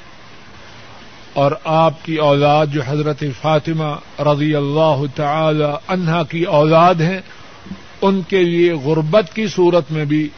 اور 1.36 1.52
آپ 1.64 2.04
کی 2.04 2.16
اولاد 2.16 2.66
جو 2.66 2.82
حضرت 2.86 3.24
فاطمہ 3.42 4.20
رضی 4.20 4.54
اللہ 4.54 5.02
تعالی 5.14 5.64
عنہا 5.88 6.22
کی 6.22 6.42
اولاد 6.42 6.94
ہیں، 6.94 7.20
ان 8.02 8.22
کے 8.22 8.44
لیے 8.44 8.72
غربت 8.72 9.34
کی 9.34 9.46
صورت 9.46 9.92
میں 9.92 10.04
بھی 10.04 10.28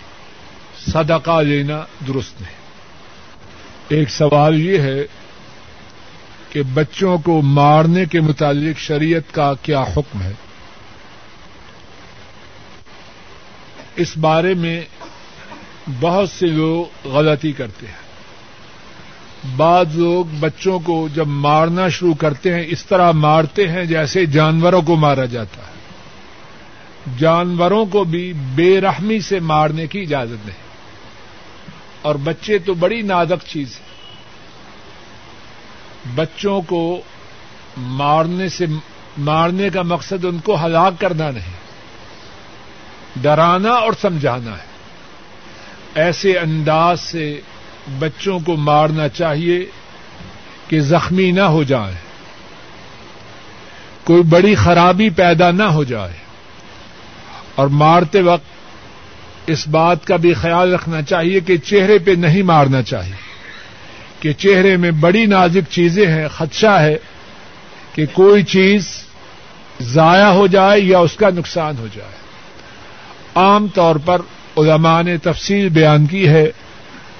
صدقہ 0.86 1.42
لینا 1.42 1.84
درست 2.09 2.40
ہے 2.40 2.46
ایک 3.88 4.11
سوال 4.11 4.61
یہ 4.61 4.78
ہے 4.78 5.03
کہ 6.53 6.62
بچوں 6.62 7.18
کو 7.18 7.42
مارنے 7.42 8.05
کے 8.05 8.20
متعلق 8.20 8.78
شریعت 8.78 9.34
کا 9.34 9.55
کیا 9.62 9.80
حکم 9.80 10.22
ہے؟ 10.22 10.32
اس 13.96 14.16
بارے 14.16 14.55
میں 14.55 14.84
بہت 16.01 16.30
سے 16.30 16.46
لوگ 16.46 17.09
غلطی 17.09 17.53
کرتے 17.53 17.86
ہیں۔ 17.86 18.08
بعض 19.57 19.99
لوگ 19.99 20.24
بچوں 20.41 20.78
کو 20.78 21.09
جب 21.14 21.26
مارنا 21.26 21.89
شروع 21.89 22.14
کرتے 22.14 22.55
ہیں، 22.55 22.64
اس 22.68 22.86
طرح 22.86 23.12
مارتے 23.12 23.68
ہیں 23.68 23.84
جیسے 23.84 24.26
جانوروں 24.26 24.82
کو 24.82 24.97
مارا 24.97 25.24
جاتا 25.24 25.62
ہے۔ 25.62 25.78
جانوروں 27.18 27.86
کو 27.86 28.05
بھی 28.05 28.32
بے 28.55 28.80
رحمی 28.80 29.20
سے 29.20 29.41
مارنے 29.41 29.86
کی 29.86 30.01
اجازت 30.01 30.47
نہیں۔ 30.47 30.68
اور 32.03 32.14
بچے 32.14 32.59
تو 32.59 32.74
بڑی 32.74 33.03
نازک 33.03 33.47
چیز 33.47 33.74
ہے۔ 33.74 33.89
بچوں 36.14 36.62
کو 36.62 37.01
مارنے 37.76 38.49
سے 38.49 38.66
مارنے 39.18 39.70
کا 39.70 39.82
مقصد 39.82 40.24
ان 40.24 40.39
کو 40.39 40.64
ہلاک 40.66 41.01
کرنا 41.01 41.30
نہیں۔ 41.30 41.59
ڈرانا 43.16 43.70
اور 43.70 43.93
سمجھانا 44.01 44.51
ہے۔ 44.51 44.68
ایسے 45.95 46.39
انداز 46.39 47.01
سے 47.01 47.41
بچوں 47.99 48.41
کو 48.41 48.57
مارنا 48.57 49.09
چاہیے 49.09 49.66
کہ 50.68 50.80
زخمی 50.80 51.30
نہ 51.30 51.41
ہو 51.41 51.62
جائے 51.62 51.95
کوئی 54.05 54.22
بڑی 54.22 54.55
خرابی 54.55 55.11
پیدا 55.11 55.51
نہ 55.51 55.62
ہو 55.62 55.84
جائے۔ 55.84 56.12
اور 57.55 57.66
مارتے 57.66 58.20
وقت 58.20 58.45
اس 59.47 59.68
بات 59.68 60.07
کا 60.07 60.16
بھی 60.16 60.34
خیال 60.34 60.74
رکھنا 60.74 61.03
چاہیے 61.03 61.41
کہ 61.41 61.57
چہرے 61.57 61.99
پہ 61.99 62.11
نہیں 62.11 62.43
مارنا 62.43 62.82
چاہیے۔ 62.82 63.28
کہ 64.20 64.32
چہرے 64.32 64.76
میں 64.76 64.91
بڑی 64.91 65.26
نازک 65.26 65.72
چیزیں 65.72 66.07
ہیں، 66.07 66.28
خدشہ 66.28 66.80
ہے 66.80 66.97
کہ 67.95 68.07
کوئی 68.12 68.43
چیز 68.43 68.89
ضائع 69.80 70.26
ہو 70.26 70.47
جائے 70.47 70.80
یا 70.80 70.99
اس 70.99 71.12
کا 71.12 71.30
نقصان 71.30 71.74
ہو 71.78 71.86
جائے۔ 71.95 72.12
عام 73.34 73.66
طور 73.68 73.97
پر 73.97 74.22
علماء 74.59 75.03
نے 75.03 75.16
تفصیل 75.16 75.68
بیان 75.68 76.07
کی 76.07 76.28
ہے 76.28 76.51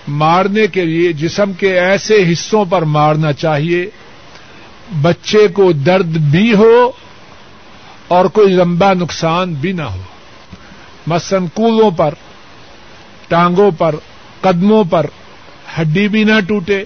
مارنے 0.09 0.67
کے 0.67 0.85
لیے 0.85 1.13
جسم 1.13 1.53
کے 1.53 1.81
ایسے 1.81 2.33
حصوں 2.33 2.65
پر 2.65 2.83
مارنا 2.83 3.33
چاہیے۔ 3.33 3.91
بچے 5.03 5.49
کو 5.49 5.73
درد 5.73 6.07
بھی 6.07 6.55
ہو 6.55 6.91
اور 8.09 8.25
کوئی 8.25 8.55
لمبا 8.55 8.93
نقصان 8.93 9.55
بھی 9.55 9.73
نہ 9.73 9.83
ہو۔ 9.83 10.03
مثلاً 11.07 11.47
کولوں 11.55 11.91
پر، 11.91 12.15
ٹانگوں 13.29 13.71
پر، 13.71 13.95
قدموں 14.41 14.85
پر 14.85 15.07
ہڈی 15.81 16.09
بھی 16.09 16.25
نہ 16.25 16.41
ٹوٹے۔ 16.49 16.85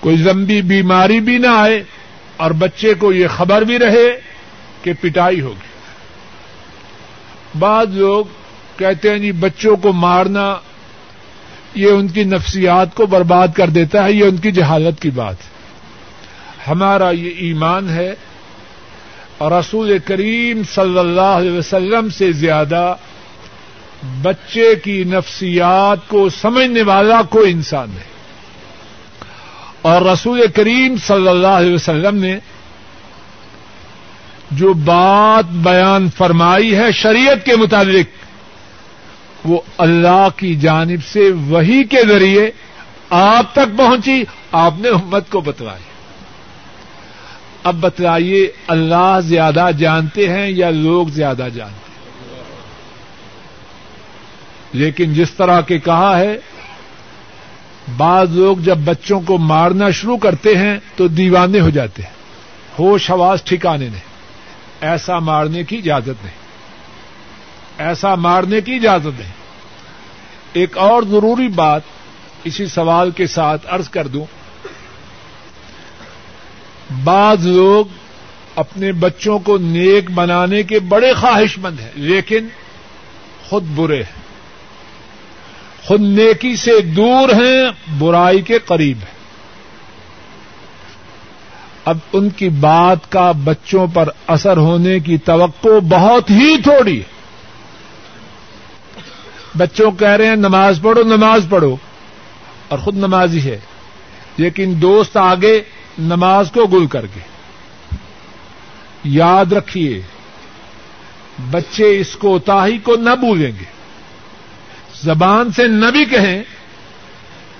کوئی 0.00 0.16
لمبی 0.16 0.62
بیماری 0.62 1.20
بھی 1.20 1.38
نہ 1.38 1.46
آئے 1.46 1.82
اور 2.36 2.50
بچے 2.50 2.94
کو 2.94 3.12
یہ 3.12 3.26
خبر 3.28 3.62
بھی 3.62 3.78
رہے 3.78 4.20
کہ 4.82 4.92
پٹائی 5.00 5.40
ہوگی۔ 5.40 5.70
بعض 7.58 7.96
لوگ 7.96 8.24
کہتے 8.76 9.10
ہیں 9.10 9.18
جی 9.18 9.32
بچوں 9.32 9.76
کو 9.76 9.92
مارنا 9.92 10.56
یہ 11.74 11.90
ان 11.90 12.08
کی 12.08 12.24
نفسیات 12.24 12.94
کو 12.94 13.06
برباد 13.06 13.48
کر 13.54 13.68
دیتا 13.68 14.04
ہے، 14.04 14.12
یہ 14.12 14.24
ان 14.24 14.36
کی 14.36 14.50
جہالت 14.52 15.02
کی 15.02 15.10
بات۔ 15.10 15.36
ہے 15.40 15.60
ہمارا 16.70 17.10
یہ 17.10 17.30
ایمان 17.36 17.90
ہے 17.90 18.14
اور 19.38 19.52
رسول 19.52 19.98
کریم 20.04 20.62
صلی 20.74 20.98
اللہ 20.98 21.20
علیہ 21.20 21.50
وسلم 21.50 22.08
سے 22.08 22.32
زیادہ 22.32 22.94
بچے 24.22 24.74
کی 24.74 25.04
نفسیات 25.04 26.08
کو 26.08 26.28
سمجھنے 26.28 26.82
والا 26.82 27.22
کوئی 27.22 27.52
انسان 27.52 27.90
ہے 27.90 28.10
اور 29.82 30.02
رسول 30.02 30.42
کریم 30.54 30.94
صلی 31.06 31.28
اللہ 31.28 31.46
علیہ 31.46 31.74
وسلم 31.74 32.16
نے 32.16 32.38
جو 34.50 34.72
بات 34.72 35.50
بیان 35.50 36.08
فرمائی 36.16 36.76
ہے 36.76 36.92
شریعت 36.92 37.44
کے 37.44 37.56
مطابق 37.56 38.19
وہ 39.44 39.60
اللہ 39.78 40.28
کی 40.36 40.54
جانب 40.54 41.04
سے 41.12 41.30
وہی 41.30 41.84
کے 41.84 42.06
ذریعے 42.08 42.50
آپ 43.10 43.52
تک 43.52 43.78
پہنچی، 43.78 44.24
آپ 44.52 44.74
نے 44.78 44.88
امت 44.88 45.30
کو 45.30 45.40
بتلائی۔ 45.40 45.82
اب 47.64 47.76
بتلائیے، 47.80 48.52
اللہ 48.66 49.18
زیادہ 49.22 49.70
جانتے 49.78 50.28
ہیں 50.28 50.48
یا 50.48 50.70
لوگ 50.70 51.06
زیادہ 51.06 51.48
جانتے 51.54 51.64
ہیں؟ 51.64 51.90
لیکن 54.72 55.14
جس 55.14 55.30
طرح 55.30 55.60
کے 55.60 55.78
کہا 55.78 56.18
ہے، 56.18 56.38
بعض 57.96 58.36
لوگ 58.36 58.56
جب 58.56 58.78
بچوں 58.78 59.20
کو 59.20 59.38
مارنا 59.38 59.90
شروع 59.90 60.16
کرتے 60.16 60.56
ہیں 60.58 60.78
تو 60.96 61.08
دیوانے 61.08 61.60
ہو 61.60 61.70
جاتے 61.70 62.02
ہیں۔ 62.02 62.10
ہوش 62.78 63.10
حواس 63.10 63.42
ٹھکانے 63.42 63.88
نہیں۔ 63.88 64.10
ایسا 64.80 65.18
مارنے 65.18 65.64
کی 65.64 65.76
اجازت 65.76 66.24
نہیں۔ 66.24 66.49
ایسا 67.80 68.14
مارنے 68.14 68.60
کی 68.60 68.74
اجازت 68.74 69.20
نہیں 69.20 69.32
ایک 70.52 70.78
اور 70.78 71.02
ضروری 71.02 71.48
بات 71.48 71.80
اسی 72.44 72.66
سوال 72.66 73.10
کے 73.10 73.26
ساتھ 73.26 73.66
ارض 73.72 73.88
کر 73.88 74.06
دوں۔ 74.06 74.24
بعض 77.04 77.46
لوگ 77.46 77.86
اپنے 78.56 78.92
بچوں 78.92 79.38
کو 79.38 79.58
نیک 79.58 80.10
بنانے 80.10 80.62
کے 80.62 80.78
بڑے 80.78 81.12
خواہش 81.12 81.58
مند 81.58 81.80
ہیں، 81.80 81.90
لیکن 81.94 82.48
خود 83.48 83.64
برے 83.74 84.02
ہیں۔ 84.02 84.20
خود 85.84 86.00
نیکی 86.00 86.56
سے 86.56 86.80
دور 86.80 87.28
ہیں، 87.28 87.70
برائی 87.98 88.40
کے 88.40 88.58
قریب 88.58 88.98
ہیں۔ 88.98 89.20
اب 91.84 91.98
ان 92.12 92.30
کی 92.30 92.48
بات 92.48 93.12
کا 93.12 93.32
بچوں 93.32 93.86
پر 93.94 94.08
اثر 94.26 94.56
ہونے 94.56 95.00
کی 95.00 95.18
توقع 95.18 95.78
بہت 95.88 96.30
ہی 96.30 96.62
تھوڑی 96.62 96.98
ہے۔ 96.98 97.19
بچوں 99.56 99.90
کہہ 99.90 100.08
رہے 100.08 100.26
ہیں 100.26 100.36
نماز 100.36 100.80
پڑھو 100.82 101.02
نماز 101.02 101.46
پڑھو۔ 101.50 101.76
اور 102.68 102.78
خود 102.78 102.96
نمازی 102.96 103.50
ہے۔ 103.50 103.58
لیکن 104.36 104.74
دوست 104.82 105.16
آگے 105.16 105.62
نماز 105.98 106.52
کو 106.52 106.66
گل 106.66 106.86
کر 106.86 107.06
کے۔ 107.06 107.20
یاد 109.04 109.52
رکھیے، 109.52 110.02
بچے 111.50 112.00
اس 112.00 112.16
کو 112.16 112.38
تاہی 112.38 112.78
کو 112.78 112.96
نہ 112.96 113.10
بھولیں 113.10 113.52
گے۔ 113.60 113.64
زبان 115.02 115.52
سے 115.52 115.66
نہ 115.66 115.86
بھی 115.86 116.04
کہیں 116.04 116.42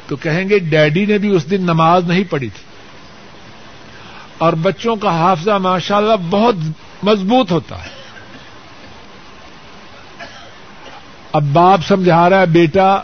تو 0.06 0.16
کہیں 0.16 0.48
گے 0.48 0.58
ڈیڈی 0.58 1.06
نے 1.06 1.18
بھی 1.18 1.28
اس 1.28 1.50
دن 1.50 1.62
نماز 1.62 2.04
نہیں 2.04 2.24
پڑھی 2.30 2.48
تھی۔ 2.48 2.64
اور 4.38 4.52
بچوں 4.52 4.96
کا 4.96 5.10
حافظہ 5.10 5.50
ماشاءاللہ 5.50 6.14
بہت 6.30 6.54
مضبوط 7.02 7.52
ہوتا 7.52 7.84
ہے۔ 7.84 7.99
اب 11.32 11.44
باپ 11.52 11.80
سمجھا 11.88 12.30
رہا 12.30 12.40
ہے، 12.40 12.46
بیٹا، 12.46 13.00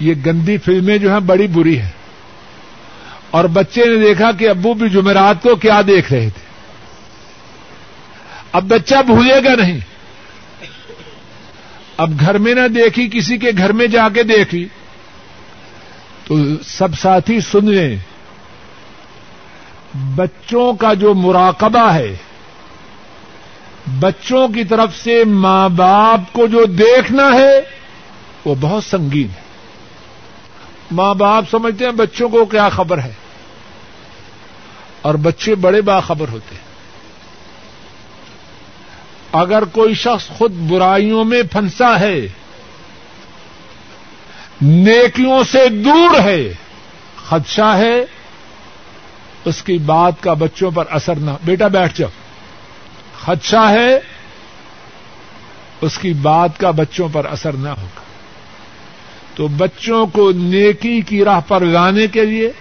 یہ 0.00 0.14
گندی 0.26 0.58
فلمیں 0.58 0.98
جو 0.98 1.12
ہیں 1.12 1.20
بڑی 1.20 1.46
بری 1.46 1.80
ہیں۔ 1.80 1.90
اور 3.30 3.44
بچے 3.44 3.84
نے 3.84 3.96
دیکھا 3.96 4.32
کہ 4.32 4.48
ابو 4.48 4.74
بھی 4.74 4.88
جمعرات 4.88 5.42
کو 5.42 5.56
کیا 5.56 5.80
دیکھ 5.86 6.12
رہے 6.12 6.28
تھے۔ 6.30 6.44
اب 8.52 8.64
بچہ 8.64 8.94
بھولے 9.06 9.44
گا 9.44 9.54
نہیں۔ 9.54 9.78
اب 11.96 12.20
گھر 12.20 12.38
میں 12.38 12.54
نہ 12.54 12.68
دیکھی، 12.68 13.08
کسی 13.12 13.38
کے 13.38 13.50
گھر 13.58 13.72
میں 13.72 13.86
جا 13.86 14.08
کے 14.08 14.22
دیکھی۔ 14.22 14.68
تو 16.24 16.36
سب 16.64 16.98
ساتھی 16.98 17.40
سن 17.40 17.70
لیں، 17.70 17.96
بچوں 20.16 20.72
کا 20.72 20.94
جو 20.94 21.14
مراقبہ 21.14 21.92
ہے 21.92 22.16
بچوں 23.86 24.48
کی 24.48 24.64
طرف 24.64 24.96
سے 24.96 25.24
ماں 25.24 25.68
باپ 25.68 26.20
کو 26.32 26.46
جو 26.46 26.64
دیکھنا 26.64 27.22
ہے، 27.22 27.60
وہ 28.44 28.54
بہت 28.60 28.84
سنگین 28.84 29.26
ہے۔ 29.28 29.40
ماں 30.90 31.14
باپ 31.14 31.44
سمجھتے 31.50 31.84
ہیں 31.84 31.92
بچوں 31.92 32.28
کو 32.28 32.44
کیا 32.44 32.68
خبر 32.68 32.98
ہے۔ 32.98 33.12
اور 35.02 35.14
بچے 35.14 35.54
بڑے 35.54 35.80
باخبر 35.80 36.28
ہوتے 36.28 36.54
ہیں۔ 36.54 36.70
اگر 39.32 39.64
کوئی 39.64 39.94
شخص 39.94 40.28
خود 40.28 40.52
برائیوں 40.52 41.24
میں 41.24 41.42
پھنسا 41.42 42.00
ہے، 42.00 42.28
نیکیوں 44.62 45.42
سے 45.52 45.68
دور 45.68 46.20
ہے، 46.20 46.52
خدشہ 47.28 47.74
ہے، 47.76 48.04
اس 49.44 49.62
کی 49.62 49.78
بات 49.78 50.12
کا 50.20 50.32
بچوں 50.32 50.70
پر 50.70 50.84
اثر 50.90 51.16
نہ، 51.16 51.30
بیٹا 51.44 51.68
بیٹھ 51.68 51.98
جاؤ۔ 51.98 52.10
خدشہ 53.24 53.68
ہے، 53.70 53.98
اس 55.80 55.98
کی 55.98 56.12
بات 56.12 56.58
کا 56.58 56.70
بچوں 56.70 57.08
پر 57.12 57.24
اثر 57.24 57.52
نہ 57.52 57.68
ہوگا۔ 57.68 58.00
تو 59.34 59.48
بچوں 59.48 60.06
کو 60.06 60.30
نیکی 60.30 61.00
کی 61.00 61.24
راہ 61.24 61.40
پر 61.48 61.60
لانے 61.60 62.06
کے 62.06 62.24
لیے 62.24 62.52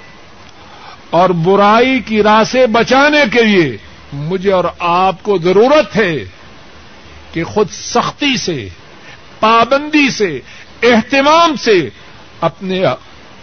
اور 1.09 1.29
برائی 1.29 1.99
کی 1.99 2.23
راہ 2.23 2.43
سے 2.43 2.67
بچانے 2.67 3.23
کے 3.31 3.43
لیے 3.43 3.77
مجھے 4.13 4.51
اور 4.51 4.63
آپ 4.79 5.23
کو 5.23 5.37
ضرورت 5.37 5.95
ہے 5.95 6.15
کہ 7.33 7.43
خود 7.43 7.69
سختی 7.69 8.37
سے، 8.37 8.69
پابندی 9.39 10.09
سے، 10.09 10.39
اہتمام 10.83 11.55
سے 11.55 11.89
اپنے 12.41 12.83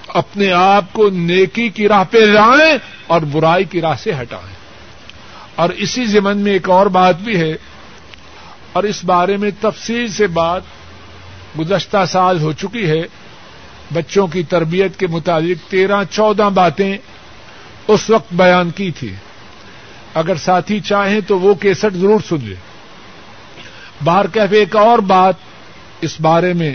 اپنے 0.08 0.52
آپ 0.52 0.84
کو 0.92 1.08
نیکی 1.08 1.68
کی 1.68 1.88
راہ 1.88 2.04
پہ 2.10 2.18
لائیں 2.18 2.78
اور 3.06 3.20
برائی 3.20 3.64
کی 3.64 3.80
راہ 3.80 3.96
سے 3.96 4.12
ہٹائیں۔ 4.20 4.55
اور 5.56 5.70
اسی 5.70 6.04
زمن 6.04 6.38
میں 6.38 6.52
ایک 6.52 6.70
اور 6.70 6.86
بات 6.86 7.20
بھی 7.20 7.40
ہے 7.40 7.56
اور 8.72 8.82
اس 8.82 9.04
بارے 9.04 9.36
میں 9.36 9.50
تفصیل 9.60 10.08
سے 10.08 10.26
بات 10.26 10.62
گزشتہ 11.58 12.04
سال 12.08 12.40
ہو 12.40 12.52
چکی 12.52 12.90
ہے، 12.90 13.02
بچوں 13.92 14.26
کی 14.26 14.42
تربیت 14.42 14.98
کے 14.98 15.06
مطابق 15.06 15.70
تیرہ 15.70 16.04
چودہ 16.10 16.50
باتیں 16.54 16.98
اس 17.88 18.10
وقت 18.10 18.32
بیان 18.32 18.70
کی 18.70 18.90
تھی۔ 18.90 19.14
اگر 20.14 20.36
ساتھی 20.36 20.80
چاہیں 20.80 21.20
تو 21.20 21.38
وہ 21.38 21.54
کیسٹ 21.54 21.94
ضرور 21.94 22.20
سن 22.28 22.36
لیں۔ 22.42 22.76
باہر 24.04 24.26
کیفے 24.26 24.58
ایک 24.58 24.76
اور 24.76 24.98
بات 24.98 25.34
اس 26.00 26.20
بارے 26.20 26.52
میں 26.52 26.74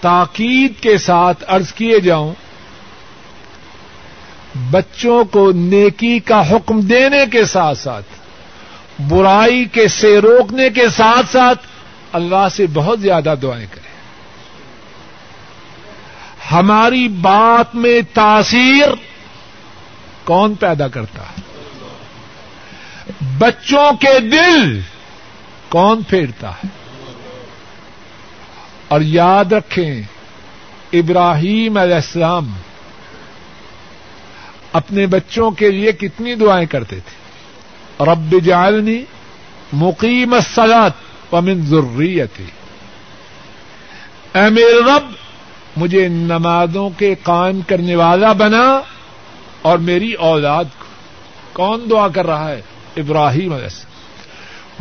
تاکید 0.00 0.82
کے 0.82 0.98
ساتھ 0.98 1.44
ارض 1.48 1.72
کیے 1.72 2.00
جاؤں۔ 2.00 2.34
بچوں 4.70 5.24
کو 5.24 5.52
نیکی 5.52 6.18
کا 6.18 6.50
حکم 6.50 6.80
دینے 6.80 7.24
کے 7.32 7.44
ساتھ 7.44 7.78
ساتھ، 7.78 8.06
برائی 9.02 9.64
کے 9.64 9.88
سے 9.88 10.18
روکنے 10.18 10.70
کے 10.70 10.88
ساتھ 10.88 11.32
ساتھ 11.32 11.60
اللہ 12.12 12.48
سے 12.52 12.66
بہت 12.66 13.00
زیادہ 13.00 13.34
دعائیں 13.42 13.66
کریں۔ 13.70 13.94
ہماری 16.52 17.08
بات 17.08 17.74
میں 17.74 18.00
تاثیر 18.14 18.88
کون 20.24 20.54
پیدا 20.54 20.88
کرتا؟ 20.88 21.22
ہے 21.22 21.42
بچوں 23.38 23.92
کے 24.00 24.20
دل 24.20 24.80
کون 25.68 26.02
پھیرتا؟ 26.02 26.50
ہے 26.50 26.68
اور 28.88 29.00
یاد 29.00 29.52
رکھیں، 29.52 30.02
ابراہیم 30.92 31.76
علیہ 31.76 31.94
السلام 31.94 32.52
اپنے 34.74 35.06
بچوں 35.06 35.50
کے 35.50 35.70
لیے 35.70 35.92
کتنی 35.92 36.34
دعائیں 36.34 36.66
کرتے 36.66 36.96
تھے؟ 36.96 37.24
رب 38.04 38.44
جعلنی 38.44 39.04
مقیم 39.72 40.34
الصلاۃ 40.34 40.90
ومن 41.32 41.62
ذریتی۔ 41.62 42.44
اے 44.34 44.50
میرے 44.50 44.80
رب، 44.80 45.12
مجھے 45.76 46.08
نمازوں 46.08 46.90
کے 46.90 47.14
قائم 47.22 47.60
کرنے 47.60 47.96
والا 47.96 48.32
بنا 48.32 48.80
اور 49.62 49.78
میری 49.78 50.12
اولاد 50.12 50.64
کو۔ 50.78 50.84
کون 51.52 51.90
دعا 51.90 52.08
کر 52.08 52.26
رہا 52.26 52.50
ہے؟ 52.50 52.62
ابراہیم 52.96 53.52
علیہ 53.52 53.64
السلام۔ 53.64 53.94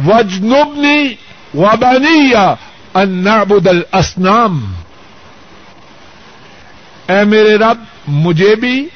وجنبنی 0.10 1.14
وبنی 1.54 2.36
ان 2.94 3.10
نعبد 3.10 3.68
الاسنام 3.68 4.74
اے 7.10 7.24
میرے 7.24 7.56
رب، 7.56 7.84
مجھے 8.08 8.56
بھی 8.56 8.88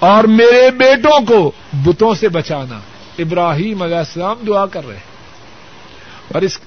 اور 0.00 0.24
میرے 0.24 0.70
بیٹوں 0.70 1.26
کو 1.26 1.52
بتوں 1.72 2.14
سے 2.14 2.28
بچانا۔ 2.28 2.80
ابراہیم 3.18 3.82
علیہ 3.82 3.96
السلام 3.96 4.36
دعا 4.46 4.66
کر 4.66 4.86
رہے 4.86 4.94
ہیں۔ 4.94 5.10
اور 6.32 6.42
اس 6.42 6.58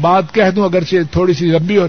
بات 0.00 0.34
کہہ 0.34 0.50
دوں، 0.50 0.64
اگرچہ 0.64 0.96
تھوڑی 1.10 1.34
سی 1.34 1.46
لمبی 1.46 1.76
اور 1.76 1.88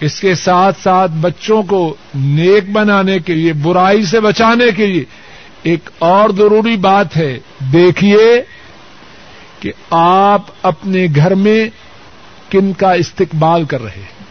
اس 0.00 0.20
کے 0.20 0.34
ساتھ 0.34 0.82
ساتھ 0.82 1.12
بچوں 1.20 1.62
کو 1.62 1.96
نیک 2.14 2.70
بنانے 2.70 3.18
کے 3.18 3.34
لیے، 3.34 3.52
برائی 3.52 4.04
سے 4.04 4.20
بچانے 4.20 4.64
کے 4.76 4.86
لیے 4.86 5.04
ایک 5.62 5.90
اور 5.98 6.30
ضروری 6.30 6.76
بات 6.76 7.16
ہے۔ 7.16 7.38
دیکھیے 7.72 8.42
کہ 9.60 9.72
آپ 9.90 10.42
اپنے 10.62 11.06
گھر 11.16 11.34
میں 11.34 11.70
کن 12.50 12.72
کا 12.72 12.92
استقبال 12.92 13.64
کر 13.64 13.82
رہے 13.82 13.90
ہیں۔ 13.90 14.24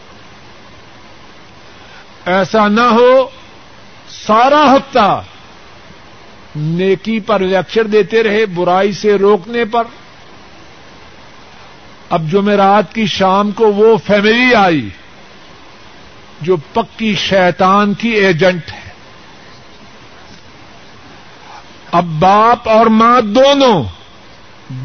ایسا 2.26 2.68
نہ 2.68 2.80
ہو 2.80 3.28
سارا 4.30 4.72
ہفتہ 4.72 5.22
نیکی 6.56 7.20
پر 7.20 7.40
لیکچر 7.40 7.84
دیتے 7.84 8.22
رہے، 8.22 8.46
برائی 8.46 8.92
سے 8.92 9.14
روکنے 9.14 9.64
پر۔ 9.64 9.84
اب 12.10 12.30
جمعرات 12.30 12.94
کی 12.94 13.06
شام 13.06 13.50
کو 13.50 13.72
وہ 13.72 13.96
فیملی 13.96 14.54
آئی 14.54 14.88
جو 16.40 16.56
پکی 16.72 17.14
شیطان 17.14 17.94
کی 17.94 18.08
ایجنٹ 18.08 18.72
ہے۔ 18.72 18.90
اب 21.92 22.04
باپ 22.04 22.68
اور 22.68 22.86
ماں 22.86 23.20
دونوں 23.20 23.84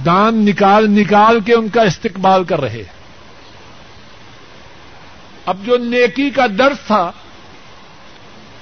دان 0.06 0.46
نکال 0.46 0.90
نکال 0.90 1.40
کے 1.40 1.54
ان 1.54 1.70
کا 1.70 1.82
استقبال 1.82 2.44
کر 2.44 2.62
رہے۔ 2.62 2.84
اب 5.46 5.58
جو 5.66 5.78
نیکی 5.78 6.30
کا 6.30 6.46
درد 6.60 6.88
تھا 6.88 7.12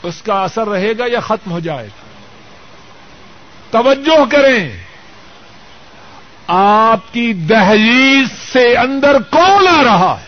اس 0.03 0.21
کا 0.21 0.41
اثر 0.41 0.67
رہے 0.67 0.97
گا 0.97 1.03
یا 1.07 1.19
ختم 1.19 1.51
ہو 1.51 1.59
جائے 1.59 1.87
گا؟ 1.87 2.03
توجہ 3.71 4.25
کریں۔ 4.31 4.69
آپ 6.47 7.13
کی 7.13 7.33
دہلیز 7.33 8.27
سے 8.53 8.75
اندر 8.75 9.21
کون 9.31 9.67
آ 9.67 9.83
رہا 9.83 10.17
ہے؟ 10.21 10.25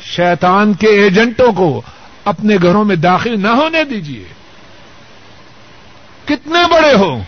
شیطان 0.00 0.74
کے 0.74 0.86
ایجنٹوں 0.86 1.52
کو 1.52 1.82
اپنے 2.24 2.56
گھروں 2.62 2.84
میں 2.84 2.96
داخل 2.96 3.42
نہ 3.42 3.48
ہونے 3.48 3.84
دیجیے 3.84 4.24
کتنے 6.24 6.72
بڑے 6.72 6.94
ہوں۔ 6.94 7.22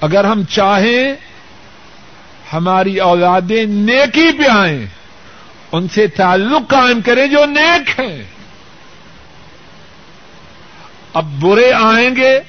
اگر 0.00 0.24
ہم 0.24 0.44
چاہیں 0.44 1.14
ہماری 2.52 2.98
اولادیں 2.98 3.64
نیکی 3.66 4.32
پہ 4.38 4.44
آئیں، 4.50 4.86
ان 5.72 5.88
سے 5.88 6.06
تعلق 6.06 6.70
قائم 6.70 7.00
کریں 7.00 7.26
جو 7.26 7.44
نیک 7.44 8.00
ہیں۔ 8.00 8.39
اب 11.14 11.40
برے 11.40 11.72
آئیں 11.72 12.16
گے 12.16 12.40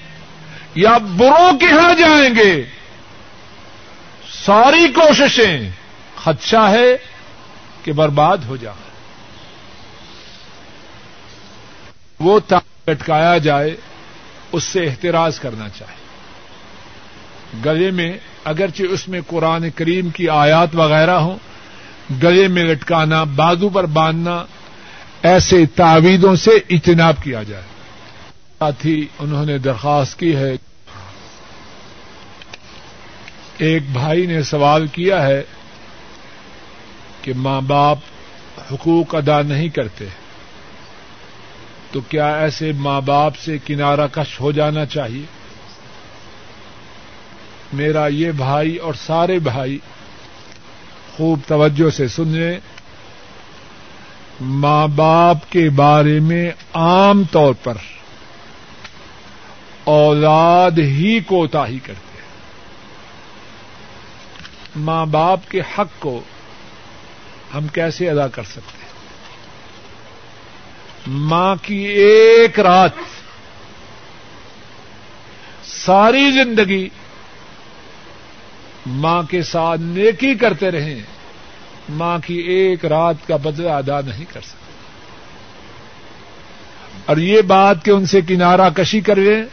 یا 0.76 0.98
بروں 0.98 1.58
کے 1.60 1.66
یہاں 1.66 1.94
جائیں 1.94 2.36
گے؟ 2.36 2.66
ساری 4.46 4.88
کوششیں 4.94 5.70
خدشہ 6.24 6.70
ہے 6.70 6.98
کہ 7.84 7.92
برباد 7.92 8.38
ہو 8.38 8.56
جائے۔ 8.56 8.92
وہ 12.20 12.40
لٹکایا 12.88 13.38
جائے، 13.38 13.76
اس 14.52 14.64
سے 14.64 14.80
احتراز 14.80 15.40
کرنا 15.40 15.70
چاہے۔ 15.70 16.02
گلے 17.66 17.92
میں 17.92 18.18
اگرچہ 18.44 18.84
اس 18.84 19.08
میں 19.08 19.22
قرآن 19.28 19.70
کریم 19.70 20.10
کی 20.10 20.30
آیات 20.30 20.70
وغیرہ 20.74 21.12
ہوں، 21.12 21.38
گلے 22.24 22.48
میں 22.48 22.64
لٹکانا 22.64 23.24
بازو 23.24 23.70
پر 23.70 23.86
باندھنا، 23.86 24.46
ایسے 25.24 25.66
تعویذوں 25.66 26.36
سے 26.36 26.52
اجتناب 26.70 27.24
کیا 27.24 27.44
جائے۔ 27.44 27.64
ساتھ 28.62 28.86
ہی 28.86 29.06
انہوں 29.20 29.46
نے 29.46 29.58
درخواست 29.58 30.20
کی 30.20 30.36
ہے۔ 30.36 30.56
ایک 33.58 33.84
بھائی 33.92 34.26
نے 34.26 34.44
سوال 34.44 34.88
کیا 34.88 35.28
ہے 35.28 35.44
کہ 37.22 37.34
ماں 37.36 37.62
باپ 37.62 37.98
حقوق 38.72 39.16
ادا 39.16 39.42
نہیں 39.42 39.70
کرتے، 39.70 40.06
تو 41.92 42.02
کیا 42.02 42.36
ایسے 42.36 42.72
ماں 42.72 43.02
باپ 43.02 43.38
سے 43.38 43.58
کنارہ 43.66 44.08
کش 44.12 44.40
ہو 44.40 44.52
جانا 44.52 44.86
چاہیے؟ 44.86 45.26
میرا 47.74 48.08
یہ 48.08 48.32
بھائی 48.32 48.76
اور 48.78 48.94
سارے 48.94 49.40
بھائی 49.40 49.80
خوب 51.18 51.40
توجہ 51.48 51.90
سے 51.90 52.08
سن 52.08 52.28
لیں 52.28 52.60
ماں 54.42 54.88
باپ 54.88 55.52
کے 55.52 55.70
بارے 55.70 56.20
میں 56.20 56.52
عام 56.74 57.24
طور 57.32 57.54
پر 57.64 57.74
اولاد 59.92 60.72
ہی 60.72 61.20
کوتا 61.20 61.68
ہی 61.68 61.80
کرتے 61.80 62.18
ہیں۔ 62.22 62.30
ماں 64.76 65.06
باپ 65.06 65.40
کے 65.50 65.60
حق 65.60 66.00
کو 66.00 66.22
ہم 67.54 67.68
کیسے 67.68 68.10
ادا 68.10 68.28
کر 68.28 68.44
سکتے 68.44 68.78
ہیں؟ 68.82 68.92
ماں 71.08 71.56
کی 71.62 71.76
ایک 71.76 72.60
رات 72.60 72.92
ساری 75.64 76.32
زندگی 76.32 76.90
ماں 78.86 79.24
کے 79.24 79.42
ساتھ 79.42 79.82
نیکی 79.82 80.36
کرتے 80.36 80.72
رہیں، 80.72 81.00
ماں 81.90 82.20
کی 82.26 82.36
ایک 82.36 82.86
رات 82.86 83.16
کا 83.28 83.36
بدلہ 83.36 83.70
ادا 83.70 84.02
نہیں 84.02 84.26
کر 84.34 84.42
سکتے۔ 84.42 84.72
اور 87.06 87.18
یہ 87.18 87.42
بات 87.42 87.86
کہ 87.86 87.92
ان 87.92 88.06
سے 88.06 88.22
کنارہ 88.28 88.70
کشی 88.70 89.02
کرے 89.02 89.44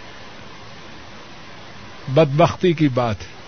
بدبختی 2.09 2.72
کی 2.72 2.88
بات 2.88 3.20
ہے۔ 3.20 3.38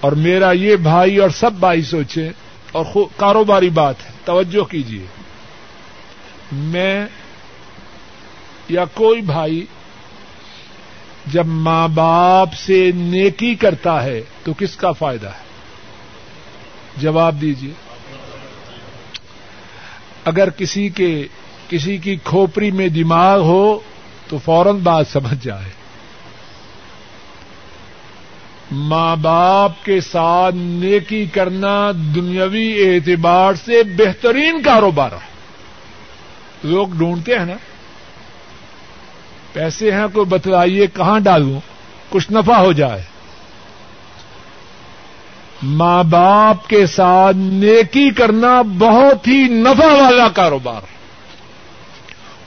اور 0.00 0.12
میرا 0.12 0.52
یہ 0.52 0.76
بھائی 0.76 1.16
اور 1.16 1.30
سب 1.30 1.52
بھائی 1.52 1.82
سوچے، 1.82 2.30
اور 2.72 2.84
کاروباری 3.16 3.70
بات 3.70 4.06
ہے، 4.06 4.10
توجہ 4.24 4.64
کیجیے 4.64 5.06
میں 6.52 7.06
یا 8.68 8.84
کوئی 8.84 9.20
بھائی 9.20 9.66
جب 11.26 11.46
ماں 11.46 11.88
باپ 11.88 12.54
سے 12.54 12.92
نیکی 12.94 13.54
کرتا 13.54 14.02
ہے 14.02 14.22
تو 14.44 14.52
کس 14.58 14.76
کا 14.76 14.92
فائدہ 14.92 15.26
ہے؟ 15.26 15.46
جواب 16.96 17.40
دیجیے 17.40 17.72
اگر 20.24 20.50
کسی 20.50 20.88
کے، 20.88 21.26
کسی 21.68 21.98
کی 21.98 22.16
کھوپڑی 22.24 22.70
میں 22.70 22.88
دماغ 22.88 23.40
ہو 23.40 23.78
تو 24.28 24.38
فوراً 24.44 24.78
بات 24.78 25.06
سمجھ 25.12 25.44
جائے۔ 25.44 25.75
ماں 28.70 29.16
باپ 29.16 29.84
کے 29.84 30.00
ساتھ 30.00 30.54
نیکی 30.54 31.26
کرنا 31.26 31.90
دنیاوی 32.14 32.74
اعتبار 32.78 33.54
سے 33.54 33.82
بہترین 33.82 34.62
کاروبار 34.62 35.12
ہے۔ 35.12 35.36
لوگ 36.62 36.88
ڈھونڈتے 36.88 37.38
ہیں 37.38 37.46
نا۔ 37.46 37.54
پیسے 39.52 39.92
ہیں، 39.92 40.06
کوئی 40.12 40.26
بتلائیے 40.26 40.86
کہاں 40.86 41.20
ڈالوں؟ 41.20 41.60
کچھ 42.08 42.32
نفع 42.32 42.54
ہو 42.54 42.72
جائے۔ 42.72 43.02
ماں 45.62 46.04
باپ 46.04 46.68
کے 46.68 46.86
ساتھ 46.86 47.36
نیکی 47.36 48.10
کرنا 48.10 48.62
بہت 48.62 49.28
ہی 49.28 49.44
نفع 49.48 49.86
والا 49.86 50.28
کاروبار 50.28 50.82
ہے۔ 50.82 50.96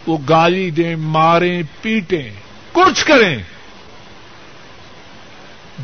وہ 0.08 0.18
گالی 0.30 0.72
دیں، 0.72 0.96
ماریں، 0.96 1.64
پیٹیں، 1.82 2.30
کچھ 2.72 3.06
کریں۔ 3.06 3.38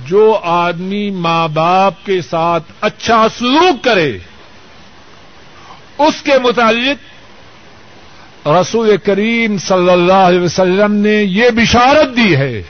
جو 0.04 0.40
آدمی 0.44 1.10
ماں 1.10 1.48
باپ 1.48 2.06
کے 2.06 2.22
ساتھ 2.22 2.64
اچھا 2.82 3.28
سلوک 3.38 3.84
کرے، 3.84 4.18
اس 5.98 6.22
کے 6.22 6.32
متعلق 6.44 6.98
رسول 8.48 8.98
کریم 8.98 9.58
صلی 9.58 9.90
اللہ 9.90 10.14
علیہ 10.14 10.40
وسلم 10.40 10.94
نے 10.94 11.24
یہ 11.24 11.50
بشارت 11.50 12.18
دی 12.18 12.36
ہے، 12.36 12.62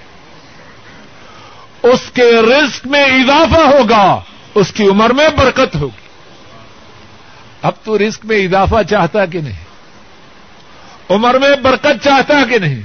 اس 1.84 2.00
کے 2.14 2.32
رزق 2.42 2.88
میں 2.88 3.04
اضافہ 3.04 3.62
ہوگا، 3.62 4.20
اس 4.56 4.72
کی 4.72 4.88
عمر 4.88 5.10
میں 5.10 5.30
برکت 5.38 5.76
ہوگی۔ 5.76 6.06
اب 7.62 7.74
تو 7.84 7.98
رزق 7.98 8.26
میں 8.26 8.38
اضافہ 8.38 8.84
چاہتا 8.90 9.26
کہ 9.26 9.42
نہیں؟ 9.42 9.64
عمر 11.10 11.40
میں 11.40 11.56
برکت 11.62 12.04
چاہتا 12.04 12.46
کہ 12.50 12.58
نہیں؟ 12.58 12.82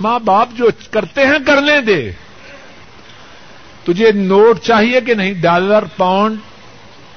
ماں 0.00 0.18
باپ 0.18 0.48
جو 0.52 0.66
کرتے 0.90 1.26
ہیں، 1.26 1.46
کرنے 1.46 1.80
دے۔ 1.80 2.12
تجھے 3.84 4.12
نوٹ 4.12 4.60
چاہیے 4.60 5.00
کہ 5.00 5.14
نہیں؟ 5.14 5.34
ڈالر، 5.34 5.84
پاؤنڈ، 5.96 6.38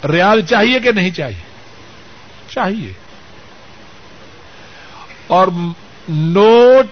ریال 0.06 0.42
چاہیے 0.42 0.80
کہ 0.80 0.92
نہیں 0.92 1.10
چاہیے؟ 1.10 1.48
چاہیے۔ 2.50 2.94
اور 5.28 5.48
نوٹ 6.10 6.86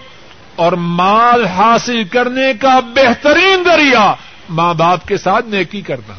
اور 0.56 0.72
مال 0.72 1.46
حاصل 1.46 2.04
کرنے 2.04 2.52
کا 2.60 2.80
بہترین 2.80 3.62
ذریعہ 3.64 4.14
ماں 4.48 4.74
باپ 4.74 5.06
کے 5.06 5.16
ساتھ 5.16 5.46
نیکی 5.46 5.80
کرنا۔ 5.80 6.14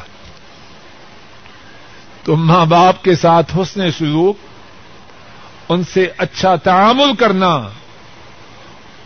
تو 2.24 2.36
ماں 2.36 2.66
باپ 2.66 3.04
کے 3.04 3.14
ساتھ 3.14 3.56
حسن 3.56 3.90
سلوک، 3.90 4.36
ان 5.68 5.82
سے 5.84 6.08
اچھا 6.18 6.56
تعامل 6.56 7.16
کرنا، 7.16 7.68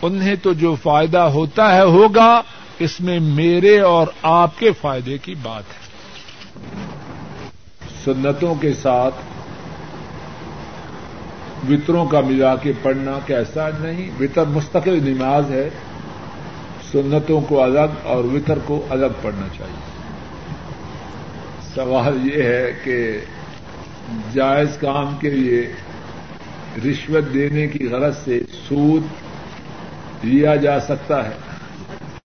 انہیں 0.01 0.35
تو 0.35 0.53
جو 0.53 0.75
فائدہ 0.83 1.17
ہوتا 1.17 1.75
ہے 1.75 1.81
ہوگا 1.81 2.41
اس 2.79 3.01
میں 3.01 3.19
میرے 3.19 3.79
اور 3.79 4.07
آپ 4.21 4.59
کے 4.59 4.71
فائدے 4.81 5.17
کی 5.17 5.35
بات 5.41 5.63
ہے۔ 5.63 5.83
سنتوں 8.05 8.55
کے 8.55 8.73
ساتھ 8.73 9.15
وطروں 11.69 12.05
کا 12.05 12.21
ملا 12.21 12.55
کے 12.55 12.71
پڑھنا 12.81 13.19
کیسا 13.25 13.69
نہیں، 13.79 14.11
وطر 14.19 14.43
مستقل 14.45 15.09
نماز 15.09 15.51
ہے۔ 15.51 15.69
سنتوں 16.91 17.41
کو 17.41 17.63
الگ 17.63 17.89
اور 18.03 18.23
وطر 18.23 18.59
کو 18.65 18.85
الگ 18.89 19.05
پڑھنا 19.21 19.47
چاہیے۔ 19.57 19.93
سوال 21.75 22.37
یہ 22.37 22.43
ہے 22.43 22.71
کہ 22.83 23.17
جائز 24.33 24.77
کام 24.81 25.17
کے 25.21 25.29
لیے 25.29 25.73
رشوت 26.85 27.33
دینے 27.33 27.67
کی 27.67 27.87
غرض 27.87 28.17
سے 28.17 28.39
سود 28.67 29.03
لیا 30.23 30.55
جا 30.55 30.79
سکتا 30.79 31.25
ہے۔ 31.27 31.52